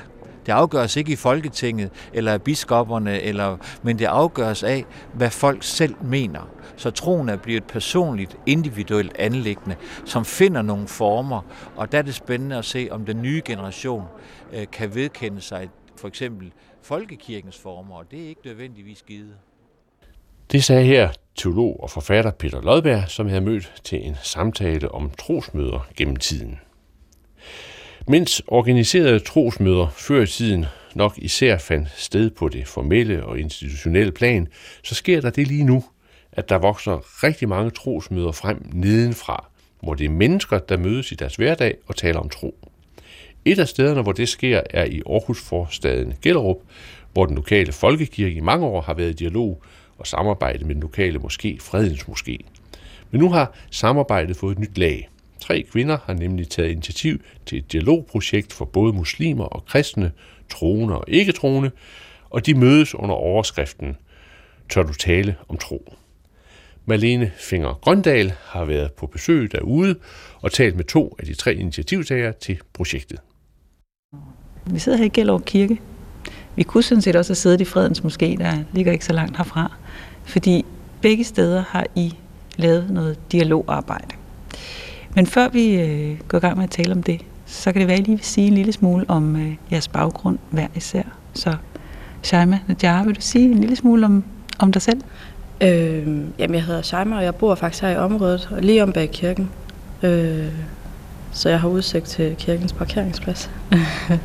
Det 0.45 0.51
afgøres 0.51 0.95
ikke 0.95 1.11
i 1.11 1.15
Folketinget 1.15 1.89
eller 2.13 2.33
af 2.33 2.41
biskopperne, 2.41 3.21
eller, 3.21 3.57
men 3.83 3.99
det 3.99 4.05
afgøres 4.05 4.63
af, 4.63 4.85
hvad 5.13 5.29
folk 5.29 5.63
selv 5.63 5.95
mener. 6.01 6.49
Så 6.75 6.91
troen 6.91 7.29
er 7.29 7.37
blevet 7.37 7.57
et 7.57 7.67
personligt, 7.67 8.37
individuelt 8.45 9.11
anlæggende, 9.19 9.75
som 10.05 10.25
finder 10.25 10.61
nogle 10.61 10.87
former, 10.87 11.41
og 11.75 11.91
der 11.91 11.97
er 11.97 12.01
det 12.01 12.15
spændende 12.15 12.57
at 12.57 12.65
se, 12.65 12.87
om 12.91 13.05
den 13.05 13.21
nye 13.21 13.41
generation 13.45 14.03
Øh, 14.53 14.67
kan 14.71 14.95
vedkende 14.95 15.41
sig 15.41 15.69
for 15.95 16.07
eksempel 16.07 16.51
folkekirkens 16.81 17.57
former, 17.57 17.95
og 17.95 18.11
det 18.11 18.23
er 18.23 18.27
ikke 18.27 18.41
nødvendigvis 18.45 19.01
givet. 19.01 19.35
Det 20.51 20.63
sagde 20.63 20.85
her 20.85 21.09
teolog 21.35 21.83
og 21.83 21.89
forfatter 21.89 22.31
Peter 22.31 22.61
Lodberg, 22.61 23.09
som 23.09 23.25
jeg 23.25 23.31
havde 23.31 23.45
mødt 23.45 23.73
til 23.83 24.07
en 24.07 24.15
samtale 24.23 24.91
om 24.91 25.11
trosmøder 25.11 25.87
gennem 25.97 26.15
tiden. 26.15 26.59
Mens 28.07 28.41
organiserede 28.47 29.19
trosmøder 29.19 29.87
før 29.89 30.21
i 30.21 30.27
tiden 30.27 30.65
nok 30.95 31.13
især 31.17 31.57
fandt 31.57 31.89
sted 31.95 32.29
på 32.29 32.49
det 32.49 32.67
formelle 32.67 33.25
og 33.25 33.39
institutionelle 33.39 34.11
plan, 34.11 34.47
så 34.83 34.95
sker 34.95 35.21
der 35.21 35.29
det 35.29 35.47
lige 35.47 35.63
nu, 35.63 35.83
at 36.31 36.49
der 36.49 36.57
vokser 36.57 37.23
rigtig 37.23 37.49
mange 37.49 37.71
trosmøder 37.71 38.31
frem 38.31 38.65
nedenfra, 38.73 39.47
hvor 39.83 39.93
det 39.93 40.05
er 40.05 40.09
mennesker, 40.09 40.59
der 40.59 40.77
mødes 40.77 41.11
i 41.11 41.15
deres 41.15 41.35
hverdag 41.35 41.77
og 41.87 41.95
taler 41.95 42.19
om 42.19 42.29
tro. 42.29 42.60
Et 43.45 43.59
af 43.59 43.67
stederne, 43.67 44.01
hvor 44.01 44.11
det 44.11 44.29
sker, 44.29 44.61
er 44.69 44.85
i 44.85 45.01
Aarhus 45.05 45.41
forstaden 45.41 46.13
Gellerup, 46.21 46.57
hvor 47.13 47.25
den 47.25 47.35
lokale 47.35 47.71
folkekirke 47.71 48.35
i 48.35 48.39
mange 48.39 48.65
år 48.65 48.81
har 48.81 48.93
været 48.93 49.09
i 49.09 49.13
dialog 49.13 49.63
og 49.97 50.07
samarbejde 50.07 50.65
med 50.65 50.75
den 50.75 50.81
lokale 50.81 51.19
moské 51.19 51.57
Fredens 51.59 52.03
Moské. 52.03 52.37
Men 53.11 53.21
nu 53.21 53.29
har 53.29 53.53
samarbejdet 53.71 54.35
fået 54.35 54.51
et 54.51 54.59
nyt 54.59 54.77
lag. 54.77 55.09
Tre 55.39 55.65
kvinder 55.71 55.97
har 56.05 56.13
nemlig 56.13 56.49
taget 56.49 56.71
initiativ 56.71 57.21
til 57.45 57.57
et 57.57 57.71
dialogprojekt 57.71 58.53
for 58.53 58.65
både 58.65 58.93
muslimer 58.93 59.43
og 59.43 59.65
kristne, 59.65 60.11
troende 60.49 60.97
og 60.97 61.05
ikke-troende, 61.07 61.71
og 62.29 62.45
de 62.45 62.53
mødes 62.53 62.95
under 62.95 63.15
overskriften 63.15 63.95
Tør 64.69 64.83
du 64.83 64.93
tale 64.93 65.35
om 65.49 65.57
tro? 65.57 65.93
Malene 66.85 67.31
Finger 67.37 67.73
Grøndal 67.73 68.33
har 68.45 68.65
været 68.65 68.93
på 68.93 69.07
besøg 69.07 69.51
derude 69.51 69.95
og 70.41 70.51
talt 70.51 70.75
med 70.75 70.83
to 70.83 71.15
af 71.19 71.25
de 71.25 71.33
tre 71.33 71.55
initiativtagere 71.55 72.33
til 72.33 72.59
projektet. 72.73 73.19
Vi 74.65 74.79
sidder 74.79 74.97
her 74.97 75.05
i 75.05 75.09
Gellerup 75.09 75.45
Kirke. 75.45 75.81
Vi 76.55 76.63
kunne 76.63 76.83
sådan 76.83 77.01
set 77.01 77.15
også 77.15 77.29
have 77.29 77.35
siddet 77.35 77.61
i 77.61 77.65
Fredens 77.65 77.99
Moské, 77.99 78.37
der 78.37 78.57
ligger 78.73 78.91
ikke 78.91 79.05
så 79.05 79.13
langt 79.13 79.37
herfra. 79.37 79.71
Fordi 80.23 80.65
begge 81.01 81.23
steder 81.23 81.63
har 81.67 81.85
I 81.95 82.13
lavet 82.57 82.89
noget 82.89 83.31
dialogarbejde. 83.31 84.15
Men 85.15 85.25
før 85.25 85.49
vi 85.49 85.75
øh, 85.75 86.19
går 86.27 86.37
i 86.37 86.41
gang 86.41 86.57
med 86.57 86.63
at 86.63 86.69
tale 86.69 86.91
om 86.91 87.03
det, 87.03 87.21
så 87.45 87.71
kan 87.71 87.79
det 87.79 87.87
være, 87.87 87.97
at 87.97 87.99
I 87.99 88.03
lige 88.03 88.15
vil 88.15 88.25
sige 88.25 88.47
en 88.47 88.53
lille 88.53 88.71
smule 88.71 89.05
om 89.07 89.35
øh, 89.35 89.55
jeres 89.71 89.87
baggrund 89.87 90.37
hver 90.49 90.67
især. 90.75 91.03
Så 91.33 91.55
Shaima 92.23 92.59
Nadjar, 92.67 93.03
vil 93.03 93.15
du 93.15 93.21
sige 93.21 93.45
en 93.45 93.59
lille 93.59 93.75
smule 93.75 94.05
om, 94.05 94.23
om 94.59 94.71
dig 94.71 94.81
selv? 94.81 95.01
Øh, 95.61 96.07
jamen, 96.39 96.55
jeg 96.55 96.63
hedder 96.63 96.81
Shaima, 96.81 97.15
og 97.15 97.23
jeg 97.23 97.35
bor 97.35 97.55
faktisk 97.55 97.81
her 97.81 97.89
i 97.89 97.97
området, 97.97 98.49
lige 98.59 98.83
om 98.83 98.93
bag 98.93 99.11
kirken. 99.11 99.49
Øh, 100.03 100.47
så 101.31 101.49
jeg 101.49 101.59
har 101.59 101.67
udsigt 101.67 102.05
til 102.05 102.35
kirkens 102.35 102.73
parkeringsplads. 102.73 103.49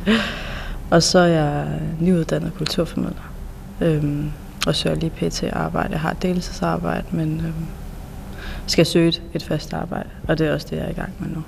og 0.91 1.03
så 1.03 1.19
er 1.19 1.27
jeg 1.27 1.67
nyuddannet 1.99 2.53
kulturformidler. 2.57 3.31
Øh, 3.81 4.25
og 4.67 4.75
søger 4.75 4.95
lige 4.95 5.09
pt. 5.09 5.43
arbejde. 5.43 5.91
Jeg 5.91 5.99
har 5.99 6.13
deltidsarbejde, 6.13 7.05
men 7.11 7.39
øh, 7.39 7.53
skal 8.67 8.85
søge 8.85 9.13
et 9.33 9.43
fast 9.43 9.73
arbejde, 9.73 10.09
og 10.27 10.37
det 10.37 10.47
er 10.47 10.53
også 10.53 10.67
det, 10.69 10.77
jeg 10.77 10.85
er 10.85 10.89
i 10.89 10.93
gang 10.93 11.13
med 11.19 11.29
nu. 11.29 11.43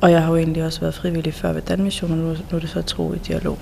Og 0.00 0.10
jeg 0.10 0.22
har 0.22 0.30
jo 0.30 0.36
egentlig 0.36 0.64
også 0.64 0.80
været 0.80 0.94
frivillig 0.94 1.34
før 1.34 1.52
ved 1.52 1.62
Danmission, 1.62 2.10
og 2.10 2.16
nu, 2.16 2.24
nu 2.24 2.56
er 2.56 2.58
det 2.58 2.70
så 2.70 2.82
tro 2.82 3.12
i 3.12 3.18
dialog. 3.18 3.58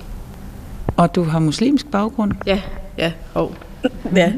Og 0.97 1.15
du 1.15 1.23
har 1.23 1.39
muslimsk 1.39 1.91
baggrund? 1.91 2.31
Ja, 2.45 2.61
ja, 2.97 3.11
og 3.33 3.55
ja, 4.15 4.33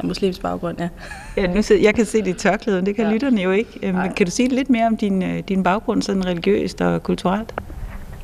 har 0.00 0.08
muslimsk 0.08 0.42
baggrund, 0.42 0.76
ja. 0.80 0.88
ja 1.36 1.46
nu 1.46 1.62
sidder, 1.62 1.82
jeg 1.82 1.94
kan 1.94 2.04
se 2.04 2.22
dit 2.22 2.36
tørklæde, 2.36 2.86
det 2.86 2.96
kan 2.96 3.04
ja. 3.04 3.12
lytterne 3.12 3.40
jo 3.40 3.50
ikke. 3.50 3.78
Men 3.82 3.94
Nej. 3.94 4.12
kan 4.12 4.26
du 4.26 4.32
sige 4.32 4.48
lidt 4.48 4.70
mere 4.70 4.86
om 4.86 4.96
din, 4.96 5.22
øh, 5.22 5.38
din 5.48 5.62
baggrund, 5.62 6.02
sådan 6.02 6.26
religiøst 6.26 6.80
og 6.80 7.02
kulturelt? 7.02 7.54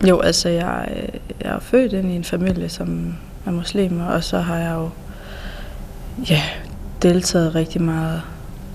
Jo, 0.09 0.21
altså 0.21 0.49
jeg, 0.49 0.89
øh, 0.97 1.21
jeg 1.45 1.55
er 1.55 1.59
født 1.59 1.93
ind 1.93 2.11
i 2.11 2.17
en 2.17 2.25
familie, 2.25 2.69
som 2.69 3.15
er 3.47 3.51
muslimer, 3.51 4.07
og 4.07 4.25
så 4.25 4.39
har 4.39 4.57
jeg 4.59 4.75
jo 4.75 4.91
ja, 6.31 6.43
deltaget 7.03 7.55
rigtig 7.55 7.83
meget 7.83 8.23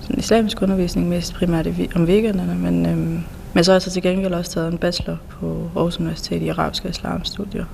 sådan 0.00 0.18
islamisk 0.18 0.62
undervisning, 0.62 1.08
mest 1.08 1.34
primært 1.34 1.68
om 1.94 2.04
weekenderne, 2.04 2.54
men, 2.54 2.86
øhm, 2.86 3.20
men 3.54 3.64
så 3.64 3.70
har 3.70 3.74
jeg 3.74 3.82
så 3.82 3.90
til 3.90 4.02
gengæld 4.02 4.34
også 4.34 4.50
taget 4.50 4.72
en 4.72 4.78
bachelor 4.78 5.16
på 5.28 5.70
Aarhus 5.76 6.00
Universitet 6.00 6.42
i 6.42 6.48
arabisk 6.48 6.84
og 6.84 6.90
islamstudier, 6.90 7.64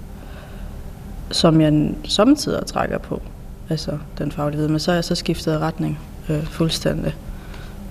som 1.31 1.61
jeg 1.61 1.91
samtidig 2.05 2.67
trækker 2.67 2.99
på, 2.99 3.23
altså 3.71 3.99
den 4.19 4.33
faglige 4.33 4.57
viden, 4.57 4.73
men 4.73 4.81
så 4.81 4.91
har 4.91 4.97
jeg 4.97 5.05
så 5.05 5.15
skiftet 5.15 5.61
retning 5.61 5.99
øh, 6.29 6.45
fuldstændig 6.45 7.15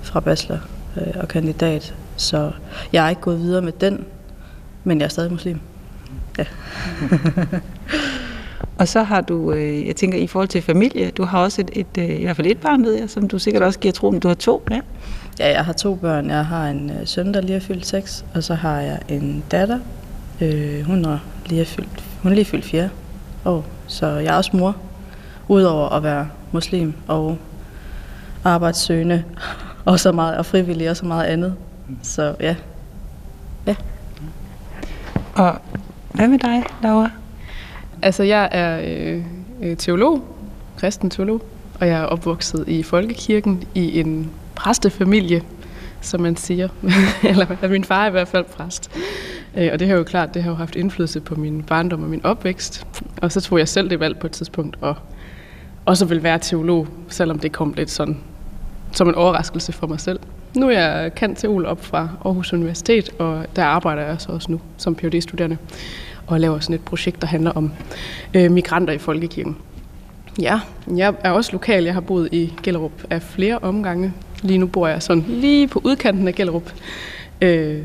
fra 0.01 0.19
bachelor 0.19 0.59
øh, 0.97 1.13
og 1.15 1.27
kandidat, 1.27 1.95
så 2.15 2.51
jeg 2.93 3.05
er 3.05 3.09
ikke 3.09 3.21
gået 3.21 3.39
videre 3.39 3.61
med 3.61 3.71
den, 3.71 4.05
men 4.83 4.99
jeg 4.99 5.05
er 5.05 5.09
stadig 5.09 5.31
muslim. 5.31 5.59
Ja. 6.37 6.45
Og 8.79 8.87
så 8.87 9.03
har 9.03 9.21
du, 9.21 9.51
øh, 9.51 9.87
jeg 9.87 9.95
tænker 9.95 10.17
i 10.17 10.27
forhold 10.27 10.47
til 10.47 10.61
familie, 10.61 11.11
du 11.11 11.23
har 11.23 11.43
også 11.43 11.61
et, 11.61 11.69
et 11.73 11.97
øh, 11.97 12.19
i 12.19 12.23
hvert 12.23 12.35
fald 12.35 12.47
et 12.47 12.57
barn, 12.57 12.83
ved 12.83 12.93
jeg, 12.93 13.09
som 13.09 13.27
du 13.27 13.39
sikkert 13.39 13.63
også 13.63 13.79
giver 13.79 13.91
troen, 13.91 14.19
du 14.19 14.27
har 14.27 14.35
to, 14.35 14.63
ja? 14.71 14.79
Ja, 15.39 15.51
jeg 15.51 15.65
har 15.65 15.73
to 15.73 15.95
børn. 15.95 16.29
Jeg 16.29 16.45
har 16.45 16.67
en 16.67 16.89
øh, 16.89 17.07
søn, 17.07 17.33
der 17.33 17.41
lige 17.41 17.55
er 17.55 17.59
fyldt 17.59 17.85
seks, 17.85 18.25
og 18.35 18.43
så 18.43 18.53
har 18.53 18.79
jeg 18.79 18.99
en 19.09 19.43
datter, 19.51 19.79
Øh, 20.41 20.81
hun, 20.81 21.05
er 21.05 21.17
lige 21.45 21.65
fyldt, 21.65 22.03
hun 22.21 22.31
er 22.31 22.35
lige 22.35 22.45
fyldt 22.45 22.65
fjerde 22.65 22.89
år, 23.45 23.65
så 23.87 24.07
jeg 24.07 24.33
er 24.33 24.37
også 24.37 24.57
mor, 24.57 24.75
udover 25.47 25.89
at 25.89 26.03
være 26.03 26.27
muslim 26.51 26.93
og 27.07 27.37
arbejdssøgende 28.43 29.23
og 29.85 29.99
så 29.99 30.11
meget 30.11 30.37
og 30.37 30.45
frivillig 30.45 30.89
og 30.89 30.97
så 30.97 31.05
meget 31.05 31.25
andet. 31.25 31.55
Så 32.03 32.35
ja. 32.39 32.55
Ja. 33.67 33.75
Og 35.35 35.55
hvad 36.11 36.27
med 36.27 36.39
dig, 36.39 36.63
Laura? 36.83 37.09
Altså, 38.01 38.23
jeg 38.23 38.49
er 38.51 38.81
øh, 38.83 39.23
øh, 39.61 39.77
teolog, 39.77 40.23
kristen 40.77 41.09
teolog, 41.09 41.41
og 41.79 41.87
jeg 41.87 41.99
er 41.99 42.03
opvokset 42.03 42.67
i 42.67 42.83
folkekirken 42.83 43.63
i 43.75 43.99
en 43.99 44.31
præstefamilie, 44.55 45.41
som 46.01 46.21
man 46.21 46.35
siger. 46.35 46.69
Eller 47.29 47.67
min 47.69 47.83
far 47.83 48.03
er 48.03 48.07
i 48.07 48.11
hvert 48.11 48.27
fald 48.27 48.45
præst. 48.45 48.91
Øh, 49.55 49.69
og 49.73 49.79
det 49.79 49.87
har 49.87 49.95
jo 49.95 50.03
klart, 50.03 50.33
det 50.33 50.43
har 50.43 50.51
jo 50.51 50.55
haft 50.55 50.75
indflydelse 50.75 51.19
på 51.19 51.35
min 51.35 51.63
barndom 51.63 52.03
og 52.03 52.09
min 52.09 52.25
opvækst. 52.25 52.87
Og 53.21 53.31
så 53.31 53.41
tog 53.41 53.59
jeg 53.59 53.67
selv 53.67 53.89
det 53.89 53.99
valg 53.99 54.19
på 54.19 54.27
et 54.27 54.33
tidspunkt, 54.33 54.77
og 54.81 54.95
også 55.87 56.05
vil 56.05 56.23
være 56.23 56.39
teolog, 56.39 56.87
selvom 57.09 57.39
det 57.39 57.51
kom 57.51 57.73
lidt 57.77 57.89
sådan 57.89 58.17
som 58.91 59.09
en 59.09 59.15
overraskelse 59.15 59.71
for 59.71 59.87
mig 59.87 59.99
selv. 59.99 60.19
Nu 60.55 60.69
er 60.69 60.79
jeg 60.79 61.15
kendt 61.15 61.37
teol 61.37 61.65
op 61.65 61.85
fra 61.85 62.09
Aarhus 62.25 62.53
Universitet, 62.53 63.09
og 63.19 63.45
der 63.55 63.63
arbejder 63.63 64.01
jeg 64.01 64.15
så 64.19 64.31
også 64.31 64.51
nu 64.51 64.61
som 64.77 64.95
phd 64.95 65.21
studerende 65.21 65.57
og 66.27 66.39
laver 66.39 66.59
sådan 66.59 66.73
et 66.73 66.81
projekt, 66.81 67.21
der 67.21 67.27
handler 67.27 67.51
om 67.51 67.71
øh, 68.33 68.51
migranter 68.51 68.93
i 68.93 68.97
folkekirken. 68.97 69.57
Ja, 70.41 70.59
jeg 70.95 71.13
er 71.23 71.31
også 71.31 71.51
lokal. 71.51 71.83
Jeg 71.83 71.93
har 71.93 72.01
boet 72.01 72.29
i 72.31 72.53
Gellerup 72.63 73.03
af 73.09 73.21
flere 73.21 73.59
omgange. 73.59 74.13
Lige 74.41 74.57
nu 74.57 74.67
bor 74.67 74.87
jeg 74.87 75.03
sådan 75.03 75.25
lige 75.27 75.67
på 75.67 75.81
udkanten 75.83 76.27
af 76.27 76.35
Gellerup. 76.35 76.73
Øh, 77.41 77.81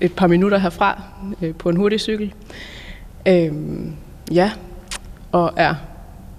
et 0.00 0.12
par 0.12 0.26
minutter 0.26 0.58
herfra 0.58 1.02
øh, 1.42 1.54
på 1.54 1.68
en 1.68 1.76
hurtig 1.76 2.00
cykel. 2.00 2.34
Øh, 3.28 3.52
ja, 4.32 4.50
og 5.32 5.52
er 5.56 5.74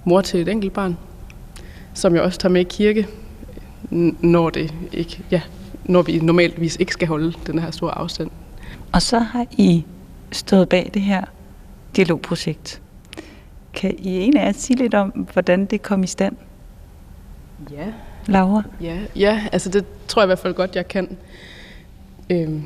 mor 0.04 0.20
til 0.20 0.40
et 0.40 0.48
enkelt 0.48 0.72
barn, 0.72 0.96
som 1.94 2.14
jeg 2.14 2.22
også 2.22 2.38
tager 2.38 2.52
med 2.52 2.60
i 2.60 2.64
kirke, 2.64 3.08
når, 4.20 4.50
det 4.50 4.74
ikke, 4.92 5.22
ja, 5.30 5.42
når 5.84 6.02
vi 6.02 6.18
normalvis 6.18 6.76
ikke 6.80 6.92
skal 6.92 7.08
holde 7.08 7.32
den 7.46 7.58
her 7.58 7.70
store 7.70 7.98
afstand. 7.98 8.30
Og 8.92 9.02
så 9.02 9.18
har 9.18 9.46
I 9.50 9.84
stået 10.32 10.68
bag 10.68 10.90
det 10.94 11.02
her 11.02 11.24
dialogprojekt. 11.96 12.82
Kan 13.74 13.94
I 13.98 14.08
en 14.08 14.36
af 14.36 14.46
jer 14.46 14.52
sige 14.52 14.76
lidt 14.76 14.94
om, 14.94 15.08
hvordan 15.08 15.66
det 15.66 15.82
kom 15.82 16.02
i 16.02 16.06
stand? 16.06 16.36
Ja. 17.70 17.86
Laura? 18.26 18.62
Ja, 18.80 18.98
ja 19.16 19.42
altså 19.52 19.70
det 19.70 19.84
tror 20.08 20.22
jeg 20.22 20.26
i 20.26 20.28
hvert 20.28 20.38
fald 20.38 20.54
godt, 20.54 20.76
jeg 20.76 20.88
kan. 20.88 21.16
Øhm, 22.30 22.62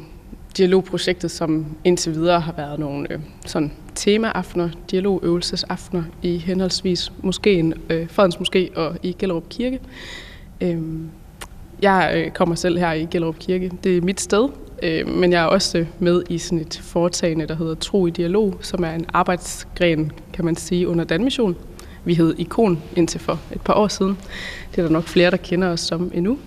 dialogprojektet, 0.57 1.31
som 1.31 1.77
indtil 1.85 2.15
videre 2.15 2.41
har 2.41 2.53
været 2.53 2.79
nogle 2.79 3.13
øh, 3.13 3.21
sådan 3.47 3.73
temaaftener, 3.97 4.69
dialogøvelsesaftener 4.91 6.03
i 6.23 6.39
henholdsvis 6.39 7.13
moskeen, 7.23 7.75
øh, 7.91 8.09
Fredens 8.11 8.37
Moské 8.37 8.79
og 8.79 8.97
i 9.03 9.17
Gellerup 9.19 9.49
Kirke. 9.49 9.81
Øh, 10.61 10.79
jeg 11.83 12.13
øh, 12.17 12.31
kommer 12.31 12.55
selv 12.55 12.79
her 12.79 12.93
i 12.93 13.05
Gellerup 13.11 13.39
Kirke. 13.39 13.73
Det 13.85 13.97
er 13.97 14.01
mit 14.01 14.21
sted, 14.21 14.49
øh, 14.83 15.09
men 15.09 15.33
jeg 15.33 15.43
er 15.43 15.47
også 15.47 15.87
med 15.99 16.23
i 16.29 16.39
sådan 16.39 16.59
et 16.59 16.81
foretagende, 16.83 17.47
der 17.47 17.57
hedder 17.57 17.75
Tro 17.75 18.07
i 18.07 18.11
Dialog, 18.11 18.55
som 18.61 18.85
er 18.85 18.91
en 18.91 19.07
arbejdsgren, 19.13 20.13
kan 20.33 20.45
man 20.45 20.57
sige, 20.57 20.89
under 20.89 21.05
Danmission. 21.05 21.57
Vi 22.05 22.15
hed 22.15 22.35
Ikon 22.39 22.83
indtil 22.97 23.21
for 23.21 23.41
et 23.53 23.61
par 23.61 23.75
år 23.75 23.89
siden. 23.89 24.19
Det 24.71 24.79
er 24.79 24.83
der 24.83 24.93
nok 24.93 25.05
flere, 25.05 25.31
der 25.31 25.37
kender 25.37 25.69
os 25.69 25.81
som 25.81 26.11
endnu. 26.15 26.39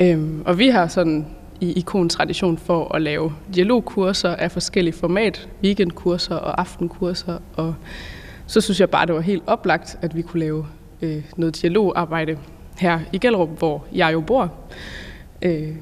Øhm, 0.00 0.42
og 0.44 0.58
vi 0.58 0.68
har 0.68 0.86
sådan 0.86 1.26
i 1.60 1.72
Ikon 1.72 2.08
tradition 2.08 2.58
for 2.58 2.94
at 2.94 3.02
lave 3.02 3.32
dialogkurser 3.54 4.30
af 4.30 4.52
forskellige 4.52 4.94
format, 4.94 5.48
weekendkurser 5.62 6.34
og 6.34 6.60
aftenkurser, 6.60 7.38
og 7.56 7.74
så 8.46 8.60
synes 8.60 8.80
jeg 8.80 8.90
bare, 8.90 9.06
det 9.06 9.14
var 9.14 9.20
helt 9.20 9.42
oplagt, 9.46 9.98
at 10.02 10.16
vi 10.16 10.22
kunne 10.22 10.40
lave 10.40 10.66
øh, 11.02 11.22
noget 11.36 11.62
dialogarbejde 11.62 12.38
her 12.78 13.00
i 13.12 13.18
Gellerup, 13.18 13.58
hvor 13.58 13.84
jeg 13.92 14.12
jo 14.12 14.20
bor. 14.20 14.52
Øh, 15.42 15.76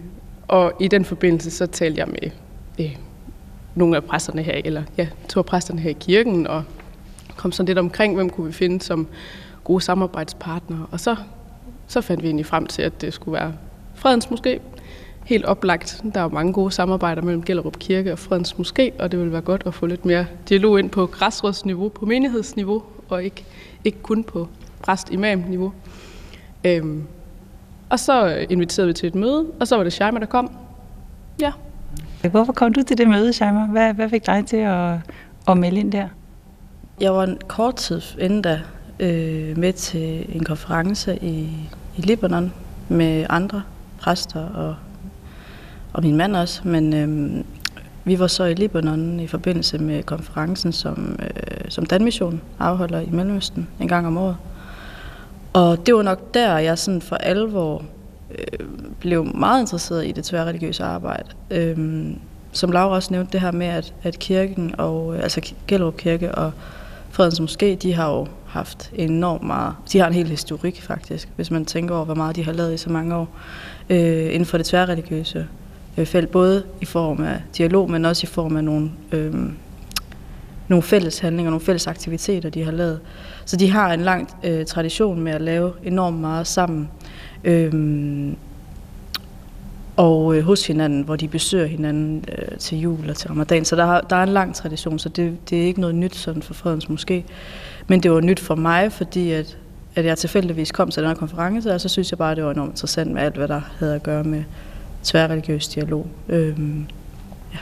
og 0.48 0.72
i 0.80 0.88
den 0.88 1.04
forbindelse 1.04 1.50
så 1.50 1.66
talte 1.66 2.00
jeg 2.00 2.08
med 2.08 2.30
øh, 2.80 2.96
nogle 3.74 3.96
af 3.96 4.04
præsterne 4.04 4.42
her, 4.42 4.60
eller 4.64 4.82
ja, 4.98 5.08
to 5.28 5.40
af 5.40 5.46
præsterne 5.46 5.80
her 5.80 5.90
i 5.90 5.96
kirken, 6.00 6.46
og 6.46 6.64
kom 7.36 7.52
sådan 7.52 7.66
lidt 7.66 7.78
omkring, 7.78 8.14
hvem 8.14 8.30
kunne 8.30 8.46
vi 8.46 8.52
finde 8.52 8.82
som 8.82 9.06
gode 9.64 9.80
samarbejdspartnere. 9.80 10.86
Og 10.90 11.00
så, 11.00 11.16
så 11.86 12.00
fandt 12.00 12.22
vi 12.22 12.28
egentlig 12.28 12.46
frem 12.46 12.66
til, 12.66 12.82
at 12.82 13.00
det 13.00 13.14
skulle 13.14 13.32
være 13.34 13.52
Fredens 13.94 14.26
Moské. 14.26 14.60
Helt 15.24 15.44
oplagt. 15.44 16.02
Der 16.14 16.20
er 16.20 16.24
jo 16.24 16.28
mange 16.28 16.52
gode 16.52 16.70
samarbejder 16.70 17.22
mellem 17.22 17.42
Gellerup 17.42 17.78
Kirke 17.78 18.12
og 18.12 18.18
Fredens 18.18 18.52
Moské, 18.52 19.02
og 19.02 19.12
det 19.12 19.20
vil 19.20 19.32
være 19.32 19.40
godt 19.40 19.62
at 19.66 19.74
få 19.74 19.86
lidt 19.86 20.04
mere 20.04 20.26
dialog 20.48 20.78
ind 20.78 20.90
på 20.90 21.06
græsrådsniveau, 21.06 21.88
på 21.88 22.06
menighedsniveau, 22.06 22.82
og 23.08 23.24
ikke, 23.24 23.44
ikke 23.84 23.98
kun 24.02 24.24
på 24.24 24.48
præst-imam-niveau. 24.82 25.72
Øhm, 26.64 27.04
og 27.90 28.00
så 28.00 28.46
inviterede 28.50 28.86
vi 28.86 28.92
til 28.92 29.06
et 29.06 29.14
møde, 29.14 29.46
og 29.60 29.68
så 29.68 29.76
var 29.76 29.84
det 29.84 29.92
Shaima, 29.92 30.20
der 30.20 30.26
kom. 30.26 30.50
Ja. 31.40 31.52
Hvorfor 32.30 32.52
kom 32.52 32.72
du 32.72 32.82
til 32.82 32.98
det 32.98 33.08
møde, 33.08 33.32
Shaima? 33.32 33.66
Hvad, 33.66 33.94
hvad 33.94 34.08
fik 34.08 34.26
dig 34.26 34.46
til 34.46 34.56
at, 34.56 34.94
at 35.48 35.56
melde 35.56 35.80
ind 35.80 35.92
der? 35.92 36.08
Jeg 37.00 37.14
var 37.14 37.24
en 37.24 37.38
kort 37.48 37.76
tid 37.76 38.00
inden 38.18 38.42
da 38.42 38.60
øh, 39.00 39.58
med 39.58 39.72
til 39.72 40.36
en 40.36 40.44
konference 40.44 41.18
i, 41.22 41.48
i 41.96 42.00
Libanon 42.00 42.52
med 42.88 43.26
andre 43.30 43.62
præster 43.98 44.48
og, 44.48 44.74
og 45.94 46.02
min 46.02 46.16
mand 46.16 46.36
også. 46.36 46.60
Men 46.64 46.94
øh, 46.94 47.44
vi 48.04 48.18
var 48.18 48.26
så 48.26 48.44
i 48.44 48.54
Libanon 48.54 49.20
i 49.20 49.26
forbindelse 49.26 49.78
med 49.78 50.02
konferencen, 50.02 50.72
som, 50.72 51.18
øh, 51.22 51.70
som 51.70 51.86
Danmission 51.86 52.40
afholder 52.58 53.00
i 53.00 53.08
Mellemøsten 53.10 53.68
en 53.80 53.88
gang 53.88 54.06
om 54.06 54.16
året. 54.16 54.36
Og 55.52 55.86
det 55.86 55.94
var 55.94 56.02
nok 56.02 56.34
der, 56.34 56.58
jeg 56.58 56.78
sådan 56.78 57.00
for 57.00 57.16
alvor 57.16 57.84
øh, 58.30 58.68
blev 59.00 59.24
meget 59.24 59.60
interesseret 59.60 60.06
i 60.06 60.12
det 60.12 60.24
tværreligiøse 60.24 60.84
arbejde. 60.84 61.28
Øh, 61.50 62.10
som 62.52 62.72
Laura 62.72 62.94
også 62.94 63.12
nævnte, 63.12 63.32
det 63.32 63.40
her 63.40 63.52
med, 63.52 63.66
at, 63.66 63.94
at 64.02 64.18
kirken, 64.18 64.74
og, 64.78 65.16
øh, 65.16 65.22
altså 65.22 65.54
Gellerup 65.66 65.96
Kirke 65.96 66.34
og 66.34 66.52
Fredens 67.10 67.40
Moské, 67.40 67.74
de 67.74 67.94
har 67.94 68.10
jo 68.10 68.26
haft 68.46 68.90
enormt 68.94 69.42
meget, 69.42 69.74
de 69.92 69.98
har 69.98 70.06
en 70.06 70.12
hel 70.12 70.28
historik 70.28 70.82
faktisk, 70.82 71.28
hvis 71.36 71.50
man 71.50 71.64
tænker 71.64 71.94
over, 71.94 72.04
hvor 72.04 72.14
meget 72.14 72.36
de 72.36 72.44
har 72.44 72.52
lavet 72.52 72.74
i 72.74 72.76
så 72.76 72.90
mange 72.90 73.14
år, 73.14 73.28
øh, 73.90 74.26
inden 74.26 74.44
for 74.44 74.56
det 74.56 74.66
tværreligiøse 74.66 75.46
Øh, 75.98 76.06
felt, 76.06 76.30
både 76.30 76.62
i 76.80 76.84
form 76.84 77.22
af 77.22 77.40
dialog, 77.58 77.90
men 77.90 78.04
også 78.04 78.24
i 78.24 78.26
form 78.26 78.56
af 78.56 78.64
nogle, 78.64 78.90
øh, 79.12 79.34
nogle 80.68 80.82
fælles 80.82 81.18
handlinger, 81.18 81.50
nogle 81.50 81.64
fælles 81.64 81.86
aktiviteter, 81.86 82.50
de 82.50 82.64
har 82.64 82.72
lavet. 82.72 83.00
Så 83.44 83.56
de 83.56 83.70
har 83.70 83.92
en 83.92 84.00
lang 84.00 84.28
øh, 84.44 84.66
tradition 84.66 85.20
med 85.20 85.32
at 85.32 85.40
lave 85.40 85.72
enormt 85.84 86.20
meget 86.20 86.46
sammen. 86.46 86.88
Øh, 87.44 88.32
og 89.96 90.36
øh, 90.36 90.44
hos 90.44 90.66
hinanden, 90.66 91.02
hvor 91.02 91.16
de 91.16 91.28
besøger 91.28 91.66
hinanden 91.66 92.24
øh, 92.38 92.58
til 92.58 92.80
jul 92.80 93.10
og 93.10 93.16
til 93.16 93.28
ramadan. 93.28 93.64
Så 93.64 93.76
der, 93.76 93.86
har, 93.86 94.00
der 94.00 94.16
er 94.16 94.22
en 94.22 94.28
lang 94.28 94.54
tradition, 94.54 94.98
så 94.98 95.08
det, 95.08 95.50
det 95.50 95.62
er 95.62 95.66
ikke 95.66 95.80
noget 95.80 95.94
nyt 95.94 96.14
sådan 96.14 96.42
for 96.42 96.54
Fredens 96.54 96.88
Måske. 96.88 97.24
Men 97.86 98.02
det 98.02 98.10
var 98.10 98.20
nyt 98.20 98.40
for 98.40 98.54
mig, 98.54 98.92
fordi 98.92 99.30
at, 99.30 99.58
at 99.94 100.04
jeg 100.04 100.18
tilfældigvis 100.18 100.72
kom 100.72 100.90
til 100.90 101.02
den 101.02 101.10
her 101.10 101.16
konference, 101.16 101.74
og 101.74 101.80
så 101.80 101.88
synes 101.88 102.10
jeg 102.10 102.18
bare, 102.18 102.34
det 102.34 102.44
var 102.44 102.50
enormt 102.50 102.70
interessant 102.70 103.12
med 103.12 103.22
alt, 103.22 103.36
hvad 103.36 103.48
der 103.48 103.60
havde 103.78 103.94
at 103.94 104.02
gøre 104.02 104.24
med 104.24 104.44
tværreligiøs 105.04 105.68
dialog. 105.68 106.06
Øhm, 106.28 106.86
ja. 107.52 107.58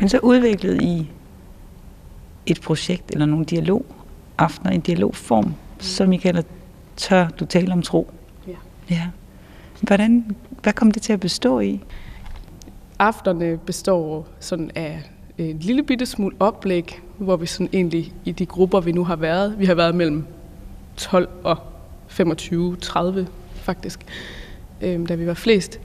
Men 0.00 0.08
så 0.08 0.18
udviklede 0.18 0.84
I 0.84 1.10
et 2.46 2.60
projekt 2.60 3.10
eller 3.10 3.26
nogle 3.26 3.44
dialog 3.44 3.86
aftener 4.38 4.72
i 4.72 4.74
en 4.74 4.80
dialogform, 4.80 5.54
som 5.78 6.12
I 6.12 6.16
kalder 6.16 6.42
Tør 6.98 7.28
du 7.28 7.44
tale 7.44 7.72
om 7.72 7.82
tro? 7.82 8.10
Ja. 8.48 8.52
ja. 8.90 9.08
Hvordan, 9.80 10.36
hvad 10.62 10.72
kom 10.72 10.90
det 10.90 11.02
til 11.02 11.12
at 11.12 11.20
bestå 11.20 11.60
i? 11.60 11.80
Afterne 12.98 13.58
består 13.58 14.28
sådan 14.40 14.70
af 14.74 15.02
en 15.38 15.58
lille 15.58 15.82
bitte 15.82 16.06
smule 16.06 16.36
oplæg, 16.40 17.00
hvor 17.18 17.36
vi 17.36 17.46
sådan 17.46 17.68
egentlig 17.72 18.12
i 18.24 18.32
de 18.32 18.46
grupper, 18.46 18.80
vi 18.80 18.92
nu 18.92 19.04
har 19.04 19.16
været, 19.16 19.58
vi 19.58 19.64
har 19.64 19.74
været 19.74 19.94
mellem 19.94 20.24
12 20.96 21.28
og 21.44 21.56
25, 22.08 22.76
30 22.76 23.26
faktisk, 23.54 24.00
øh, 24.80 25.08
da 25.08 25.14
vi 25.14 25.26
var 25.26 25.34
flest. 25.34 25.80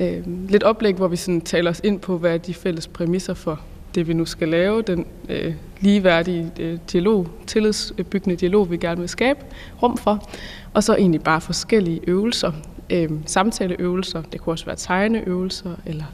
Øh, 0.00 0.48
lidt 0.48 0.62
oplæg, 0.62 0.94
hvor 0.94 1.08
vi 1.08 1.16
sådan 1.16 1.40
taler 1.40 1.70
os 1.70 1.80
ind 1.84 2.00
på, 2.00 2.18
hvad 2.18 2.34
er 2.34 2.38
de 2.38 2.54
fælles 2.54 2.86
præmisser 2.86 3.34
for 3.34 3.60
det, 3.94 4.08
vi 4.08 4.12
nu 4.12 4.24
skal 4.24 4.48
lave, 4.48 4.82
den 4.82 5.06
øh, 5.28 5.54
ligeværdige 5.80 6.50
øh, 6.60 6.78
dialog, 6.92 7.26
tillidsbyggende 7.46 8.36
dialog, 8.36 8.70
vi 8.70 8.76
gerne 8.76 9.00
vil 9.00 9.08
skabe 9.08 9.40
rum 9.82 9.96
for. 9.96 10.28
Og 10.74 10.84
så 10.84 10.96
egentlig 10.96 11.22
bare 11.22 11.40
forskellige 11.40 12.00
øvelser, 12.06 12.52
øh, 12.90 13.10
samtaleøvelser, 13.26 14.22
det 14.22 14.40
kunne 14.40 14.52
også 14.52 14.66
være 14.66 14.76
tegneøvelser, 14.76 15.74
eller 15.86 16.04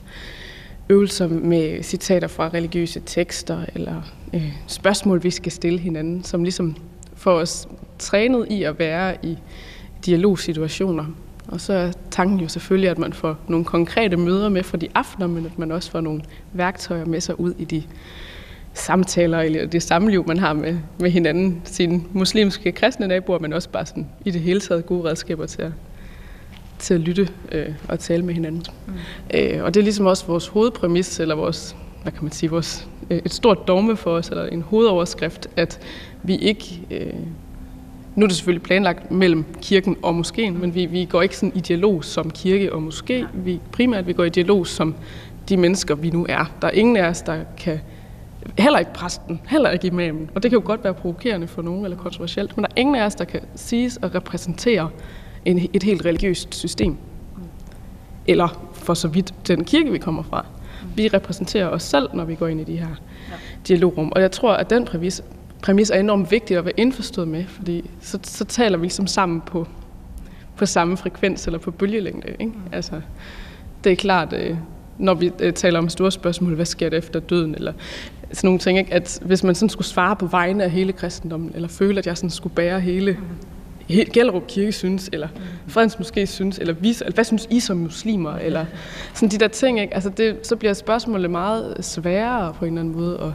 øvelser 0.88 1.28
med 1.28 1.82
citater 1.82 2.28
fra 2.28 2.48
religiøse 2.48 3.02
tekster, 3.06 3.64
eller 3.74 4.02
øh, 4.34 4.52
spørgsmål, 4.66 5.22
vi 5.22 5.30
skal 5.30 5.52
stille 5.52 5.78
hinanden, 5.78 6.24
som 6.24 6.42
ligesom 6.42 6.76
får 7.14 7.32
os 7.32 7.68
trænet 7.98 8.46
i 8.50 8.62
at 8.62 8.78
være 8.78 9.16
i 9.22 9.36
dialogsituationer. 10.06 11.04
Og 11.48 11.60
så 11.60 11.72
er 11.72 11.92
tanken 12.10 12.40
jo 12.40 12.48
selvfølgelig, 12.48 12.90
at 12.90 12.98
man 12.98 13.12
får 13.12 13.36
nogle 13.48 13.64
konkrete 13.64 14.16
møder 14.16 14.48
med 14.48 14.62
for 14.62 14.76
de 14.76 14.88
aftener, 14.94 15.26
men 15.26 15.46
at 15.46 15.58
man 15.58 15.72
også 15.72 15.90
får 15.90 16.00
nogle 16.00 16.22
værktøjer 16.52 17.04
med 17.04 17.20
sig 17.20 17.40
ud 17.40 17.54
i 17.58 17.64
de 17.64 17.82
samtaler 18.74 19.38
eller 19.38 19.66
det 19.66 19.82
samliv, 19.82 20.24
man 20.26 20.38
har 20.38 20.52
med, 20.52 20.78
med 21.00 21.10
hinanden, 21.10 21.62
sine 21.64 22.02
muslimske 22.12 22.72
kristne 22.72 23.06
naboer, 23.06 23.38
men 23.38 23.52
også 23.52 23.68
bare 23.68 23.86
sådan, 23.86 24.06
i 24.24 24.30
det 24.30 24.40
hele 24.40 24.60
taget 24.60 24.86
gode 24.86 25.04
redskaber 25.04 25.46
til 25.46 25.62
at, 25.62 25.72
til 26.78 26.94
at 26.94 27.00
lytte 27.00 27.28
øh, 27.52 27.68
og 27.88 27.98
tale 27.98 28.24
med 28.24 28.34
hinanden. 28.34 28.64
Mm. 28.86 28.92
Øh, 29.34 29.64
og 29.64 29.74
det 29.74 29.80
er 29.80 29.84
ligesom 29.84 30.06
også 30.06 30.26
vores 30.26 30.46
hovedpræmis, 30.46 31.20
eller 31.20 31.34
vores, 31.34 31.76
hvad 32.02 32.12
kan 32.12 32.22
man 32.22 32.32
sige, 32.32 32.50
vores, 32.50 32.88
øh, 33.10 33.20
et 33.24 33.32
stort 33.32 33.68
dogme 33.68 33.96
for 33.96 34.10
os, 34.10 34.28
eller 34.28 34.46
en 34.46 34.62
hovedoverskrift, 34.62 35.48
at 35.56 35.80
vi 36.22 36.36
ikke... 36.36 36.80
Øh, 36.90 37.14
nu 38.16 38.24
er 38.24 38.26
det 38.26 38.36
selvfølgelig 38.36 38.62
planlagt 38.62 39.10
mellem 39.10 39.44
kirken 39.62 39.96
og 40.02 40.14
moskeen, 40.14 40.60
men 40.60 40.74
vi, 40.74 40.86
vi 40.86 41.04
går 41.04 41.22
ikke 41.22 41.36
sådan 41.36 41.52
i 41.54 41.60
dialog 41.60 42.04
som 42.04 42.30
kirke 42.30 42.72
og 42.72 42.82
moské. 42.88 43.26
Vi, 43.34 43.60
primært 43.72 44.06
vi 44.06 44.12
går 44.12 44.24
i 44.24 44.28
dialog 44.28 44.66
som 44.66 44.94
de 45.48 45.56
mennesker, 45.56 45.94
vi 45.94 46.10
nu 46.10 46.26
er. 46.28 46.52
Der 46.62 46.68
er 46.68 46.72
ingen 46.72 46.96
af 46.96 47.08
os, 47.08 47.22
der 47.22 47.44
kan 47.58 47.80
Heller 48.58 48.78
ikke 48.78 48.92
præsten, 48.92 49.40
heller 49.48 49.70
ikke 49.70 49.86
imamen. 49.86 50.30
Og 50.34 50.42
det 50.42 50.50
kan 50.50 50.58
jo 50.60 50.66
godt 50.66 50.84
være 50.84 50.94
provokerende 50.94 51.46
for 51.46 51.62
nogen 51.62 51.84
eller 51.84 51.96
kontroversielt, 51.96 52.56
men 52.56 52.64
der 52.64 52.68
er 52.70 52.80
ingen 52.80 52.94
af 52.94 53.06
os, 53.06 53.14
der 53.14 53.24
kan 53.24 53.40
siges 53.54 53.98
at 54.02 54.14
repræsentere 54.14 54.90
en, 55.44 55.70
et 55.72 55.82
helt 55.82 56.04
religiøst 56.04 56.54
system. 56.54 56.96
Eller 58.26 58.68
for 58.72 58.94
så 58.94 59.08
vidt 59.08 59.34
den 59.48 59.64
kirke, 59.64 59.92
vi 59.92 59.98
kommer 59.98 60.22
fra. 60.22 60.46
Vi 60.96 61.08
repræsenterer 61.08 61.68
os 61.68 61.82
selv, 61.82 62.08
når 62.14 62.24
vi 62.24 62.34
går 62.34 62.46
ind 62.46 62.60
i 62.60 62.64
de 62.64 62.76
her 62.76 63.00
dialogrum. 63.68 64.12
Og 64.12 64.20
jeg 64.20 64.32
tror, 64.32 64.52
at 64.52 64.70
den 64.70 64.84
præmis, 64.84 65.22
præmis 65.66 65.90
er 65.90 66.00
enormt 66.00 66.30
vigtig 66.30 66.56
at 66.56 66.64
være 66.64 66.74
indforstået 66.76 67.28
med, 67.28 67.44
fordi 67.44 67.90
så, 68.00 68.18
så 68.22 68.44
taler 68.44 68.78
vi 68.78 68.84
ligesom 68.84 69.06
sammen 69.06 69.40
på, 69.40 69.68
på 70.56 70.66
samme 70.66 70.96
frekvens 70.96 71.46
eller 71.46 71.58
på 71.58 71.70
bølgelængde. 71.70 72.28
Ikke? 72.40 72.52
Mm. 72.52 72.60
Altså, 72.72 73.00
det 73.84 73.92
er 73.92 73.96
klart, 73.96 74.32
øh, 74.32 74.56
når 74.98 75.14
vi 75.14 75.32
øh, 75.40 75.52
taler 75.52 75.78
om 75.78 75.88
store 75.88 76.12
spørgsmål, 76.12 76.54
hvad 76.54 76.64
sker 76.64 76.88
der 76.88 76.98
efter 76.98 77.20
døden, 77.20 77.54
eller 77.54 77.72
sådan 78.32 78.48
nogle 78.48 78.58
ting, 78.60 78.78
ikke? 78.78 78.94
at 78.94 79.18
hvis 79.24 79.44
man 79.44 79.54
sådan 79.54 79.68
skulle 79.68 79.86
svare 79.86 80.16
på 80.16 80.26
vegne 80.26 80.64
af 80.64 80.70
hele 80.70 80.92
kristendommen, 80.92 81.52
eller 81.54 81.68
føle, 81.68 81.98
at 81.98 82.06
jeg 82.06 82.16
sådan 82.16 82.30
skulle 82.30 82.54
bære 82.54 82.80
hele, 82.80 83.18
hele 83.88 84.10
Gellerup 84.12 84.46
Kirke 84.46 84.72
synes, 84.72 85.10
eller 85.12 85.28
Fredens 85.68 85.98
måske 85.98 86.26
synes, 86.26 86.58
eller, 86.58 86.74
vi, 86.74 86.88
eller 87.00 87.14
hvad 87.14 87.24
synes 87.24 87.46
I 87.50 87.60
som 87.60 87.76
muslimer, 87.76 88.36
eller 88.36 88.64
sådan 89.14 89.28
de 89.28 89.38
der 89.38 89.48
ting, 89.48 89.80
ikke? 89.80 89.94
Altså 89.94 90.10
det, 90.10 90.46
så 90.46 90.56
bliver 90.56 90.74
spørgsmålet 90.74 91.30
meget 91.30 91.76
sværere 91.80 92.54
på 92.54 92.64
en 92.64 92.72
eller 92.72 92.80
anden 92.80 92.96
måde 92.96 93.18
at, 93.20 93.32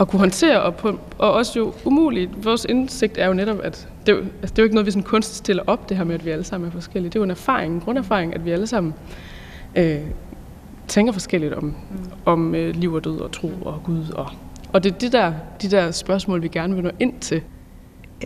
at 0.00 0.08
kunne 0.08 0.20
håndtere, 0.20 0.62
og, 0.62 0.74
på, 0.74 0.98
og 1.18 1.32
også 1.32 1.58
jo 1.58 1.74
umuligt. 1.84 2.44
Vores 2.44 2.66
indsigt 2.68 3.18
er 3.18 3.26
jo 3.26 3.32
netop, 3.32 3.58
at 3.62 3.88
det, 4.06 4.12
altså 4.12 4.28
det 4.42 4.58
er 4.58 4.62
jo 4.62 4.62
ikke 4.62 4.74
noget, 4.74 4.86
vi 4.86 4.90
sådan 4.90 5.02
kunstigt 5.02 5.36
stiller 5.36 5.62
op, 5.66 5.88
det 5.88 5.96
her 5.96 6.04
med, 6.04 6.14
at 6.14 6.24
vi 6.24 6.30
alle 6.30 6.44
sammen 6.44 6.68
er 6.68 6.72
forskellige. 6.72 7.10
Det 7.10 7.16
er 7.16 7.20
jo 7.20 7.24
en 7.24 7.30
erfaring, 7.30 7.74
en 7.74 7.80
grunderfaring, 7.80 8.34
at 8.34 8.44
vi 8.44 8.50
alle 8.50 8.66
sammen 8.66 8.94
øh, 9.76 10.00
tænker 10.88 11.12
forskelligt 11.12 11.54
om, 11.54 11.64
mm. 11.64 11.74
om 12.24 12.54
øh, 12.54 12.74
liv 12.74 12.92
og 12.92 13.04
død 13.04 13.20
og 13.20 13.32
tro 13.32 13.52
og 13.62 13.80
Gud. 13.84 14.10
Og, 14.14 14.26
og 14.72 14.84
det 14.84 14.94
er 14.94 14.98
de 14.98 15.12
der, 15.12 15.32
de 15.62 15.70
der 15.70 15.90
spørgsmål, 15.90 16.42
vi 16.42 16.48
gerne 16.48 16.74
vil 16.74 16.84
nå 16.84 16.90
ind 17.00 17.12
til. 17.20 17.42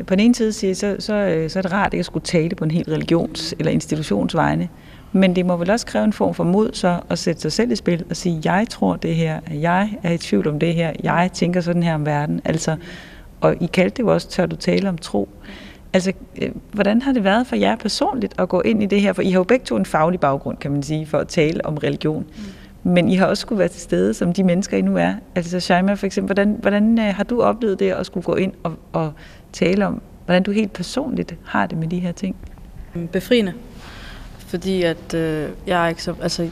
På 0.06 0.14
den 0.14 0.20
ene 0.20 0.34
side 0.34 0.52
siger 0.52 0.74
så, 0.74 0.96
så, 0.98 1.14
øh, 1.14 1.50
så 1.50 1.58
er 1.58 1.62
det 1.62 1.72
rart 1.72 1.94
at 1.94 2.04
skulle 2.04 2.24
tale 2.24 2.54
på 2.56 2.64
en 2.64 2.70
helt 2.70 2.88
religions- 2.88 3.54
eller 3.58 3.72
institutionsvegne. 3.72 4.68
Men 5.16 5.36
det 5.36 5.46
må 5.46 5.56
vel 5.56 5.70
også 5.70 5.86
kræve 5.86 6.04
en 6.04 6.12
form 6.12 6.34
for 6.34 6.44
mod 6.44 6.70
så 6.72 7.00
at 7.10 7.18
sætte 7.18 7.42
sig 7.42 7.52
selv 7.52 7.70
i 7.70 7.76
spil 7.76 8.04
og 8.10 8.16
sige, 8.16 8.40
jeg 8.44 8.66
tror 8.70 8.96
det 8.96 9.14
her, 9.14 9.40
jeg 9.52 9.90
er 10.02 10.12
i 10.12 10.18
tvivl 10.18 10.48
om 10.48 10.58
det 10.58 10.74
her, 10.74 10.92
jeg 11.02 11.30
tænker 11.32 11.60
sådan 11.60 11.82
her 11.82 11.94
om 11.94 12.06
verden. 12.06 12.40
Altså, 12.44 12.76
og 13.40 13.56
I 13.60 13.66
kaldte 13.66 13.96
det 13.96 14.02
jo 14.02 14.12
også, 14.12 14.28
tør 14.28 14.46
du 14.46 14.56
tale 14.56 14.88
om 14.88 14.98
tro. 14.98 15.28
Altså, 15.92 16.12
øh, 16.42 16.50
hvordan 16.72 17.02
har 17.02 17.12
det 17.12 17.24
været 17.24 17.46
for 17.46 17.56
jer 17.56 17.76
personligt 17.76 18.34
at 18.38 18.48
gå 18.48 18.60
ind 18.60 18.82
i 18.82 18.86
det 18.86 19.00
her? 19.00 19.12
For 19.12 19.22
I 19.22 19.30
har 19.30 19.40
jo 19.40 19.44
begge 19.44 19.64
to 19.64 19.76
en 19.76 19.86
faglig 19.86 20.20
baggrund, 20.20 20.56
kan 20.56 20.70
man 20.70 20.82
sige, 20.82 21.06
for 21.06 21.18
at 21.18 21.28
tale 21.28 21.66
om 21.66 21.74
religion. 21.74 22.26
Mm. 22.82 22.92
Men 22.92 23.08
I 23.08 23.14
har 23.14 23.26
også 23.26 23.40
skulle 23.40 23.58
være 23.58 23.68
til 23.68 23.80
stede, 23.80 24.14
som 24.14 24.32
de 24.32 24.44
mennesker, 24.44 24.76
I 24.76 24.82
nu 24.82 24.96
er. 24.96 25.14
Altså, 25.34 25.60
Shaima 25.60 25.94
for 25.94 26.06
eksempel, 26.06 26.34
hvordan, 26.34 26.58
hvordan 26.60 26.98
øh, 26.98 27.04
har 27.04 27.24
du 27.24 27.42
oplevet 27.42 27.78
det 27.78 27.90
at 27.90 28.06
skulle 28.06 28.24
gå 28.24 28.34
ind 28.34 28.52
og, 28.62 28.72
og 28.92 29.12
tale 29.52 29.86
om, 29.86 30.02
hvordan 30.24 30.42
du 30.42 30.50
helt 30.50 30.72
personligt 30.72 31.36
har 31.44 31.66
det 31.66 31.78
med 31.78 31.88
de 31.88 31.98
her 31.98 32.12
ting? 32.12 32.36
Befriende. 33.12 33.52
Fordi 34.54 34.82
at 34.82 35.14
øh, 35.14 35.48
jeg 35.66 35.84
er 35.84 35.88
ikke 35.88 36.02
så... 36.02 36.14
Altså, 36.22 36.48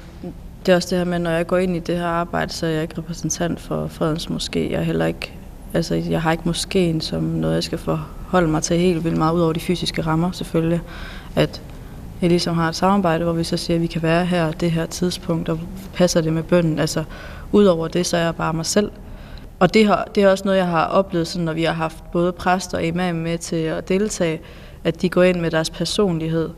det 0.66 0.72
er 0.72 0.76
også 0.76 0.88
det 0.90 0.98
her 0.98 1.04
med, 1.04 1.18
når 1.18 1.30
jeg 1.30 1.46
går 1.46 1.58
ind 1.58 1.76
i 1.76 1.78
det 1.78 1.96
her 1.96 2.06
arbejde, 2.06 2.52
så 2.52 2.66
er 2.66 2.70
jeg 2.70 2.82
ikke 2.82 2.98
repræsentant 2.98 3.60
for 3.60 3.86
Fredens 3.86 4.26
Moské. 4.26 4.58
Jeg 4.58 4.84
heller 4.84 5.06
ikke 5.06 5.32
Altså, 5.74 5.94
jeg 5.94 6.22
har 6.22 6.32
ikke 6.32 6.42
moskeen 6.46 7.00
som 7.00 7.22
noget, 7.22 7.54
jeg 7.54 7.62
skal 7.62 7.78
forholde 7.78 8.48
mig 8.48 8.62
til 8.62 8.78
helt 8.78 9.04
vildt 9.04 9.18
meget, 9.18 9.34
ud 9.34 9.40
over 9.40 9.52
de 9.52 9.60
fysiske 9.60 10.02
rammer 10.02 10.32
selvfølgelig. 10.32 10.80
At 11.36 11.62
jeg 12.22 12.30
ligesom 12.30 12.54
har 12.56 12.68
et 12.68 12.74
samarbejde, 12.74 13.24
hvor 13.24 13.32
vi 13.32 13.44
så 13.44 13.56
siger, 13.56 13.74
at 13.76 13.82
vi 13.82 13.86
kan 13.86 14.02
være 14.02 14.24
her 14.24 14.52
det 14.52 14.70
her 14.70 14.86
tidspunkt, 14.86 15.48
og 15.48 15.60
passer 15.94 16.20
det 16.20 16.32
med 16.32 16.42
bønden. 16.42 16.78
Altså, 16.78 17.04
udover 17.52 17.88
det, 17.88 18.06
så 18.06 18.16
er 18.16 18.24
jeg 18.24 18.36
bare 18.36 18.52
mig 18.52 18.66
selv. 18.66 18.90
Og 19.58 19.74
det, 19.74 19.86
har, 19.86 20.08
det 20.14 20.22
er 20.22 20.28
også 20.28 20.44
noget, 20.44 20.58
jeg 20.58 20.66
har 20.66 20.84
oplevet, 20.84 21.26
sådan, 21.26 21.44
når 21.44 21.52
vi 21.52 21.64
har 21.64 21.72
haft 21.72 22.10
både 22.12 22.32
præster 22.32 22.78
og 22.78 22.84
imam 22.84 23.14
med 23.14 23.38
til 23.38 23.56
at 23.56 23.88
deltage, 23.88 24.40
at 24.84 25.02
de 25.02 25.08
går 25.08 25.22
ind 25.22 25.40
med 25.40 25.50
deres 25.50 25.70
personlighed. 25.70 26.50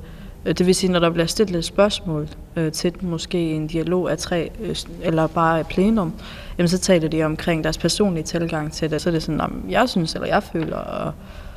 Øh, 0.46 0.54
det 0.58 0.66
vil 0.66 0.74
sige, 0.74 0.92
når 0.92 0.98
der 0.98 1.10
bliver 1.10 1.26
stillet 1.26 1.58
et 1.58 1.64
spørgsmål 1.64 2.28
øh, 2.56 2.72
til 2.72 3.00
dem, 3.00 3.08
måske 3.08 3.38
en 3.52 3.66
dialog 3.66 4.10
af 4.10 4.18
tre, 4.18 4.50
øh, 4.60 4.76
eller 5.02 5.26
bare 5.26 5.60
et 5.60 5.66
plenum, 5.66 6.14
jamen 6.58 6.68
så 6.68 6.78
taler 6.78 7.08
de 7.08 7.22
omkring 7.22 7.64
deres 7.64 7.78
personlige 7.78 8.24
tilgang 8.24 8.72
til 8.72 8.90
det. 8.90 9.02
Så 9.02 9.08
er 9.08 9.12
det 9.12 9.22
sådan, 9.22 9.40
om 9.40 9.64
jeg 9.68 9.88
synes, 9.88 10.14
eller 10.14 10.26
jeg 10.26 10.42
føler, 10.42 10.76
og, 10.76 11.12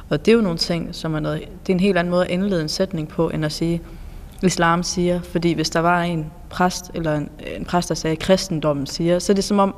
og 0.10 0.26
det 0.26 0.32
er 0.32 0.36
jo 0.36 0.42
nogle 0.42 0.58
ting, 0.58 0.96
som 0.96 1.16
er 1.16 1.20
noget, 1.20 1.40
det 1.40 1.70
er 1.70 1.74
en 1.74 1.80
helt 1.80 1.98
anden 1.98 2.12
måde 2.12 2.26
at 2.26 2.32
indlede 2.32 2.62
en 2.62 2.70
sætning 2.70 3.08
på, 3.08 3.30
end 3.30 3.46
at 3.46 3.52
sige, 3.52 3.82
islam 4.44 4.84
siger, 4.84 5.22
fordi 5.22 5.54
hvis 5.54 5.70
der 5.70 5.80
var 5.80 6.02
en 6.02 6.32
præst, 6.50 6.92
eller 6.94 7.16
en, 7.16 7.30
en 7.58 7.66
præst, 7.66 7.90
der 7.90 7.96
sagde, 7.96 8.16
kristendommen 8.16 8.86
siger, 8.86 9.20
så 9.20 9.32
er 9.32 9.36
det 9.36 9.44
som 9.44 9.60
om, 9.60 9.76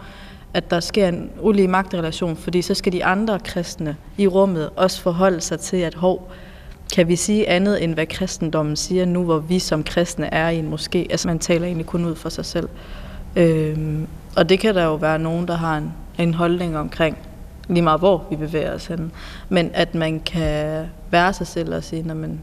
at 0.53 0.71
der 0.71 0.79
sker 0.79 1.07
en 1.07 1.29
ulige 1.41 1.67
magtrelation, 1.67 2.35
fordi 2.35 2.61
så 2.61 2.73
skal 2.73 2.93
de 2.93 3.05
andre 3.05 3.39
kristne 3.39 3.95
i 4.17 4.27
rummet 4.27 4.69
også 4.75 5.01
forholde 5.01 5.41
sig 5.41 5.59
til, 5.59 5.77
at 5.77 5.95
hov, 5.95 6.31
kan 6.95 7.07
vi 7.07 7.15
sige 7.15 7.49
andet, 7.49 7.83
end 7.83 7.93
hvad 7.93 8.05
kristendommen 8.05 8.75
siger 8.75 9.05
nu, 9.05 9.23
hvor 9.23 9.39
vi 9.39 9.59
som 9.59 9.83
kristne 9.83 10.33
er 10.33 10.49
i 10.49 10.57
en 10.57 10.73
moské? 10.73 10.97
Altså 10.97 11.27
man 11.27 11.39
taler 11.39 11.65
egentlig 11.65 11.85
kun 11.85 12.05
ud 12.05 12.15
for 12.15 12.29
sig 12.29 12.45
selv. 12.45 12.69
Øhm, 13.35 14.07
og 14.35 14.49
det 14.49 14.59
kan 14.59 14.75
der 14.75 14.83
jo 14.83 14.95
være 14.95 15.19
nogen, 15.19 15.47
der 15.47 15.55
har 15.55 15.77
en, 15.77 15.93
en 16.19 16.33
holdning 16.33 16.77
omkring, 16.77 17.17
lige 17.67 17.81
meget 17.81 17.99
hvor 17.99 18.25
vi 18.29 18.35
bevæger 18.35 18.73
os 18.73 18.85
hen. 18.85 19.11
Men 19.49 19.71
at 19.73 19.95
man 19.95 20.19
kan 20.19 20.85
være 21.11 21.33
sig 21.33 21.47
selv 21.47 21.75
og 21.75 21.83
sige, 21.83 22.03
man 22.03 22.39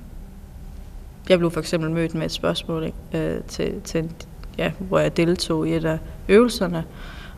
jeg 1.28 1.38
blev 1.38 1.50
for 1.50 1.60
eksempel 1.60 1.90
mødt 1.90 2.14
med 2.14 2.26
et 2.26 2.32
spørgsmål 2.32 2.84
ikke, 2.84 2.96
øh, 3.14 3.40
til, 3.48 3.80
til, 3.84 4.10
ja, 4.58 4.72
hvor 4.78 4.98
jeg 4.98 5.16
deltog 5.16 5.68
i 5.68 5.74
et 5.74 5.84
af 5.84 5.98
øvelserne 6.28 6.84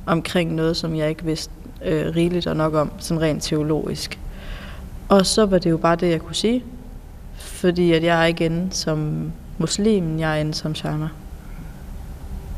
omkring 0.06 0.54
noget, 0.54 0.76
som 0.76 0.96
jeg 0.96 1.08
ikke 1.08 1.24
vidste 1.24 1.52
øh, 1.84 2.16
rigeligt 2.16 2.46
og 2.46 2.56
nok 2.56 2.74
om, 2.74 2.92
sådan 2.98 3.20
rent 3.20 3.42
teologisk. 3.42 4.18
Og 5.08 5.26
så 5.26 5.46
var 5.46 5.58
det 5.58 5.70
jo 5.70 5.76
bare 5.76 5.96
det, 5.96 6.10
jeg 6.10 6.20
kunne 6.20 6.34
sige. 6.34 6.64
Fordi 7.58 7.92
at 7.92 8.04
jeg 8.04 8.22
er 8.22 8.26
igen 8.26 8.68
som 8.70 9.32
muslim, 9.58 10.18
jeg 10.18 10.36
er 10.36 10.40
inde 10.40 10.54
som 10.54 10.74
shaman. 10.74 11.08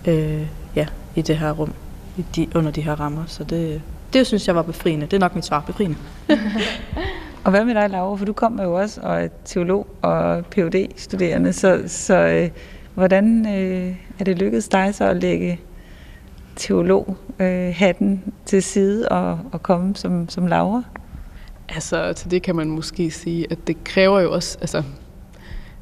Øh, 0.08 0.46
ja, 0.76 0.86
i 1.14 1.22
det 1.22 1.38
her 1.38 1.52
rum, 1.52 1.72
i 2.16 2.24
de, 2.36 2.48
under 2.54 2.70
de 2.70 2.82
her 2.82 3.00
rammer. 3.00 3.24
Så 3.26 3.44
det, 3.44 3.82
det 4.12 4.26
synes 4.26 4.46
jeg 4.46 4.54
var 4.54 4.62
befriende. 4.62 5.06
Det 5.06 5.12
er 5.12 5.20
nok 5.20 5.34
mit 5.34 5.44
svar, 5.44 5.60
befriende. 5.60 5.96
og 7.44 7.50
hvad 7.50 7.64
med 7.64 7.74
dig, 7.74 7.90
Laura? 7.90 8.16
For 8.16 8.24
du 8.24 8.32
kommer 8.32 8.62
jo 8.62 8.74
også 8.74 9.00
og 9.00 9.22
er 9.22 9.28
teolog 9.44 9.86
og 10.02 10.44
phd 10.46 10.74
studerende 10.96 11.52
så, 11.52 11.82
så 11.86 12.14
øh, 12.14 12.50
hvordan 12.94 13.46
øh, 13.46 13.96
er 14.18 14.24
det 14.24 14.38
lykkedes 14.38 14.68
dig 14.68 14.94
så 14.94 15.04
at 15.04 15.16
lægge 15.16 15.60
teolog-hatten 16.56 18.22
øh, 18.26 18.32
til 18.46 18.62
side 18.62 19.08
og, 19.08 19.38
og 19.52 19.62
komme 19.62 19.96
som, 19.96 20.28
som 20.28 20.46
Laura? 20.46 20.82
Altså, 21.70 22.12
til 22.12 22.30
det 22.30 22.42
kan 22.42 22.56
man 22.56 22.70
måske 22.70 23.10
sige, 23.10 23.46
at 23.50 23.58
det 23.66 23.84
kræver 23.84 24.20
jo 24.20 24.32
også, 24.32 24.58
altså, 24.60 24.82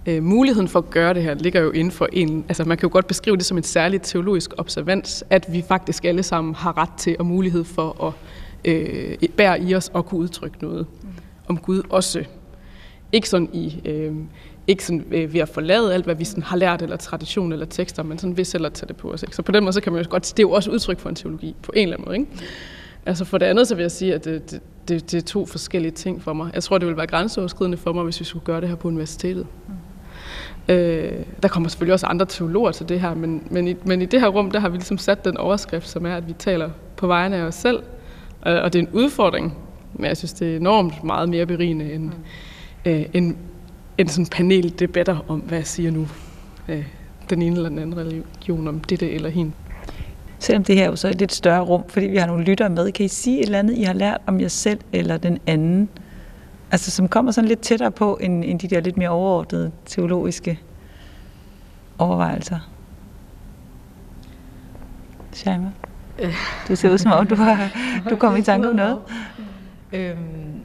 øh, 0.07 0.23
muligheden 0.23 0.69
for 0.69 0.79
at 0.79 0.91
gøre 0.91 1.15
det 1.15 1.23
her 1.23 1.35
ligger 1.35 1.61
jo 1.61 1.71
inden 1.71 1.91
for 1.91 2.09
en, 2.13 2.45
altså 2.49 2.65
man 2.65 2.79
kan 2.79 2.89
jo 2.89 2.93
godt 2.93 3.07
beskrive 3.07 3.37
det 3.37 3.45
som 3.45 3.59
et 3.59 3.67
særligt 3.67 4.05
teologisk 4.05 4.51
observans, 4.59 5.25
at 5.31 5.47
vi 5.53 5.65
faktisk 5.69 6.05
alle 6.05 6.23
sammen 6.23 6.55
har 6.55 6.79
ret 6.79 6.93
til 6.99 7.17
og 7.19 7.27
mulighed 7.27 7.65
for 7.65 8.05
at 8.07 8.13
øh, 8.65 9.17
bære 9.37 9.61
i 9.61 9.75
os 9.75 9.91
og 9.95 10.07
kunne 10.07 10.21
udtrykke 10.21 10.57
noget 10.61 10.87
mm. 11.03 11.09
om 11.49 11.59
Gud 11.59 11.83
også. 11.91 12.25
Ikke 13.13 13.29
sådan 13.29 13.49
i, 13.53 13.83
øh, 13.85 14.13
ikke 14.67 14.85
sådan 14.85 15.05
øh, 15.11 15.33
ved 15.33 15.41
at 15.41 15.49
forlade 15.49 15.95
alt, 15.95 16.05
hvad 16.05 16.15
vi 16.15 16.25
sådan 16.25 16.43
har 16.43 16.57
lært, 16.57 16.83
eller 16.83 16.97
tradition 16.97 17.53
eller 17.53 17.67
tekster, 17.67 18.03
men 18.03 18.19
sådan 18.19 18.37
ved 18.37 18.45
selv 18.45 18.67
at 18.67 18.73
tage 18.73 18.89
det 18.89 18.97
på 18.97 19.13
os. 19.13 19.23
Ikke? 19.23 19.37
Så 19.37 19.43
på 19.43 19.53
den 19.53 19.65
måde, 19.65 19.73
så 19.73 19.81
kan 19.81 19.93
man 19.93 20.03
jo 20.03 20.11
godt, 20.11 20.23
det 20.23 20.39
er 20.39 20.49
jo 20.49 20.51
også 20.51 20.71
udtryk 20.71 20.99
for 20.99 21.09
en 21.09 21.15
teologi, 21.15 21.57
på 21.63 21.73
en 21.77 21.83
eller 21.83 21.97
anden 21.97 22.09
måde. 22.09 22.19
Ikke? 22.19 22.31
Altså 23.09 23.25
for 23.25 23.39
det 23.39 23.47
andet, 23.47 23.69
så 23.69 23.75
vil 23.75 23.83
jeg 23.83 23.91
sige, 23.91 24.15
at 24.15 24.25
det, 24.25 24.51
det, 24.51 24.61
det, 24.89 25.13
det 25.13 25.19
er 25.19 25.27
to 25.27 25.47
forskellige 25.47 25.93
ting 25.93 26.23
for 26.23 26.33
mig. 26.33 26.51
Jeg 26.55 26.63
tror, 26.63 26.79
det 26.79 26.87
ville 26.87 26.97
være 26.97 27.07
grænseoverskridende 27.07 27.77
for 27.77 27.93
mig, 27.93 28.05
hvis 28.05 28.21
vi 28.21 28.25
skulle 28.25 28.45
gøre 28.45 28.61
det 28.61 28.69
her 28.69 28.77
på 28.77 28.89
universitetet. 28.89 29.47
Mm. 29.69 30.75
Øh, 30.75 31.25
der 31.43 31.49
kommer 31.49 31.69
selvfølgelig 31.69 31.93
også 31.93 32.07
andre 32.07 32.27
teologer 32.27 32.73
til 32.73 32.89
det 32.89 33.01
her, 33.01 33.15
men, 33.15 33.43
men, 33.51 33.69
i, 33.69 33.75
men 33.85 34.03
i 34.03 34.05
det 34.05 34.21
her 34.21 34.29
rum, 34.29 34.51
der 34.51 34.61
har 34.61 34.69
vi 34.69 34.77
ligesom 34.77 34.99
sat 34.99 35.25
den 35.25 35.37
overskrift, 35.37 35.89
som 35.89 36.07
er, 36.07 36.17
at 36.17 36.29
vi 36.29 36.33
taler 36.33 36.71
på 36.97 37.07
vegne 37.07 37.37
af 37.37 37.43
os 37.43 37.55
selv. 37.55 37.83
Øh, 38.47 38.63
og 38.63 38.73
det 38.73 38.79
er 38.79 38.83
en 38.83 38.93
udfordring, 38.93 39.59
men 39.95 40.05
jeg 40.05 40.17
synes, 40.17 40.33
det 40.33 40.53
er 40.53 40.57
enormt 40.57 41.05
meget 41.05 41.29
mere 41.29 41.47
berigende 41.47 41.93
end, 41.93 42.05
mm. 42.05 42.13
øh, 42.85 43.05
end, 43.13 43.37
end 43.99 44.09
sådan 44.09 44.27
paneldebatter 44.27 45.25
om, 45.29 45.41
hvad 45.41 45.59
jeg 45.59 45.67
siger 45.67 45.91
nu. 45.91 46.09
øh, 46.69 46.87
den 47.31 47.43
ene 47.43 47.57
eller 47.57 47.69
den 47.69 47.79
anden 47.79 47.97
religion, 47.97 48.69
om 48.69 48.81
det 48.81 49.03
eller 49.03 49.29
hende. 49.29 49.53
Selvom 50.39 50.65
det 50.65 50.77
her 50.77 50.85
er 50.85 50.89
jo 50.89 50.97
så 50.97 51.09
et 51.09 51.19
lidt 51.19 51.33
større 51.33 51.61
rum, 51.61 51.85
fordi 51.89 52.07
vi 52.07 52.17
har 52.17 52.27
nogle 52.27 52.45
lyttere 52.45 52.71
med, 52.71 52.93
kan 52.93 53.05
I 53.05 53.09
sige 53.09 53.39
et 53.39 53.45
eller 53.45 53.59
andet, 53.59 53.79
I 53.79 53.83
har 53.83 53.93
lært 53.93 54.21
om 54.27 54.41
jer 54.41 54.49
selv 54.49 54.81
eller 54.93 55.17
den 55.17 55.39
anden? 55.47 55.89
Altså 56.71 56.91
som 56.91 57.09
kommer 57.09 57.33
sådan 57.33 57.49
lidt 57.49 57.61
tættere 57.61 57.91
på, 57.91 58.19
end, 58.21 58.45
end 58.45 58.61
de 58.61 58.69
der 58.69 58.81
lidt 58.81 58.97
mere 58.97 59.09
overordnede 59.09 59.73
teologiske 59.87 60.61
overvejelser. 61.99 62.71
Shaima? 65.33 65.71
Du 66.69 66.77
ser 66.77 66.91
ud 66.91 66.99
som 66.99 67.13
om, 67.13 67.27
du 67.27 67.35
har 67.35 67.71
du 68.11 68.17
kom 68.17 68.37
i 68.37 68.43
tanke 68.43 68.69
om 68.69 68.75
noget. 68.75 68.99
Øhm, 69.93 70.61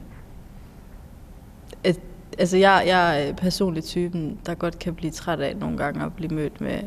altså 2.38 2.58
jeg, 2.58 2.84
jeg 2.88 3.28
er 3.28 3.34
personligt 3.34 3.86
typen, 3.86 4.40
der 4.46 4.54
godt 4.56 4.80
kan 4.80 4.96
blive 4.96 5.12
træt 5.12 5.40
af 5.40 5.58
nogle 5.58 5.78
gange 5.78 6.06
at 6.06 6.14
blive 6.14 6.36
mødt 6.36 6.62
med, 6.62 6.80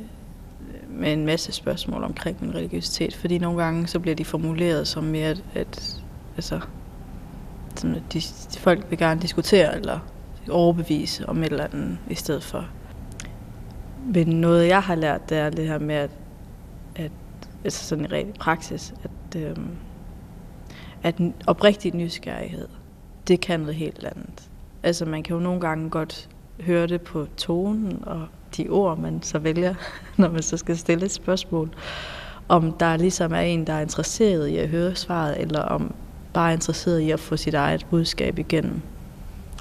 med 0.97 1.13
en 1.13 1.27
masse 1.27 1.53
spørgsmål 1.53 2.05
omkring 2.05 2.37
min 2.41 2.55
religiøsitet, 2.55 3.15
fordi 3.15 3.39
nogle 3.39 3.63
gange 3.63 3.87
så 3.87 4.01
bliver 4.01 4.15
de 4.15 4.25
formuleret 4.25 4.89
som 4.89 5.05
mere, 5.05 5.31
at, 5.31 5.43
at 5.55 6.03
altså, 6.37 6.61
sådan 7.77 7.97
at 7.97 8.03
de, 8.13 8.21
de 8.55 8.59
folk 8.59 8.87
vil 8.91 8.99
gerne 8.99 9.21
diskutere 9.21 9.77
eller 9.77 9.99
overbevise 10.51 11.29
om 11.29 11.43
et 11.43 11.53
eller 11.53 11.65
andet 11.65 11.99
i 12.11 12.15
stedet 12.15 12.43
for. 12.43 12.65
Men 14.15 14.27
noget 14.29 14.69
jeg 14.69 14.83
har 14.83 14.95
lært, 14.95 15.31
det 15.31 15.39
er 15.39 15.51
det 15.51 15.69
her 15.69 15.79
med, 15.79 15.95
at, 15.95 16.11
at 16.97 17.13
altså 17.65 17.85
sådan 17.85 18.05
i 18.05 18.09
ren 18.09 18.33
praksis, 18.33 18.95
at, 19.05 19.41
øhm, 19.43 19.71
at 21.03 21.17
en 21.17 21.35
oprigtig 21.47 21.95
nysgerrighed, 21.95 22.69
det 23.29 23.41
kan 23.41 23.61
noget 23.61 23.75
helt 23.75 24.05
andet. 24.05 24.51
Altså 24.83 25.05
man 25.05 25.23
kan 25.23 25.37
jo 25.37 25.43
nogle 25.43 25.61
gange 25.61 25.91
godt 25.91 26.29
høre 26.61 26.87
det 26.87 27.01
på 27.01 27.27
tonen 27.37 28.03
og 28.07 28.27
de 28.57 28.69
ord, 28.69 28.99
man 28.99 29.23
så 29.23 29.39
vælger, 29.39 29.75
når 30.17 30.29
man 30.29 30.43
så 30.43 30.57
skal 30.57 30.77
stille 30.77 31.05
et 31.05 31.13
spørgsmål. 31.13 31.71
Om 32.49 32.73
der 32.73 32.97
ligesom 32.97 33.33
er 33.33 33.41
en, 33.41 33.67
der 33.67 33.73
er 33.73 33.81
interesseret 33.81 34.49
i 34.49 34.57
at 34.57 34.69
høre 34.69 34.95
svaret, 34.95 35.41
eller 35.41 35.61
om 35.61 35.95
bare 36.33 36.51
er 36.51 36.55
interesseret 36.55 37.01
i 37.01 37.11
at 37.11 37.21
få 37.21 37.37
sit 37.37 37.55
eget 37.55 37.87
budskab 37.91 38.39
igennem. 38.39 38.81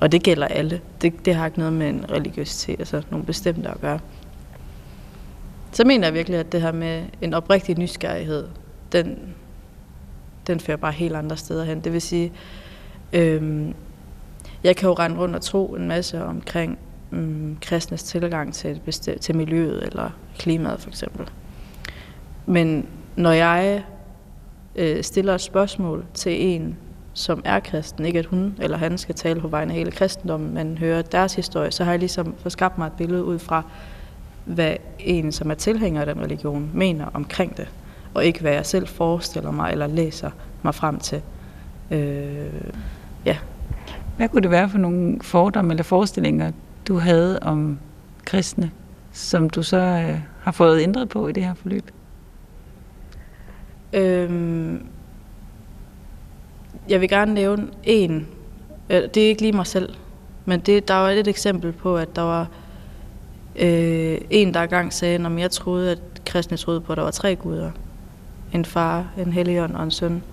Og 0.02 0.12
det 0.12 0.24
gælder 0.24 0.48
alle. 0.48 0.82
Det, 1.02 1.26
det 1.26 1.36
har 1.36 1.46
ikke 1.46 1.60
noget 1.60 1.74
med 1.74 1.90
en 1.90 2.06
religiøsitet, 2.12 2.80
altså 2.80 3.02
nogle 3.12 3.26
bestemte 3.26 3.70
at 3.70 3.82
gøre. 3.82 4.00
Så 5.72 5.84
mener 5.84 6.08
jeg 6.08 6.14
virkelig, 6.14 6.40
at 6.40 6.52
det 6.52 6.62
her 6.62 6.72
med 6.72 7.04
en 7.22 7.34
oprigtig 7.34 7.78
nysgerrighed, 7.78 8.48
den, 8.92 9.20
den 10.48 10.60
fører 10.60 10.78
bare 10.78 10.92
helt 10.92 11.16
andre 11.16 11.38
steder 11.38 11.64
hen. 11.64 11.80
Det 11.80 11.94
vil 11.94 12.02
sige, 12.02 12.32
øhm, 13.14 13.74
jeg 14.64 14.76
kan 14.76 14.90
jo 14.90 14.94
rende 14.94 15.18
rundt 15.18 15.36
og 15.36 15.42
tro 15.42 15.76
en 15.76 15.88
masse 15.88 16.24
omkring 16.24 16.78
øhm, 17.16 17.58
kristnes 17.62 18.04
tilgang 18.04 18.54
til, 18.54 18.82
til 19.22 19.36
miljøet 19.36 19.84
eller 19.84 20.10
klimaet 20.38 20.82
for 20.82 20.90
eksempel. 20.90 21.30
Men 22.46 22.88
når 23.16 23.32
jeg 23.32 23.84
øh, 24.76 25.04
stiller 25.04 25.36
et 25.36 25.42
spørgsmål 25.42 26.06
til 26.14 26.46
en, 26.46 26.78
som 27.14 27.42
er 27.46 27.60
kristen, 27.60 28.06
ikke 28.06 28.20
at 28.20 28.26
hun 28.26 28.56
eller 28.62 28.78
han 28.78 28.98
skal 28.98 29.16
tale 29.16 29.42
på 29.42 29.48
vegne 29.48 29.74
af 29.74 29.78
hele 29.78 29.92
kristendommen, 29.92 30.54
men 30.54 30.78
høre 30.78 31.02
deres 31.02 31.36
historie, 31.36 31.72
så 31.72 31.84
har 31.84 31.92
jeg 31.92 32.00
ligesom 32.00 32.36
fået 32.38 32.52
skabt 32.52 32.78
mig 32.78 32.88
et 32.88 32.94
billede 32.94 33.24
ud 33.24 33.40
fra, 33.40 33.64
hvad 34.46 34.76
en, 35.00 35.32
som 35.32 35.52
er 35.52 35.56
tilhænger 35.56 36.02
af 36.02 36.06
den 36.08 36.24
religion, 36.24 36.72
mener 36.74 37.06
omkring 37.14 37.58
det, 37.58 37.68
og 38.14 38.26
ikke 38.26 38.42
hvad 38.42 38.54
jeg 38.54 38.66
selv 38.66 38.88
forestiller 38.88 39.52
mig 39.52 39.72
eller 39.72 39.88
læser 39.88 40.32
mig 40.64 40.76
frem 40.76 41.00
til. 41.00 41.22
Øh, 41.92 42.72
ja. 43.26 43.38
Hvad 44.18 44.30
kunne 44.30 44.42
det 44.42 44.52
være 44.52 44.70
for 44.70 44.78
nogle 44.78 45.18
fordomme 45.22 45.74
eller 45.74 45.84
forestillinger, 45.84 46.52
du 46.88 46.98
havde 46.98 47.40
om 47.40 47.80
kristne, 48.26 48.72
som 49.12 49.50
du 49.50 49.64
så 49.64 49.78
øh, 49.78 50.20
har 50.42 50.52
fået 50.52 50.82
ændret 50.82 51.10
på 51.10 51.28
i 51.28 51.32
det 51.32 51.44
her 51.44 51.54
forløb? 51.54 51.92
Øhm, 53.94 54.86
jeg 56.90 57.02
vil 57.02 57.10
gerne 57.10 57.34
nævne 57.34 57.68
en. 57.84 58.28
Øh, 58.90 59.02
det 59.14 59.18
er 59.18 59.28
ikke 59.28 59.42
lige 59.42 59.54
mig 59.54 59.68
selv, 59.68 59.94
men 60.46 60.60
det, 60.60 60.88
der 60.88 60.94
var 60.94 61.10
et 61.10 61.28
eksempel 61.28 61.72
på, 61.72 61.98
at 61.98 62.16
der 62.16 62.22
var 62.22 62.48
øh, 63.56 64.18
en, 64.30 64.54
der 64.54 64.62
engang 64.62 64.94
sagde, 64.94 65.26
at 65.26 65.40
jeg 65.40 65.52
troede, 65.52 65.92
at 65.92 66.00
kristne 66.26 66.58
troede 66.58 66.82
på, 66.82 66.94
at 66.94 66.98
der 66.98 67.04
var 67.04 67.12
tre 67.12 67.36
guder. 67.36 67.72
En 68.54 68.66
far, 68.66 69.08
en 69.18 69.34
helligånd 69.34 69.76
og 69.76 69.84
en 69.84 69.92
søn. 69.92 70.24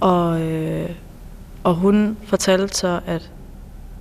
Og, 0.00 0.40
øh, 0.42 0.90
og 1.64 1.74
hun 1.74 2.16
fortalte 2.24 2.74
så, 2.74 3.00
at, 3.06 3.30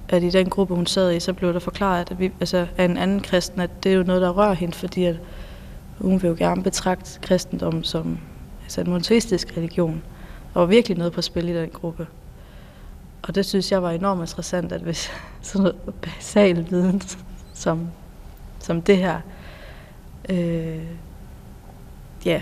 at 0.09 0.23
i 0.23 0.29
den 0.29 0.49
gruppe, 0.49 0.75
hun 0.75 0.85
sad 0.85 1.13
i, 1.13 1.19
så 1.19 1.33
blev 1.33 1.53
der 1.53 1.59
forklaret 1.59 2.11
at 2.11 2.19
vi, 2.19 2.31
altså, 2.39 2.67
af 2.77 2.85
en 2.85 2.97
anden 2.97 3.19
kristen, 3.19 3.61
at 3.61 3.83
det 3.83 3.91
er 3.91 3.95
jo 3.95 4.03
noget, 4.03 4.21
der 4.21 4.29
rører 4.29 4.53
hende, 4.53 4.73
fordi 4.73 5.03
at 5.05 5.15
hun 5.97 6.21
vil 6.21 6.27
jo 6.27 6.35
gerne 6.37 6.63
betragte 6.63 7.19
kristendom 7.21 7.83
som 7.83 8.19
altså 8.63 8.81
en 8.81 8.89
monoteistisk 8.89 9.57
religion. 9.57 10.03
Der 10.53 10.59
var 10.59 10.65
virkelig 10.65 10.97
noget 10.97 11.13
på 11.13 11.21
spil 11.21 11.49
i 11.49 11.55
den 11.55 11.69
gruppe. 11.69 12.07
Og 13.21 13.35
det 13.35 13.45
synes 13.45 13.71
jeg 13.71 13.83
var 13.83 13.91
enormt 13.91 14.21
interessant, 14.21 14.71
at 14.71 14.81
hvis 14.81 15.11
sådan 15.41 15.63
noget 15.63 15.75
basal 16.01 16.67
viden 16.69 17.01
som, 17.53 17.87
som 18.59 18.81
det 18.81 18.97
her, 18.97 19.19
øh, 20.29 20.83
ja, 22.25 22.41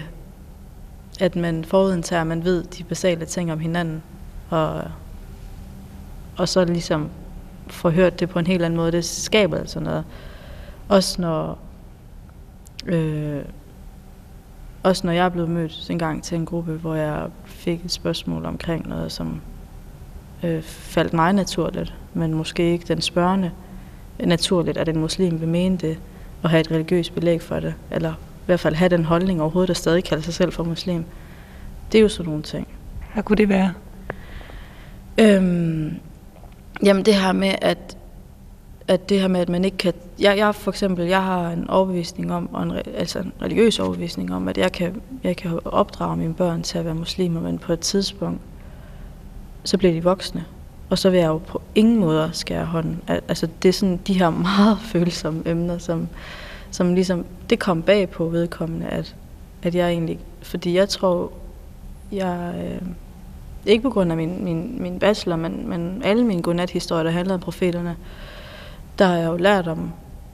at 1.20 1.36
man 1.36 1.66
forudindtager, 1.66 2.22
at 2.22 2.28
man 2.28 2.44
ved 2.44 2.64
de 2.64 2.84
basale 2.84 3.26
ting 3.26 3.52
om 3.52 3.60
hinanden, 3.60 4.04
og, 4.50 4.84
og 6.38 6.50
så 6.50 6.66
ligesom 6.66 7.10
få 7.72 7.90
hørt 7.90 8.20
det 8.20 8.30
på 8.30 8.40
en 8.40 8.48
helt 8.48 8.64
anden 8.64 8.78
måde. 8.78 8.92
Det 8.92 9.06
skaber 9.06 9.58
altså 9.58 9.80
noget. 9.80 10.04
Også 10.90 11.22
når, 11.22 11.60
øh, 12.86 13.42
også 14.84 15.08
når 15.08 15.14
jeg 15.14 15.26
er 15.26 15.30
blevet 15.30 15.50
mødt 15.50 15.90
en 15.90 16.00
gang 16.00 16.24
til 16.24 16.36
en 16.36 16.46
gruppe, 16.46 16.72
hvor 16.72 16.96
jeg 16.96 17.28
fik 17.46 17.86
et 17.86 17.92
spørgsmål 17.92 18.46
omkring 18.46 18.88
noget, 18.88 19.12
som 19.12 19.42
øh, 20.44 20.62
faldt 20.62 21.14
mig 21.14 21.34
naturligt, 21.34 21.94
men 22.14 22.34
måske 22.34 22.72
ikke 22.72 22.86
den 22.88 23.02
spørgende 23.02 23.52
naturligt, 24.20 24.78
at 24.78 24.90
en 24.90 25.00
muslim 25.00 25.40
vil 25.40 25.48
mene 25.48 25.78
det, 25.78 26.00
og 26.44 26.50
have 26.50 26.62
et 26.62 26.72
religiøst 26.72 27.16
belæg 27.16 27.42
for 27.42 27.60
det, 27.60 27.74
eller 27.92 28.12
i 28.14 28.46
hvert 28.46 28.60
fald 28.60 28.76
have 28.76 28.90
den 28.90 29.06
holdning 29.06 29.42
overhovedet, 29.42 29.68
der 29.68 29.74
stadig 29.74 30.04
kalder 30.04 30.24
sig 30.24 30.34
selv 30.34 30.52
for 30.52 30.64
muslim. 30.64 31.06
Det 31.92 31.98
er 31.98 32.02
jo 32.02 32.10
sådan 32.10 32.30
nogle 32.30 32.44
ting. 32.44 32.68
Hvad 33.14 33.24
kunne 33.24 33.38
det 33.38 33.50
være? 33.50 33.74
Øhm, 35.18 36.00
jamen 36.84 37.06
det 37.06 37.16
her 37.16 37.32
med, 37.32 37.56
at, 37.62 37.98
at 38.88 39.10
det 39.10 39.22
her 39.22 39.28
med, 39.28 39.40
at 39.40 39.50
man 39.50 39.66
ikke 39.66 39.78
kan... 39.78 39.94
Jeg, 40.20 40.38
jeg 40.38 40.56
for 40.56 40.72
eksempel, 40.72 41.06
jeg 41.06 41.24
har 41.24 41.50
en 41.50 41.70
overbevisning 41.70 42.34
om, 42.34 42.54
og 42.54 42.64
en, 42.64 42.72
altså 42.96 43.20
en 43.20 43.34
religiøs 43.42 43.80
overbevisning 43.80 44.34
om, 44.34 44.48
at 44.48 44.58
jeg 44.58 44.72
kan, 44.72 45.02
jeg 45.24 45.38
kan 45.38 45.60
opdrage 45.66 46.18
mine 46.18 46.34
børn 46.34 46.64
til 46.64 46.78
at 46.78 46.86
være 46.86 46.96
muslimer, 46.96 47.42
men 47.42 47.60
på 47.60 47.74
et 47.74 47.80
tidspunkt, 47.80 48.42
så 49.64 49.78
bliver 49.78 49.94
de 49.94 50.04
voksne. 50.04 50.46
Og 50.90 50.98
så 50.98 51.10
vil 51.10 51.20
jeg 51.20 51.28
jo 51.28 51.38
på 51.38 51.62
ingen 51.76 52.00
måde 52.00 52.30
skære 52.34 52.66
hånden. 52.66 53.02
Altså 53.08 53.48
det 53.64 53.70
er 53.70 53.74
sådan 53.74 54.00
de 54.08 54.14
her 54.14 54.30
meget 54.58 54.78
følsomme 54.82 55.44
emner, 55.46 55.78
som, 55.78 56.08
som 56.72 56.94
ligesom, 56.94 57.26
det 57.50 57.60
kom 57.60 57.82
bag 57.82 58.10
på 58.10 58.30
vedkommende, 58.30 58.88
at, 58.88 59.16
at 59.64 59.76
jeg 59.76 59.90
egentlig, 59.90 60.20
fordi 60.42 60.76
jeg 60.76 60.90
tror, 60.90 61.32
jeg, 62.12 62.54
øh, 62.58 62.88
ikke 63.66 63.84
på 63.84 63.90
grund 63.90 64.12
af 64.12 64.18
min, 64.18 64.44
min, 64.44 64.82
min 64.82 65.00
bachelor, 65.00 65.36
men, 65.36 65.70
men 65.70 66.02
alle 66.06 66.26
mine 66.26 66.42
godnathistorier, 66.42 67.04
der 67.04 67.12
handler 67.12 67.34
om 67.34 67.40
profeterne, 67.40 67.96
der 69.00 69.06
har 69.06 69.16
jeg 69.16 69.28
jo 69.28 69.38
lært 69.38 69.68
om, 69.68 69.92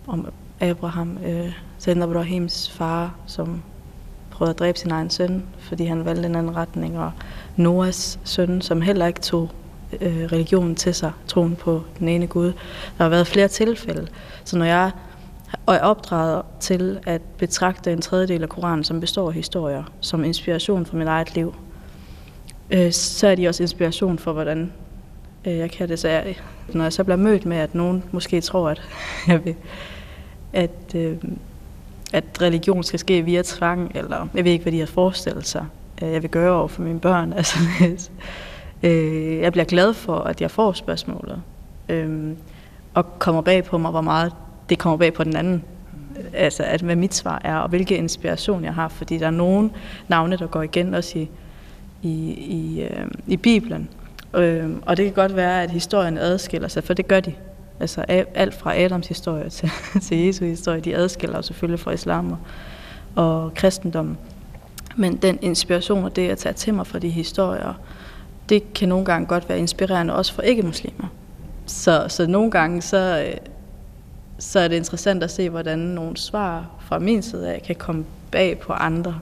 om 0.07 0.27
Abraham, 0.59 1.17
øh, 1.25 1.51
Send 1.77 2.03
Abrahims 2.03 2.69
far, 2.69 3.15
som 3.25 3.61
prøvede 4.31 4.49
at 4.49 4.59
dræbe 4.59 4.79
sin 4.79 4.91
egen 4.91 5.09
søn, 5.09 5.43
fordi 5.59 5.85
han 5.85 6.05
valgte 6.05 6.25
en 6.25 6.35
anden 6.35 6.55
retning, 6.55 6.99
og 6.99 7.11
Noahs 7.55 8.19
søn, 8.23 8.61
som 8.61 8.81
heller 8.81 9.05
ikke 9.05 9.21
tog 9.21 9.49
øh, 10.01 10.23
religionen 10.31 10.75
til 10.75 10.93
sig, 10.93 11.11
troen 11.27 11.55
på 11.55 11.83
den 11.99 12.07
ene 12.09 12.27
Gud. 12.27 12.53
Der 12.97 13.03
har 13.03 13.09
været 13.09 13.27
flere 13.27 13.47
tilfælde. 13.47 14.07
Så 14.43 14.57
når 14.57 14.65
jeg 14.65 14.91
er 15.67 15.79
opdraget 15.79 16.41
til 16.59 16.99
at 17.05 17.21
betragte 17.37 17.93
en 17.93 18.01
tredjedel 18.01 18.43
af 18.43 18.49
Koranen, 18.49 18.83
som 18.83 18.99
består 18.99 19.27
af 19.27 19.33
historier, 19.33 19.83
som 19.99 20.23
inspiration 20.23 20.85
for 20.85 20.95
mit 20.95 21.07
eget 21.07 21.35
liv, 21.35 21.55
øh, 22.71 22.91
så 22.91 23.27
er 23.27 23.35
de 23.35 23.47
også 23.47 23.63
inspiration 23.63 24.19
for, 24.19 24.33
hvordan 24.33 24.73
øh, 25.45 25.57
jeg 25.57 25.71
kan 25.71 25.89
det. 25.89 25.99
Så 25.99 26.07
jeg, 26.07 26.35
når 26.73 26.83
jeg 26.83 26.93
så 26.93 27.03
bliver 27.03 27.17
mødt 27.17 27.45
med, 27.45 27.57
at 27.57 27.75
nogen 27.75 28.03
måske 28.11 28.41
tror, 28.41 28.69
at 28.69 28.81
jeg 29.27 29.45
vil, 29.45 29.55
at, 30.53 30.95
øh, 30.95 31.17
at 32.13 32.23
religion 32.41 32.83
skal 32.83 32.99
ske 32.99 33.21
via 33.21 33.41
tvang, 33.45 33.91
eller 33.95 34.27
jeg 34.33 34.43
ved 34.43 34.51
ikke, 34.51 34.63
hvad 34.63 34.73
de 34.73 34.79
har 34.79 34.85
forestillet 34.85 35.47
sig, 35.47 35.65
øh, 36.01 36.11
jeg 36.11 36.21
vil 36.21 36.29
gøre 36.29 36.51
over 36.51 36.67
for 36.67 36.81
mine 36.81 36.99
børn. 36.99 37.33
Altså, 37.37 37.57
Øh, 38.83 39.39
jeg 39.39 39.51
bliver 39.51 39.65
glad 39.65 39.93
for, 39.93 40.15
at 40.15 40.41
jeg 40.41 40.51
får 40.51 40.71
spørgsmålet. 40.71 41.41
Øh, 41.89 42.31
og 42.93 43.19
kommer 43.19 43.41
bag 43.41 43.63
på 43.63 43.77
mig, 43.77 43.91
hvor 43.91 44.01
meget 44.01 44.33
det 44.69 44.79
kommer 44.79 44.97
bag 44.97 45.13
på 45.13 45.23
den 45.23 45.35
anden. 45.35 45.63
Altså, 46.33 46.63
at 46.63 46.81
hvad 46.81 46.95
mit 46.95 47.15
svar 47.15 47.41
er, 47.43 47.55
og 47.55 47.69
hvilke 47.69 47.97
inspiration 47.97 48.63
jeg 48.63 48.73
har. 48.73 48.87
Fordi 48.87 49.17
der 49.17 49.27
er 49.27 49.31
nogle 49.31 49.69
navne, 50.07 50.37
der 50.37 50.47
går 50.47 50.61
igen 50.61 50.93
også 50.93 51.19
i, 51.19 51.29
i, 52.01 52.31
i, 52.33 52.81
øh, 52.83 53.07
i 53.27 53.37
Bibelen. 53.37 53.89
Øh, 54.33 54.69
og 54.81 54.97
det 54.97 55.05
kan 55.05 55.13
godt 55.13 55.35
være, 55.35 55.63
at 55.63 55.71
historien 55.71 56.17
adskiller 56.17 56.67
sig, 56.67 56.83
for 56.83 56.93
det 56.93 57.07
gør 57.07 57.19
de. 57.19 57.33
Altså 57.79 58.01
alt 58.35 58.53
fra 58.53 58.77
Adams 58.77 59.07
historie 59.07 59.49
til, 59.57 59.69
til 60.01 60.17
Jesu 60.17 60.45
historie, 60.45 60.79
de 60.79 60.95
adskiller 60.95 61.35
jo 61.35 61.41
selvfølgelig 61.41 61.79
fra 61.79 61.91
islam 61.91 62.31
og, 62.31 62.37
og 63.15 63.53
kristendommen. 63.53 64.17
Men 64.95 65.15
den 65.15 65.39
inspiration 65.41 66.03
og 66.03 66.15
det 66.15 66.29
at 66.29 66.37
tage 66.37 66.53
til 66.53 66.73
mig 66.73 66.87
fra 66.87 66.99
de 66.99 67.09
historier, 67.09 67.73
det 68.49 68.73
kan 68.73 68.89
nogle 68.89 69.05
gange 69.05 69.27
godt 69.27 69.49
være 69.49 69.59
inspirerende 69.59 70.15
også 70.15 70.33
for 70.33 70.41
ikke-muslimer. 70.41 71.07
Så, 71.65 72.05
så 72.07 72.27
nogle 72.27 72.51
gange 72.51 72.81
så, 72.81 73.25
øh, 73.27 73.37
så 74.39 74.59
er 74.59 74.67
det 74.67 74.75
interessant 74.75 75.23
at 75.23 75.31
se, 75.31 75.49
hvordan 75.49 75.79
nogle 75.79 76.17
svar 76.17 76.65
fra 76.79 76.99
min 76.99 77.21
side 77.21 77.53
af 77.53 77.61
kan 77.61 77.75
komme 77.75 78.05
bag 78.31 78.59
på 78.59 78.73
andre. 78.73 79.19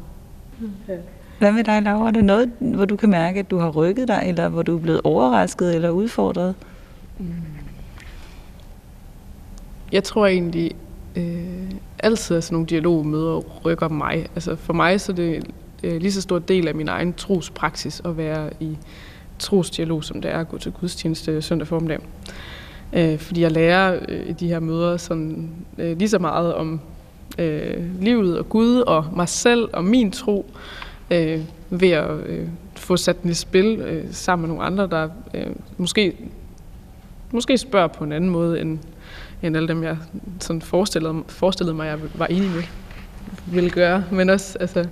Hvad 1.39 1.51
med 1.51 1.63
dig, 1.63 1.81
Laura? 1.81 2.07
Er 2.07 2.11
det 2.11 2.23
noget, 2.23 2.51
hvor 2.59 2.85
du 2.85 2.95
kan 2.95 3.09
mærke, 3.09 3.39
at 3.39 3.51
du 3.51 3.57
har 3.57 3.69
rykket 3.69 4.07
dig, 4.07 4.23
eller 4.25 4.49
hvor 4.49 4.61
du 4.61 4.75
er 4.75 4.81
blevet 4.81 5.01
overrasket 5.03 5.75
eller 5.75 5.89
udfordret? 5.89 6.55
Mm. 7.19 7.25
Jeg 9.91 10.03
tror 10.03 10.25
egentlig, 10.25 10.71
øh, 11.15 11.71
altid 11.99 12.37
at 12.37 12.43
sådan 12.43 12.55
nogle 12.55 12.67
dialogmøder 12.67 13.39
rykker 13.65 13.87
mig. 13.87 14.27
Altså 14.35 14.55
for 14.55 14.73
mig 14.73 15.01
så 15.01 15.11
er 15.11 15.15
det 15.15 15.43
øh, 15.83 16.01
lige 16.01 16.11
så 16.11 16.21
stor 16.21 16.39
del 16.39 16.67
af 16.67 16.75
min 16.75 16.87
egen 16.87 17.13
trospraksis 17.13 18.01
at 18.05 18.17
være 18.17 18.49
i 18.59 18.77
trosdialog, 19.39 20.03
som 20.03 20.21
det 20.21 20.31
er 20.31 20.39
at 20.39 20.49
gå 20.49 20.57
til 20.57 20.71
gudstjeneste 20.71 21.41
søndag 21.41 21.67
formiddag. 21.67 21.99
Øh, 22.93 23.19
fordi 23.19 23.41
jeg 23.41 23.51
lærer 23.51 23.99
øh, 24.07 24.29
i 24.29 24.33
de 24.33 24.47
her 24.47 24.59
møder 24.59 24.97
sådan, 24.97 25.49
øh, 25.77 25.97
lige 25.97 26.09
så 26.09 26.19
meget 26.19 26.53
om 26.53 26.79
øh, 27.39 28.01
livet 28.01 28.39
og 28.39 28.49
Gud 28.49 28.77
og 28.77 29.05
mig 29.15 29.29
selv 29.29 29.69
og 29.73 29.83
min 29.83 30.11
tro, 30.11 30.45
øh, 30.49 30.84
øh, 31.11 31.41
ved 31.69 31.89
at 31.89 32.11
øh, 32.25 32.47
få 32.75 32.97
sat 32.97 33.23
den 33.23 33.31
i 33.31 33.33
spil 33.33 33.79
øh, 33.79 34.05
sammen 34.11 34.41
med 34.41 34.55
nogle 34.55 34.63
andre, 34.63 34.87
der 34.87 35.09
øh, 35.33 35.47
måske, 35.77 36.15
måske 37.31 37.57
spørger 37.57 37.87
på 37.87 38.03
en 38.03 38.11
anden 38.11 38.29
måde, 38.29 38.61
end, 38.61 38.79
end 39.43 39.57
alle 39.57 39.67
dem, 39.67 39.83
jeg 39.83 39.97
sådan 40.39 40.61
forestillede, 40.61 41.23
forestillede 41.27 41.75
mig, 41.75 41.87
jeg 41.87 41.99
var 42.15 42.25
enig 42.25 42.49
med, 42.49 42.63
ville 43.45 43.69
gøre. 43.69 44.03
Men 44.11 44.29
også, 44.29 44.57
altså, 44.59 44.87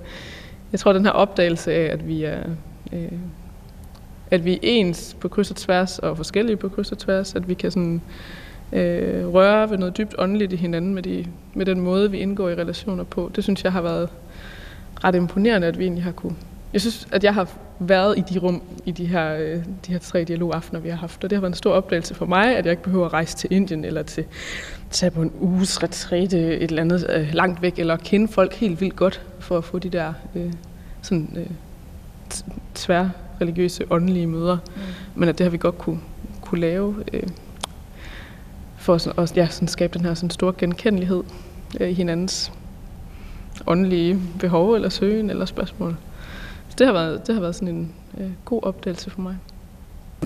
jeg 0.72 0.80
tror, 0.80 0.92
den 0.92 1.04
her 1.04 1.12
opdagelse 1.12 1.72
af, 1.72 1.92
at 1.92 2.08
vi 2.08 2.24
er... 2.24 2.42
Øh, 2.92 3.12
at 4.30 4.44
vi 4.44 4.52
er 4.52 4.58
ens 4.62 5.16
på 5.20 5.28
kryds 5.28 5.50
og 5.50 5.56
tværs, 5.56 5.98
og 5.98 6.16
forskellige 6.16 6.56
på 6.56 6.68
kryds 6.68 6.92
og 6.92 6.98
tværs, 6.98 7.34
at 7.34 7.48
vi 7.48 7.54
kan 7.54 7.70
sådan, 7.70 8.00
øh, 8.72 9.26
røre 9.34 9.70
ved 9.70 9.78
noget 9.78 9.96
dybt 9.96 10.14
åndeligt 10.18 10.52
i 10.52 10.56
hinanden 10.56 10.94
med, 10.94 11.02
de, 11.02 11.26
med 11.54 11.66
den 11.66 11.80
måde, 11.80 12.10
vi 12.10 12.18
indgår 12.18 12.48
i 12.48 12.54
relationer 12.54 13.04
på. 13.04 13.30
Det 13.36 13.44
synes 13.44 13.64
jeg 13.64 13.72
har 13.72 13.82
været 13.82 14.08
ret 15.04 15.14
imponerende, 15.14 15.66
at 15.66 15.78
vi 15.78 15.84
egentlig 15.84 16.04
har 16.04 16.12
kunne. 16.12 16.36
Jeg 16.72 16.80
synes, 16.80 17.08
at 17.12 17.24
jeg 17.24 17.34
har 17.34 17.48
været 17.78 18.18
i 18.18 18.22
de 18.34 18.38
rum, 18.38 18.62
i 18.84 18.90
de 18.90 19.06
her, 19.06 19.34
øh, 19.34 19.64
de 19.86 19.92
her 19.92 19.98
tre 19.98 20.24
dialogaftener, 20.24 20.80
vi 20.80 20.88
har 20.88 20.96
haft, 20.96 21.24
og 21.24 21.30
det 21.30 21.36
har 21.36 21.40
været 21.40 21.50
en 21.50 21.56
stor 21.56 21.72
opdagelse 21.72 22.14
for 22.14 22.26
mig, 22.26 22.56
at 22.56 22.64
jeg 22.64 22.72
ikke 22.72 22.82
behøver 22.82 23.06
at 23.06 23.12
rejse 23.12 23.36
til 23.36 23.52
Indien, 23.52 23.84
eller 23.84 24.02
til 24.02 24.24
tage 24.90 25.10
på 25.10 25.22
en 25.22 25.32
uges 25.40 25.82
retræte 25.82 26.56
et 26.56 26.70
eller 26.70 26.82
andet 26.82 27.06
øh, 27.10 27.34
langt 27.34 27.62
væk, 27.62 27.78
eller 27.78 27.96
kende 27.96 28.28
folk 28.28 28.54
helt 28.54 28.80
vildt 28.80 28.96
godt, 28.96 29.22
for 29.38 29.58
at 29.58 29.64
få 29.64 29.78
de 29.78 29.88
der 29.88 30.12
øh, 30.34 30.52
sådan, 31.02 31.28
øh, 31.36 31.46
tvær 32.74 33.08
religiøse, 33.40 33.84
åndelige 33.90 34.26
møder. 34.26 34.58
Mm. 34.76 34.80
Men 35.14 35.28
at 35.28 35.38
det 35.38 35.44
har 35.44 35.50
vi 35.50 35.58
godt 35.58 35.78
kunne, 35.78 36.00
kunne 36.40 36.60
lave, 36.60 36.96
øh, 37.12 37.22
for 38.76 39.20
at 39.20 39.36
ja, 39.36 39.46
sådan 39.46 39.68
skabe 39.68 39.98
den 39.98 40.06
her 40.06 40.14
sådan 40.14 40.30
store 40.30 40.52
genkendelighed 40.58 41.22
øh, 41.80 41.90
i 41.90 41.92
hinandens 41.92 42.52
åndelige 43.66 44.18
behov 44.38 44.74
eller 44.74 44.88
søgen 44.88 45.30
eller 45.30 45.44
spørgsmål. 45.44 45.96
Så 46.68 46.76
det 46.78 46.86
har 46.86 46.94
været, 46.94 47.26
det 47.26 47.34
har 47.34 47.42
været 47.42 47.54
sådan 47.54 47.68
en 47.68 47.92
øh, 48.18 48.30
god 48.44 48.62
opdagelse 48.62 49.10
for 49.10 49.20
mig. 49.20 49.36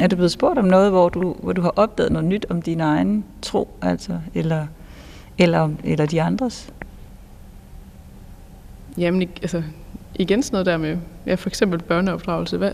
Er 0.00 0.06
du 0.06 0.16
blevet 0.16 0.32
spurgt 0.32 0.58
om 0.58 0.64
noget, 0.64 0.90
hvor 0.90 1.08
du, 1.08 1.36
hvor 1.42 1.52
du 1.52 1.62
har 1.62 1.72
opdaget 1.76 2.12
noget 2.12 2.28
nyt 2.28 2.46
om 2.50 2.62
din 2.62 2.80
egen 2.80 3.24
tro, 3.42 3.68
altså, 3.82 4.20
eller, 4.34 4.66
eller, 5.38 5.70
eller 5.84 6.06
de 6.06 6.22
andres? 6.22 6.72
Jamen, 8.98 9.28
altså, 9.42 9.62
igen 10.14 10.42
sådan 10.42 10.54
noget 10.54 10.66
der 10.66 10.76
med, 10.76 10.98
ja, 11.26 11.34
for 11.34 11.48
eksempel 11.48 11.82
børneopdragelse. 11.82 12.56
Hvad, 12.56 12.72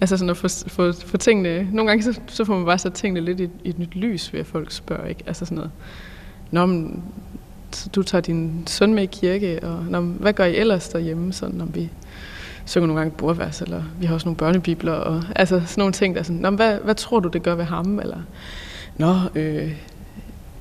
altså 0.00 0.16
sådan 0.16 0.30
at 0.30 0.36
få, 0.36 0.48
få, 0.66 0.92
få 0.92 1.16
tingene, 1.16 1.68
nogle 1.72 1.90
gange 1.90 2.02
så, 2.02 2.20
så 2.26 2.44
får 2.44 2.56
man 2.56 2.64
bare 2.64 2.78
sat 2.78 2.92
tingene 2.92 3.20
lidt 3.20 3.40
i, 3.40 3.48
i 3.64 3.68
et 3.68 3.78
nyt 3.78 3.94
lys, 3.94 4.32
ved 4.32 4.40
at 4.40 4.46
folk 4.46 4.70
spørger, 4.70 5.06
ikke? 5.06 5.22
Altså 5.26 5.44
sådan 5.44 5.56
noget, 5.56 5.70
Nå, 6.50 6.66
men, 6.66 7.02
du 7.94 8.02
tager 8.02 8.22
din 8.22 8.62
søn 8.66 8.94
med 8.94 9.02
i 9.02 9.06
kirke, 9.06 9.60
og 9.62 9.84
når, 9.90 10.00
hvad 10.00 10.32
gør 10.32 10.44
I 10.44 10.56
ellers 10.56 10.88
derhjemme, 10.88 11.32
sådan, 11.32 11.54
når 11.54 11.64
vi 11.64 11.90
synger 12.64 12.86
nogle 12.86 13.00
gange 13.00 13.16
bordvers, 13.16 13.62
eller 13.62 13.82
vi 14.00 14.06
har 14.06 14.14
også 14.14 14.26
nogle 14.26 14.36
børnebibler, 14.36 14.92
og 14.92 15.22
altså 15.36 15.62
sådan 15.66 15.80
nogle 15.80 15.92
ting, 15.92 16.14
der 16.14 16.20
er 16.20 16.24
sådan, 16.24 16.40
Nå, 16.40 16.50
hvad, 16.50 16.78
hvad 16.78 16.94
tror 16.94 17.20
du, 17.20 17.28
det 17.28 17.42
gør 17.42 17.54
ved 17.54 17.64
ham, 17.64 17.98
eller 17.98 18.18
Nå, 18.96 19.14
øh, 19.34 19.72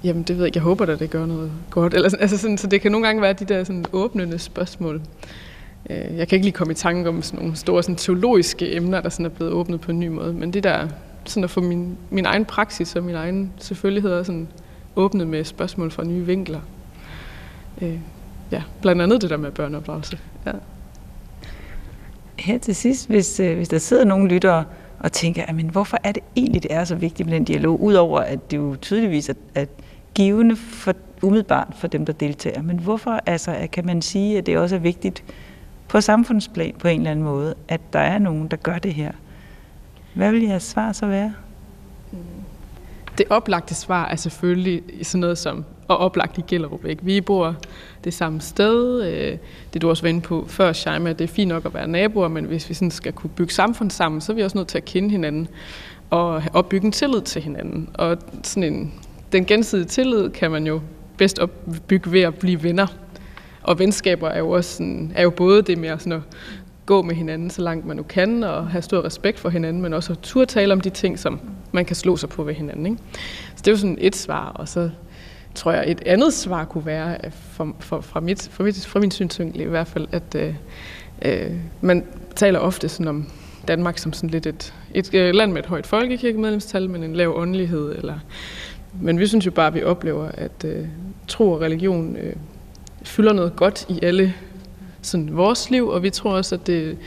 jamen 0.04 0.24
det 0.24 0.36
ved 0.36 0.44
jeg 0.44 0.48
ikke, 0.48 0.58
jeg 0.58 0.64
håber 0.64 0.86
da, 0.86 0.96
det 0.96 1.10
gør 1.10 1.26
noget 1.26 1.52
godt, 1.70 1.94
eller 1.94 2.10
sådan, 2.10 2.22
altså 2.22 2.38
sådan, 2.38 2.58
så 2.58 2.68
det 2.68 2.82
kan 2.82 2.92
nogle 2.92 3.08
gange 3.08 3.22
være 3.22 3.34
de 3.34 3.46
der 3.46 3.64
sådan 3.64 3.86
åbnende 3.94 4.40
spørgsmål. 4.40 5.02
Øh, 5.90 6.18
jeg 6.18 6.28
kan 6.28 6.36
ikke 6.36 6.46
lige 6.46 6.54
komme 6.54 6.72
i 6.72 6.76
tanke 6.76 7.10
om 7.10 7.22
sådan 7.22 7.40
nogle 7.40 7.56
store 7.56 7.84
sådan, 7.84 7.96
teologiske 7.96 8.76
emner, 8.76 9.02
der 9.02 9.10
sådan 9.10 9.26
er 9.26 9.30
blevet 9.30 9.54
åbnet 9.54 9.82
på 9.82 9.92
en 9.92 10.00
ny 10.00 10.08
måde, 10.08 10.34
men 10.34 10.54
det 10.54 10.64
der 10.64 10.88
sådan 11.26 11.44
at 11.44 11.50
få 11.50 11.62
min, 11.62 11.98
min 12.10 12.26
egen 12.26 12.46
praksis 12.46 12.96
og 12.96 13.04
min 13.04 13.16
egen 13.16 13.52
selvfølgelighed 13.58 14.24
sådan 14.24 14.48
åbnet 14.96 15.28
med 15.28 15.44
spørgsmål 15.44 15.92
fra 15.92 16.04
nye 16.04 16.26
vinkler. 16.26 16.60
Øh, 17.82 18.00
ja, 18.52 18.64
blandt 18.82 19.02
andet 19.02 19.22
det 19.22 19.30
der 19.30 19.38
med 19.38 19.52
børneopdragelse. 19.52 20.20
Ja. 20.46 20.52
Her 22.40 22.58
til 22.58 22.76
sidst, 22.76 23.08
hvis, 23.08 23.40
øh, 23.40 23.56
hvis 23.58 23.70
der 23.70 23.78
sidder 23.78 24.06
nogle 24.06 24.30
lyttere 24.30 24.66
og 25.00 25.12
tænker, 25.12 25.54
men 25.54 25.70
hvorfor 25.70 25.98
er 26.04 26.12
det 26.12 26.24
egentlig, 26.36 26.64
det 26.64 26.74
er 26.74 26.84
så 26.84 26.96
vigtigt 26.96 27.30
med 27.30 27.36
den 27.36 27.44
dialog, 27.44 27.82
udover 27.82 28.20
at 28.20 28.52
det 28.52 28.58
jo 28.58 28.76
tydeligvis 28.82 29.30
er, 29.30 29.34
at 29.56 29.70
givende 30.14 30.56
for, 30.56 30.94
umiddelbart 31.22 31.74
for 31.76 31.88
dem, 31.88 32.06
der 32.06 32.14
deltager. 32.14 32.62
Men 32.62 32.80
hvorfor 32.80 33.20
altså, 33.26 33.68
kan 33.72 33.86
man 33.86 34.02
sige, 34.02 34.38
at 34.38 34.46
det 34.46 34.58
også 34.58 34.76
er 34.76 34.80
vigtigt 34.80 35.24
på 35.88 36.02
samfundsplan 36.02 36.74
på 36.80 36.88
en 36.88 37.00
eller 37.00 37.12
anden 37.12 37.26
måde, 37.26 37.56
at 37.68 37.82
der 37.94 38.00
er 38.00 38.18
nogen, 38.18 38.48
der 38.48 38.58
gør 38.58 38.78
det 38.78 38.94
her? 38.94 39.12
Hvad 40.14 40.32
vil 40.32 40.42
jeres 40.42 40.64
svar 40.64 40.92
så 40.92 41.06
være? 41.06 41.34
Det 43.20 43.28
oplagte 43.30 43.76
svar 43.76 44.06
er 44.06 44.16
selvfølgelig 44.16 44.84
sådan 45.02 45.20
noget 45.20 45.38
som, 45.38 45.66
og 45.88 45.98
oplagt 45.98 46.38
i 46.38 46.42
Gellerup. 46.48 46.86
Ikke? 46.86 47.06
Vi 47.06 47.22
bor 47.22 47.56
det 48.04 48.14
samme 48.14 48.42
sted. 48.42 49.04
Øh, 49.04 49.38
det 49.74 49.82
du 49.82 49.90
også 49.90 50.04
var 50.04 50.10
inde 50.10 50.22
på 50.22 50.46
før, 50.48 50.74
Shaima, 50.74 51.14
det 51.14 51.22
er 51.22 51.28
fint 51.28 51.50
nok 51.50 51.66
at 51.66 51.74
være 51.74 51.88
naboer, 51.88 52.28
men 52.28 52.46
hvis 52.46 52.70
vi 52.70 52.74
sådan 52.74 52.92
skal 52.92 53.14
kunne 53.14 53.30
bygge 53.30 53.54
samfund 53.54 53.92
sammen, 53.92 54.22
så 54.22 54.32
er 54.32 54.36
vi 54.36 54.44
også 54.44 54.58
nødt 54.58 54.68
til 54.68 54.78
at 54.78 54.86
kende 54.86 55.10
hinanden 55.10 55.48
og 56.10 56.44
opbygge 56.54 56.86
en 56.86 56.92
tillid 56.92 57.22
til 57.22 57.42
hinanden. 57.42 57.90
Og 57.94 58.18
sådan 58.44 58.74
en, 58.74 58.94
den 59.32 59.46
gensidige 59.46 59.88
tillid 59.88 60.30
kan 60.30 60.52
man 60.52 60.68
jo 60.68 60.82
bedst 61.18 61.40
opbygge 61.40 62.12
ved 62.12 62.22
at 62.22 62.36
blive 62.36 62.64
venner. 62.64 62.88
Og 63.64 63.80
venskaber 63.80 64.30
er 64.30 64.40
jo 64.40 64.50
også 64.50 64.76
sådan, 64.76 65.12
er 65.16 65.24
jo 65.24 65.30
både 65.30 65.62
det 65.62 65.78
med 65.78 66.00
sådan 66.00 66.14
at 66.14 66.22
gå 66.86 67.02
med 67.02 67.16
hinanden 67.16 67.50
så 67.50 67.62
langt 67.62 67.86
man 67.86 67.98
nu 67.98 68.04
kan, 68.04 68.44
og 68.44 68.68
have 68.68 68.82
stor 68.82 69.06
respekt 69.06 69.40
for 69.40 69.50
hinanden, 69.50 69.82
men 69.82 69.94
også 69.94 70.14
at 70.14 70.20
turde 70.20 70.46
tale 70.46 70.74
om 70.74 70.82
de 70.82 70.90
ting, 70.90 71.20
som 71.20 71.40
man 71.72 71.86
kan 71.86 71.96
slå 71.96 72.18
sig 72.18 72.30
på 72.30 72.44
ved 72.44 72.54
hinanden. 72.54 72.86
Ikke? 72.86 72.98
Så 73.56 73.58
det 73.58 73.68
er 73.68 73.72
jo 73.72 73.78
sådan 73.78 73.98
et 74.02 74.16
svar, 74.16 74.46
og 74.46 74.68
så 74.68 74.90
tror 75.56 75.72
jeg, 75.72 75.92
et 75.92 76.02
andet 76.06 76.34
svar 76.34 76.66
kunne 76.66 76.86
være, 76.86 77.18
for, 77.32 77.76
for, 77.80 78.02
fra, 78.02 78.20
mit, 78.20 78.50
fra, 78.52 78.64
mit, 78.64 78.86
fra 78.86 79.00
min 79.00 79.12
synsvinkel 79.12 79.62
i 79.62 79.64
hvert 79.64 79.88
fald, 79.88 80.08
at 80.12 80.36
øh, 80.36 80.56
øh, 81.22 81.52
man 81.82 82.06
taler 82.36 82.60
ofte 82.60 82.90
sådan 82.90 83.08
om 83.08 83.30
Danmark 83.68 83.98
som 83.98 84.14
sådan 84.14 84.30
lidt 84.30 84.46
et, 84.46 84.74
et, 84.94 85.14
øh, 85.14 85.34
land 85.34 85.52
med 85.52 85.60
et 85.62 85.66
højt 85.66 85.88
folkekirkemedlemstal, 85.88 86.90
men 86.90 87.04
en 87.04 87.16
lav 87.16 87.38
åndelighed. 87.38 87.96
Eller, 87.96 88.20
men 89.02 89.20
vi 89.20 89.28
synes 89.28 89.46
jo 89.46 89.52
bare, 89.52 89.68
at 89.68 89.74
vi 89.74 89.84
oplever, 89.84 90.32
at 90.34 90.66
øh, 90.66 90.86
tro 91.28 91.52
og 91.52 91.62
religion 91.62 92.16
øh, 92.16 92.36
fylder 93.04 93.34
noget 93.34 93.56
godt 93.56 93.86
i 93.90 94.00
alle 94.02 94.34
sådan 95.02 95.38
vores 95.38 95.70
liv, 95.70 95.88
og 95.88 96.04
vi 96.04 96.10
tror 96.10 96.32
også, 96.32 96.56
at 96.56 96.68
det 96.68 96.98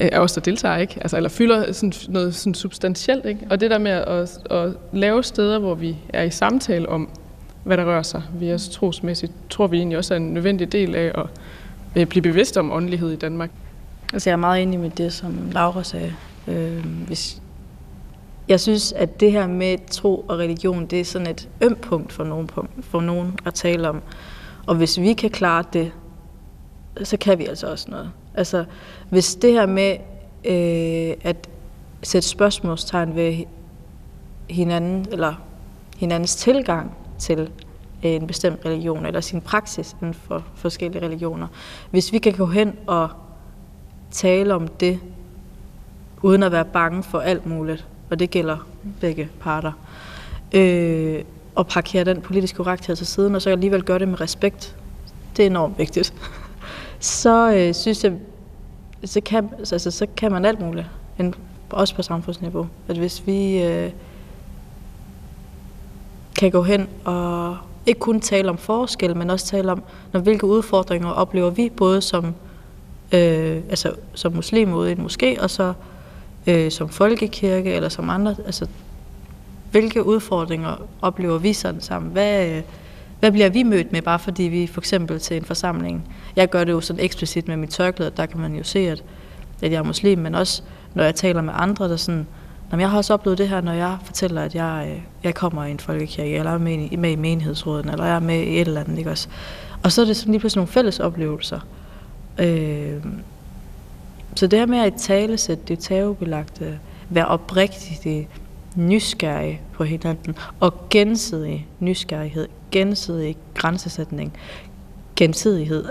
Øh, 0.00 0.08
af 0.12 0.18
os, 0.18 0.32
der 0.32 0.40
deltager, 0.40 0.76
ikke? 0.76 0.94
Altså, 1.00 1.16
eller 1.16 1.28
fylder 1.28 1.72
sådan 1.72 1.92
noget 2.08 2.34
sådan 2.34 2.54
substantielt. 2.54 3.26
Ikke? 3.26 3.46
Og 3.50 3.60
det 3.60 3.70
der 3.70 3.78
med 3.78 3.90
at, 3.90 4.38
at 4.50 4.72
lave 4.92 5.24
steder, 5.24 5.58
hvor 5.58 5.74
vi 5.74 5.96
er 6.08 6.22
i 6.22 6.30
samtale 6.30 6.88
om, 6.88 7.08
hvad 7.64 7.76
der 7.76 7.84
rører 7.84 8.02
sig 8.02 8.22
vi 8.38 8.48
er 8.48 8.68
trosmæssigt, 8.72 9.32
tror 9.50 9.66
vi 9.66 9.76
egentlig 9.76 9.98
også 9.98 10.14
er 10.14 10.18
en 10.18 10.34
nødvendig 10.34 10.72
del 10.72 10.94
af 10.94 11.12
at 11.14 11.26
øh, 11.96 12.06
blive 12.06 12.22
bevidst 12.22 12.56
om 12.56 12.72
åndelighed 12.72 13.10
i 13.10 13.16
Danmark. 13.16 13.50
Altså 14.12 14.30
jeg 14.30 14.32
er 14.32 14.40
meget 14.40 14.62
enig 14.62 14.80
med 14.80 14.90
det, 14.90 15.12
som 15.12 15.50
Laura 15.52 15.82
sagde. 15.82 16.14
Øh, 16.48 16.84
hvis 17.06 17.42
jeg 18.48 18.60
synes, 18.60 18.92
at 18.92 19.20
det 19.20 19.32
her 19.32 19.46
med 19.46 19.78
tro 19.90 20.24
og 20.28 20.38
religion, 20.38 20.86
det 20.86 21.00
er 21.00 21.04
sådan 21.04 21.26
et 21.26 21.48
ømt 21.60 21.80
punkt 21.80 22.12
for 22.12 22.24
nogen, 22.24 22.50
for 22.80 23.00
nogen 23.00 23.38
at 23.46 23.54
tale 23.54 23.88
om. 23.88 24.02
Og 24.66 24.74
hvis 24.74 25.00
vi 25.00 25.12
kan 25.12 25.30
klare 25.30 25.64
det, 25.72 25.92
så 27.02 27.16
kan 27.16 27.38
vi 27.38 27.46
altså 27.46 27.70
også 27.70 27.90
noget. 27.90 28.10
Altså, 28.38 28.64
hvis 29.10 29.34
det 29.34 29.52
her 29.52 29.66
med 29.66 29.96
øh, 30.44 31.16
at 31.22 31.48
sætte 32.02 32.28
spørgsmålstegn 32.28 33.14
ved 33.14 33.44
hinanden, 34.50 35.06
eller 35.12 35.34
hinandens 35.96 36.36
tilgang 36.36 36.96
til 37.18 37.40
øh, 38.04 38.10
en 38.10 38.26
bestemt 38.26 38.60
religion, 38.64 39.06
eller 39.06 39.20
sin 39.20 39.40
praksis 39.40 39.96
inden 40.00 40.14
for 40.14 40.44
forskellige 40.54 41.04
religioner, 41.04 41.46
hvis 41.90 42.12
vi 42.12 42.18
kan 42.18 42.32
gå 42.32 42.46
hen 42.46 42.76
og 42.86 43.08
tale 44.10 44.54
om 44.54 44.68
det, 44.68 45.00
uden 46.22 46.42
at 46.42 46.52
være 46.52 46.64
bange 46.64 47.02
for 47.02 47.18
alt 47.18 47.46
muligt, 47.46 47.86
og 48.10 48.18
det 48.18 48.30
gælder 48.30 48.66
begge 49.00 49.28
parter, 49.40 49.72
øh, 50.52 51.24
og 51.54 51.66
parkere 51.66 52.04
den 52.04 52.20
politiske 52.20 52.56
korrekthed 52.56 52.96
til 52.96 53.06
siden, 53.06 53.34
og 53.34 53.42
så 53.42 53.50
alligevel 53.50 53.82
gøre 53.82 53.98
det 53.98 54.08
med 54.08 54.20
respekt. 54.20 54.76
Det 55.36 55.42
er 55.42 55.46
enormt 55.46 55.78
vigtigt. 55.78 56.14
så 57.00 57.52
øh, 57.54 57.74
synes 57.74 58.04
jeg, 58.04 58.12
så 59.04 59.20
kan, 59.20 59.50
altså, 59.58 59.90
så 59.90 60.06
kan 60.16 60.32
man 60.32 60.44
alt 60.44 60.60
muligt, 60.60 60.86
også 61.70 61.94
på 61.94 62.02
samfundsniveau. 62.02 62.68
At 62.88 62.98
hvis 62.98 63.26
vi 63.26 63.62
øh, 63.62 63.90
kan 66.38 66.50
gå 66.50 66.62
hen 66.62 66.88
og 67.04 67.56
ikke 67.86 68.00
kun 68.00 68.20
tale 68.20 68.50
om 68.50 68.58
forskel, 68.58 69.16
men 69.16 69.30
også 69.30 69.46
tale 69.46 69.72
om, 69.72 69.82
når, 70.12 70.20
hvilke 70.20 70.46
udfordringer 70.46 71.10
oplever 71.10 71.50
vi, 71.50 71.70
både 71.76 72.00
som, 72.00 72.34
øh, 73.12 73.56
altså, 73.70 73.92
som 74.14 74.32
muslim 74.32 74.74
ude 74.74 74.90
i 74.90 74.92
en 74.92 75.06
moské, 75.06 75.42
og 75.42 75.50
så 75.50 75.72
øh, 76.46 76.70
som 76.70 76.88
folkekirke, 76.88 77.72
eller 77.72 77.88
som 77.88 78.10
andre. 78.10 78.36
Altså, 78.46 78.66
hvilke 79.70 80.06
udfordringer 80.06 80.76
oplever 81.02 81.38
vi 81.38 81.52
sådan 81.52 81.80
sammen? 81.80 82.12
Hvad, 82.12 82.48
øh, 82.48 82.62
hvad 83.20 83.32
bliver 83.32 83.48
vi 83.48 83.62
mødt 83.62 83.92
med, 83.92 84.02
bare 84.02 84.18
fordi 84.18 84.42
vi 84.42 84.66
for 84.66 84.80
eksempel 84.80 85.20
til 85.20 85.36
en 85.36 85.44
forsamling? 85.44 86.14
Jeg 86.36 86.50
gør 86.50 86.64
det 86.64 86.72
jo 86.72 86.80
sådan 86.80 87.04
eksplicit 87.04 87.48
med 87.48 87.56
mit 87.56 87.70
tørklæde, 87.70 88.12
der 88.16 88.26
kan 88.26 88.40
man 88.40 88.54
jo 88.54 88.64
se, 88.64 88.78
at, 88.78 89.04
at 89.62 89.72
jeg 89.72 89.78
er 89.78 89.82
muslim, 89.82 90.18
men 90.18 90.34
også 90.34 90.62
når 90.94 91.04
jeg 91.04 91.14
taler 91.14 91.42
med 91.42 91.52
andre, 91.56 91.88
der 91.88 91.96
sådan, 91.96 92.26
Jamen, 92.70 92.80
jeg 92.80 92.90
har 92.90 92.96
også 92.96 93.14
oplevet 93.14 93.38
det 93.38 93.48
her, 93.48 93.60
når 93.60 93.72
jeg 93.72 93.96
fortæller, 94.04 94.42
at 94.42 94.54
jeg, 94.54 94.88
øh, 94.90 95.02
jeg 95.24 95.34
kommer 95.34 95.64
i 95.64 95.70
en 95.70 95.78
folkekirke, 95.78 96.36
eller 96.36 96.50
er 96.50 96.58
med, 96.58 96.96
med 96.98 97.10
i 97.10 97.16
menighedsråden, 97.16 97.88
eller 97.88 98.04
jeg 98.04 98.14
er 98.14 98.20
med 98.20 98.40
i 98.40 98.60
et 98.60 98.68
eller 98.68 98.80
andet. 98.80 98.98
Ikke 98.98 99.10
også? 99.10 99.28
Og 99.82 99.92
så 99.92 100.00
er 100.00 100.06
det 100.06 100.16
sådan 100.16 100.32
lige 100.32 100.40
pludselig 100.40 100.58
nogle 100.58 100.72
fælles 100.72 101.00
oplevelser. 101.00 101.60
Øh, 102.38 103.04
så 104.34 104.46
det 104.46 104.58
her 104.58 104.66
med 104.66 104.78
at 104.78 104.94
tale 104.94 105.38
sætte 105.38 105.62
det 105.68 105.78
tabubelagte, 105.78 106.78
være 107.08 107.26
oprigtig, 107.26 107.98
det 108.04 108.26
nysgerrige 108.76 109.60
på 109.72 109.84
hinanden, 109.84 110.36
og 110.60 110.88
gensidig 110.90 111.66
nysgerrighed, 111.80 112.48
gensidig 112.70 113.36
grænsesætning, 113.54 114.32
gensidighed. 115.16 115.84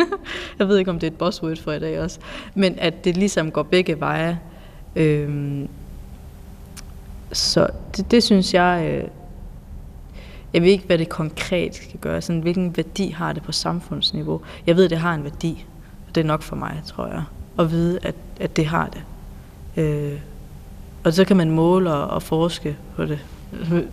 jeg 0.58 0.68
ved 0.68 0.78
ikke, 0.78 0.90
om 0.90 0.98
det 0.98 1.06
er 1.06 1.10
et 1.10 1.18
buzzword 1.18 1.56
for 1.56 1.72
i 1.72 1.78
dag 1.78 2.00
også, 2.00 2.18
men 2.54 2.78
at 2.78 3.04
det 3.04 3.16
ligesom 3.16 3.50
går 3.50 3.62
begge 3.62 4.00
veje. 4.00 4.40
Øhm, 4.96 5.68
så 7.32 7.68
det, 7.96 8.10
det 8.10 8.22
synes 8.22 8.54
jeg, 8.54 8.88
øh, 8.92 9.08
jeg 10.52 10.62
ved 10.62 10.68
ikke, 10.68 10.86
hvad 10.86 10.98
det 10.98 11.08
konkret 11.08 11.74
skal 11.74 12.00
gøre, 12.00 12.20
sådan, 12.20 12.40
hvilken 12.40 12.76
værdi 12.76 13.08
har 13.10 13.32
det 13.32 13.42
på 13.42 13.52
samfundsniveau. 13.52 14.40
Jeg 14.66 14.76
ved, 14.76 14.88
det 14.88 14.98
har 14.98 15.14
en 15.14 15.24
værdi, 15.24 15.66
og 16.08 16.14
det 16.14 16.20
er 16.20 16.24
nok 16.24 16.42
for 16.42 16.56
mig, 16.56 16.82
tror 16.86 17.06
jeg, 17.06 17.22
at 17.58 17.70
vide, 17.70 17.98
at, 18.02 18.14
at 18.40 18.56
det 18.56 18.66
har 18.66 18.88
det. 18.88 19.02
Øh, 19.82 20.20
og 21.04 21.12
så 21.12 21.24
kan 21.24 21.36
man 21.36 21.50
måle 21.50 21.92
og, 21.92 22.08
og 22.08 22.22
forske 22.22 22.76
på 22.96 23.04
det, 23.04 23.18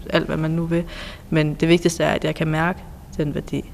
alt 0.09 0.25
hvad 0.25 0.37
man 0.37 0.51
nu 0.51 0.65
vil. 0.65 0.83
Men 1.29 1.53
det 1.53 1.69
vigtigste 1.69 2.03
er, 2.03 2.11
at 2.11 2.23
jeg 2.23 2.35
kan 2.35 2.47
mærke 2.47 2.79
den 3.17 3.35
værdi. 3.35 3.65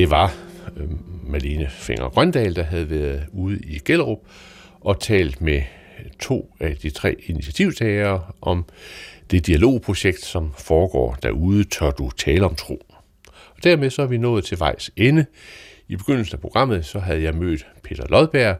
Det 0.00 0.10
var 0.10 0.34
øh, 0.76 0.88
Malene 1.30 1.68
Finger 1.70 2.08
Grøndal, 2.08 2.56
der 2.56 2.62
havde 2.62 2.90
været 2.90 3.26
ude 3.32 3.58
i 3.58 3.78
Gellerup 3.78 4.18
og 4.80 5.00
talt 5.00 5.40
med 5.40 5.62
to 6.20 6.54
af 6.60 6.76
de 6.76 6.90
tre 6.90 7.16
initiativtagere 7.26 8.22
om 8.42 8.64
det 9.30 9.46
dialogprojekt, 9.46 10.24
som 10.24 10.52
foregår 10.58 11.16
derude, 11.22 11.64
tør 11.64 11.90
du 11.90 12.10
tale 12.10 12.44
om 12.44 12.54
tro. 12.54 12.82
Og 13.26 13.64
dermed 13.64 13.90
så 13.90 14.02
er 14.02 14.06
vi 14.06 14.18
nået 14.18 14.44
til 14.44 14.58
vejs 14.58 14.90
ende. 14.96 15.26
I 15.88 15.96
begyndelsen 15.96 16.34
af 16.34 16.40
programmet 16.40 16.86
så 16.86 16.98
havde 16.98 17.22
jeg 17.22 17.34
mødt 17.34 17.66
Peter 17.82 18.04
Lodberg, 18.08 18.56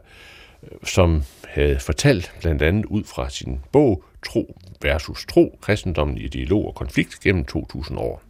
øh, 0.63 0.79
som 0.85 1.23
havde 1.49 1.79
fortalt 1.79 2.33
blandt 2.41 2.63
andet 2.63 2.85
ud 2.85 3.05
fra 3.05 3.31
sin 3.31 3.61
bog 3.73 4.05
Tro 4.27 4.61
versus 4.83 5.27
Tro, 5.27 5.59
kristendommen 5.61 6.19
i 6.19 6.29
dialog 6.29 6.67
og 6.67 6.75
konflikt 6.75 7.21
gennem 7.21 7.45
2000 7.45 7.99
år. 7.99 8.23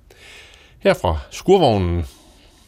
Her 0.78 0.94
fra 0.94 1.18
skurvognen 1.30 2.04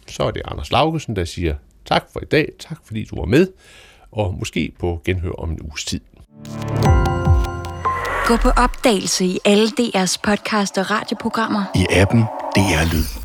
så 0.09 0.23
er 0.23 0.31
det 0.31 0.43
Anders 0.45 0.71
Laugesen, 0.71 1.17
der 1.17 1.25
siger 1.25 1.55
tak 1.85 2.05
for 2.13 2.21
i 2.21 2.25
dag, 2.25 2.49
tak 2.59 2.79
fordi 2.85 3.05
du 3.05 3.17
var 3.17 3.27
med, 3.27 3.49
og 4.13 4.35
måske 4.39 4.73
på 4.79 5.01
genhør 5.05 5.31
om 5.31 5.51
en 5.51 5.59
uges 5.63 5.85
tid. 5.85 6.01
Gå 8.27 8.37
på 8.37 8.49
opdagelse 8.49 9.25
i 9.25 9.39
alle 9.45 9.69
DR's 9.69 10.17
podcast 10.23 10.79
og 10.79 10.91
radioprogrammer. 10.91 11.65
I 11.75 11.87
appen 11.91 12.21
DR 12.57 12.95
Lyd. 12.95 13.22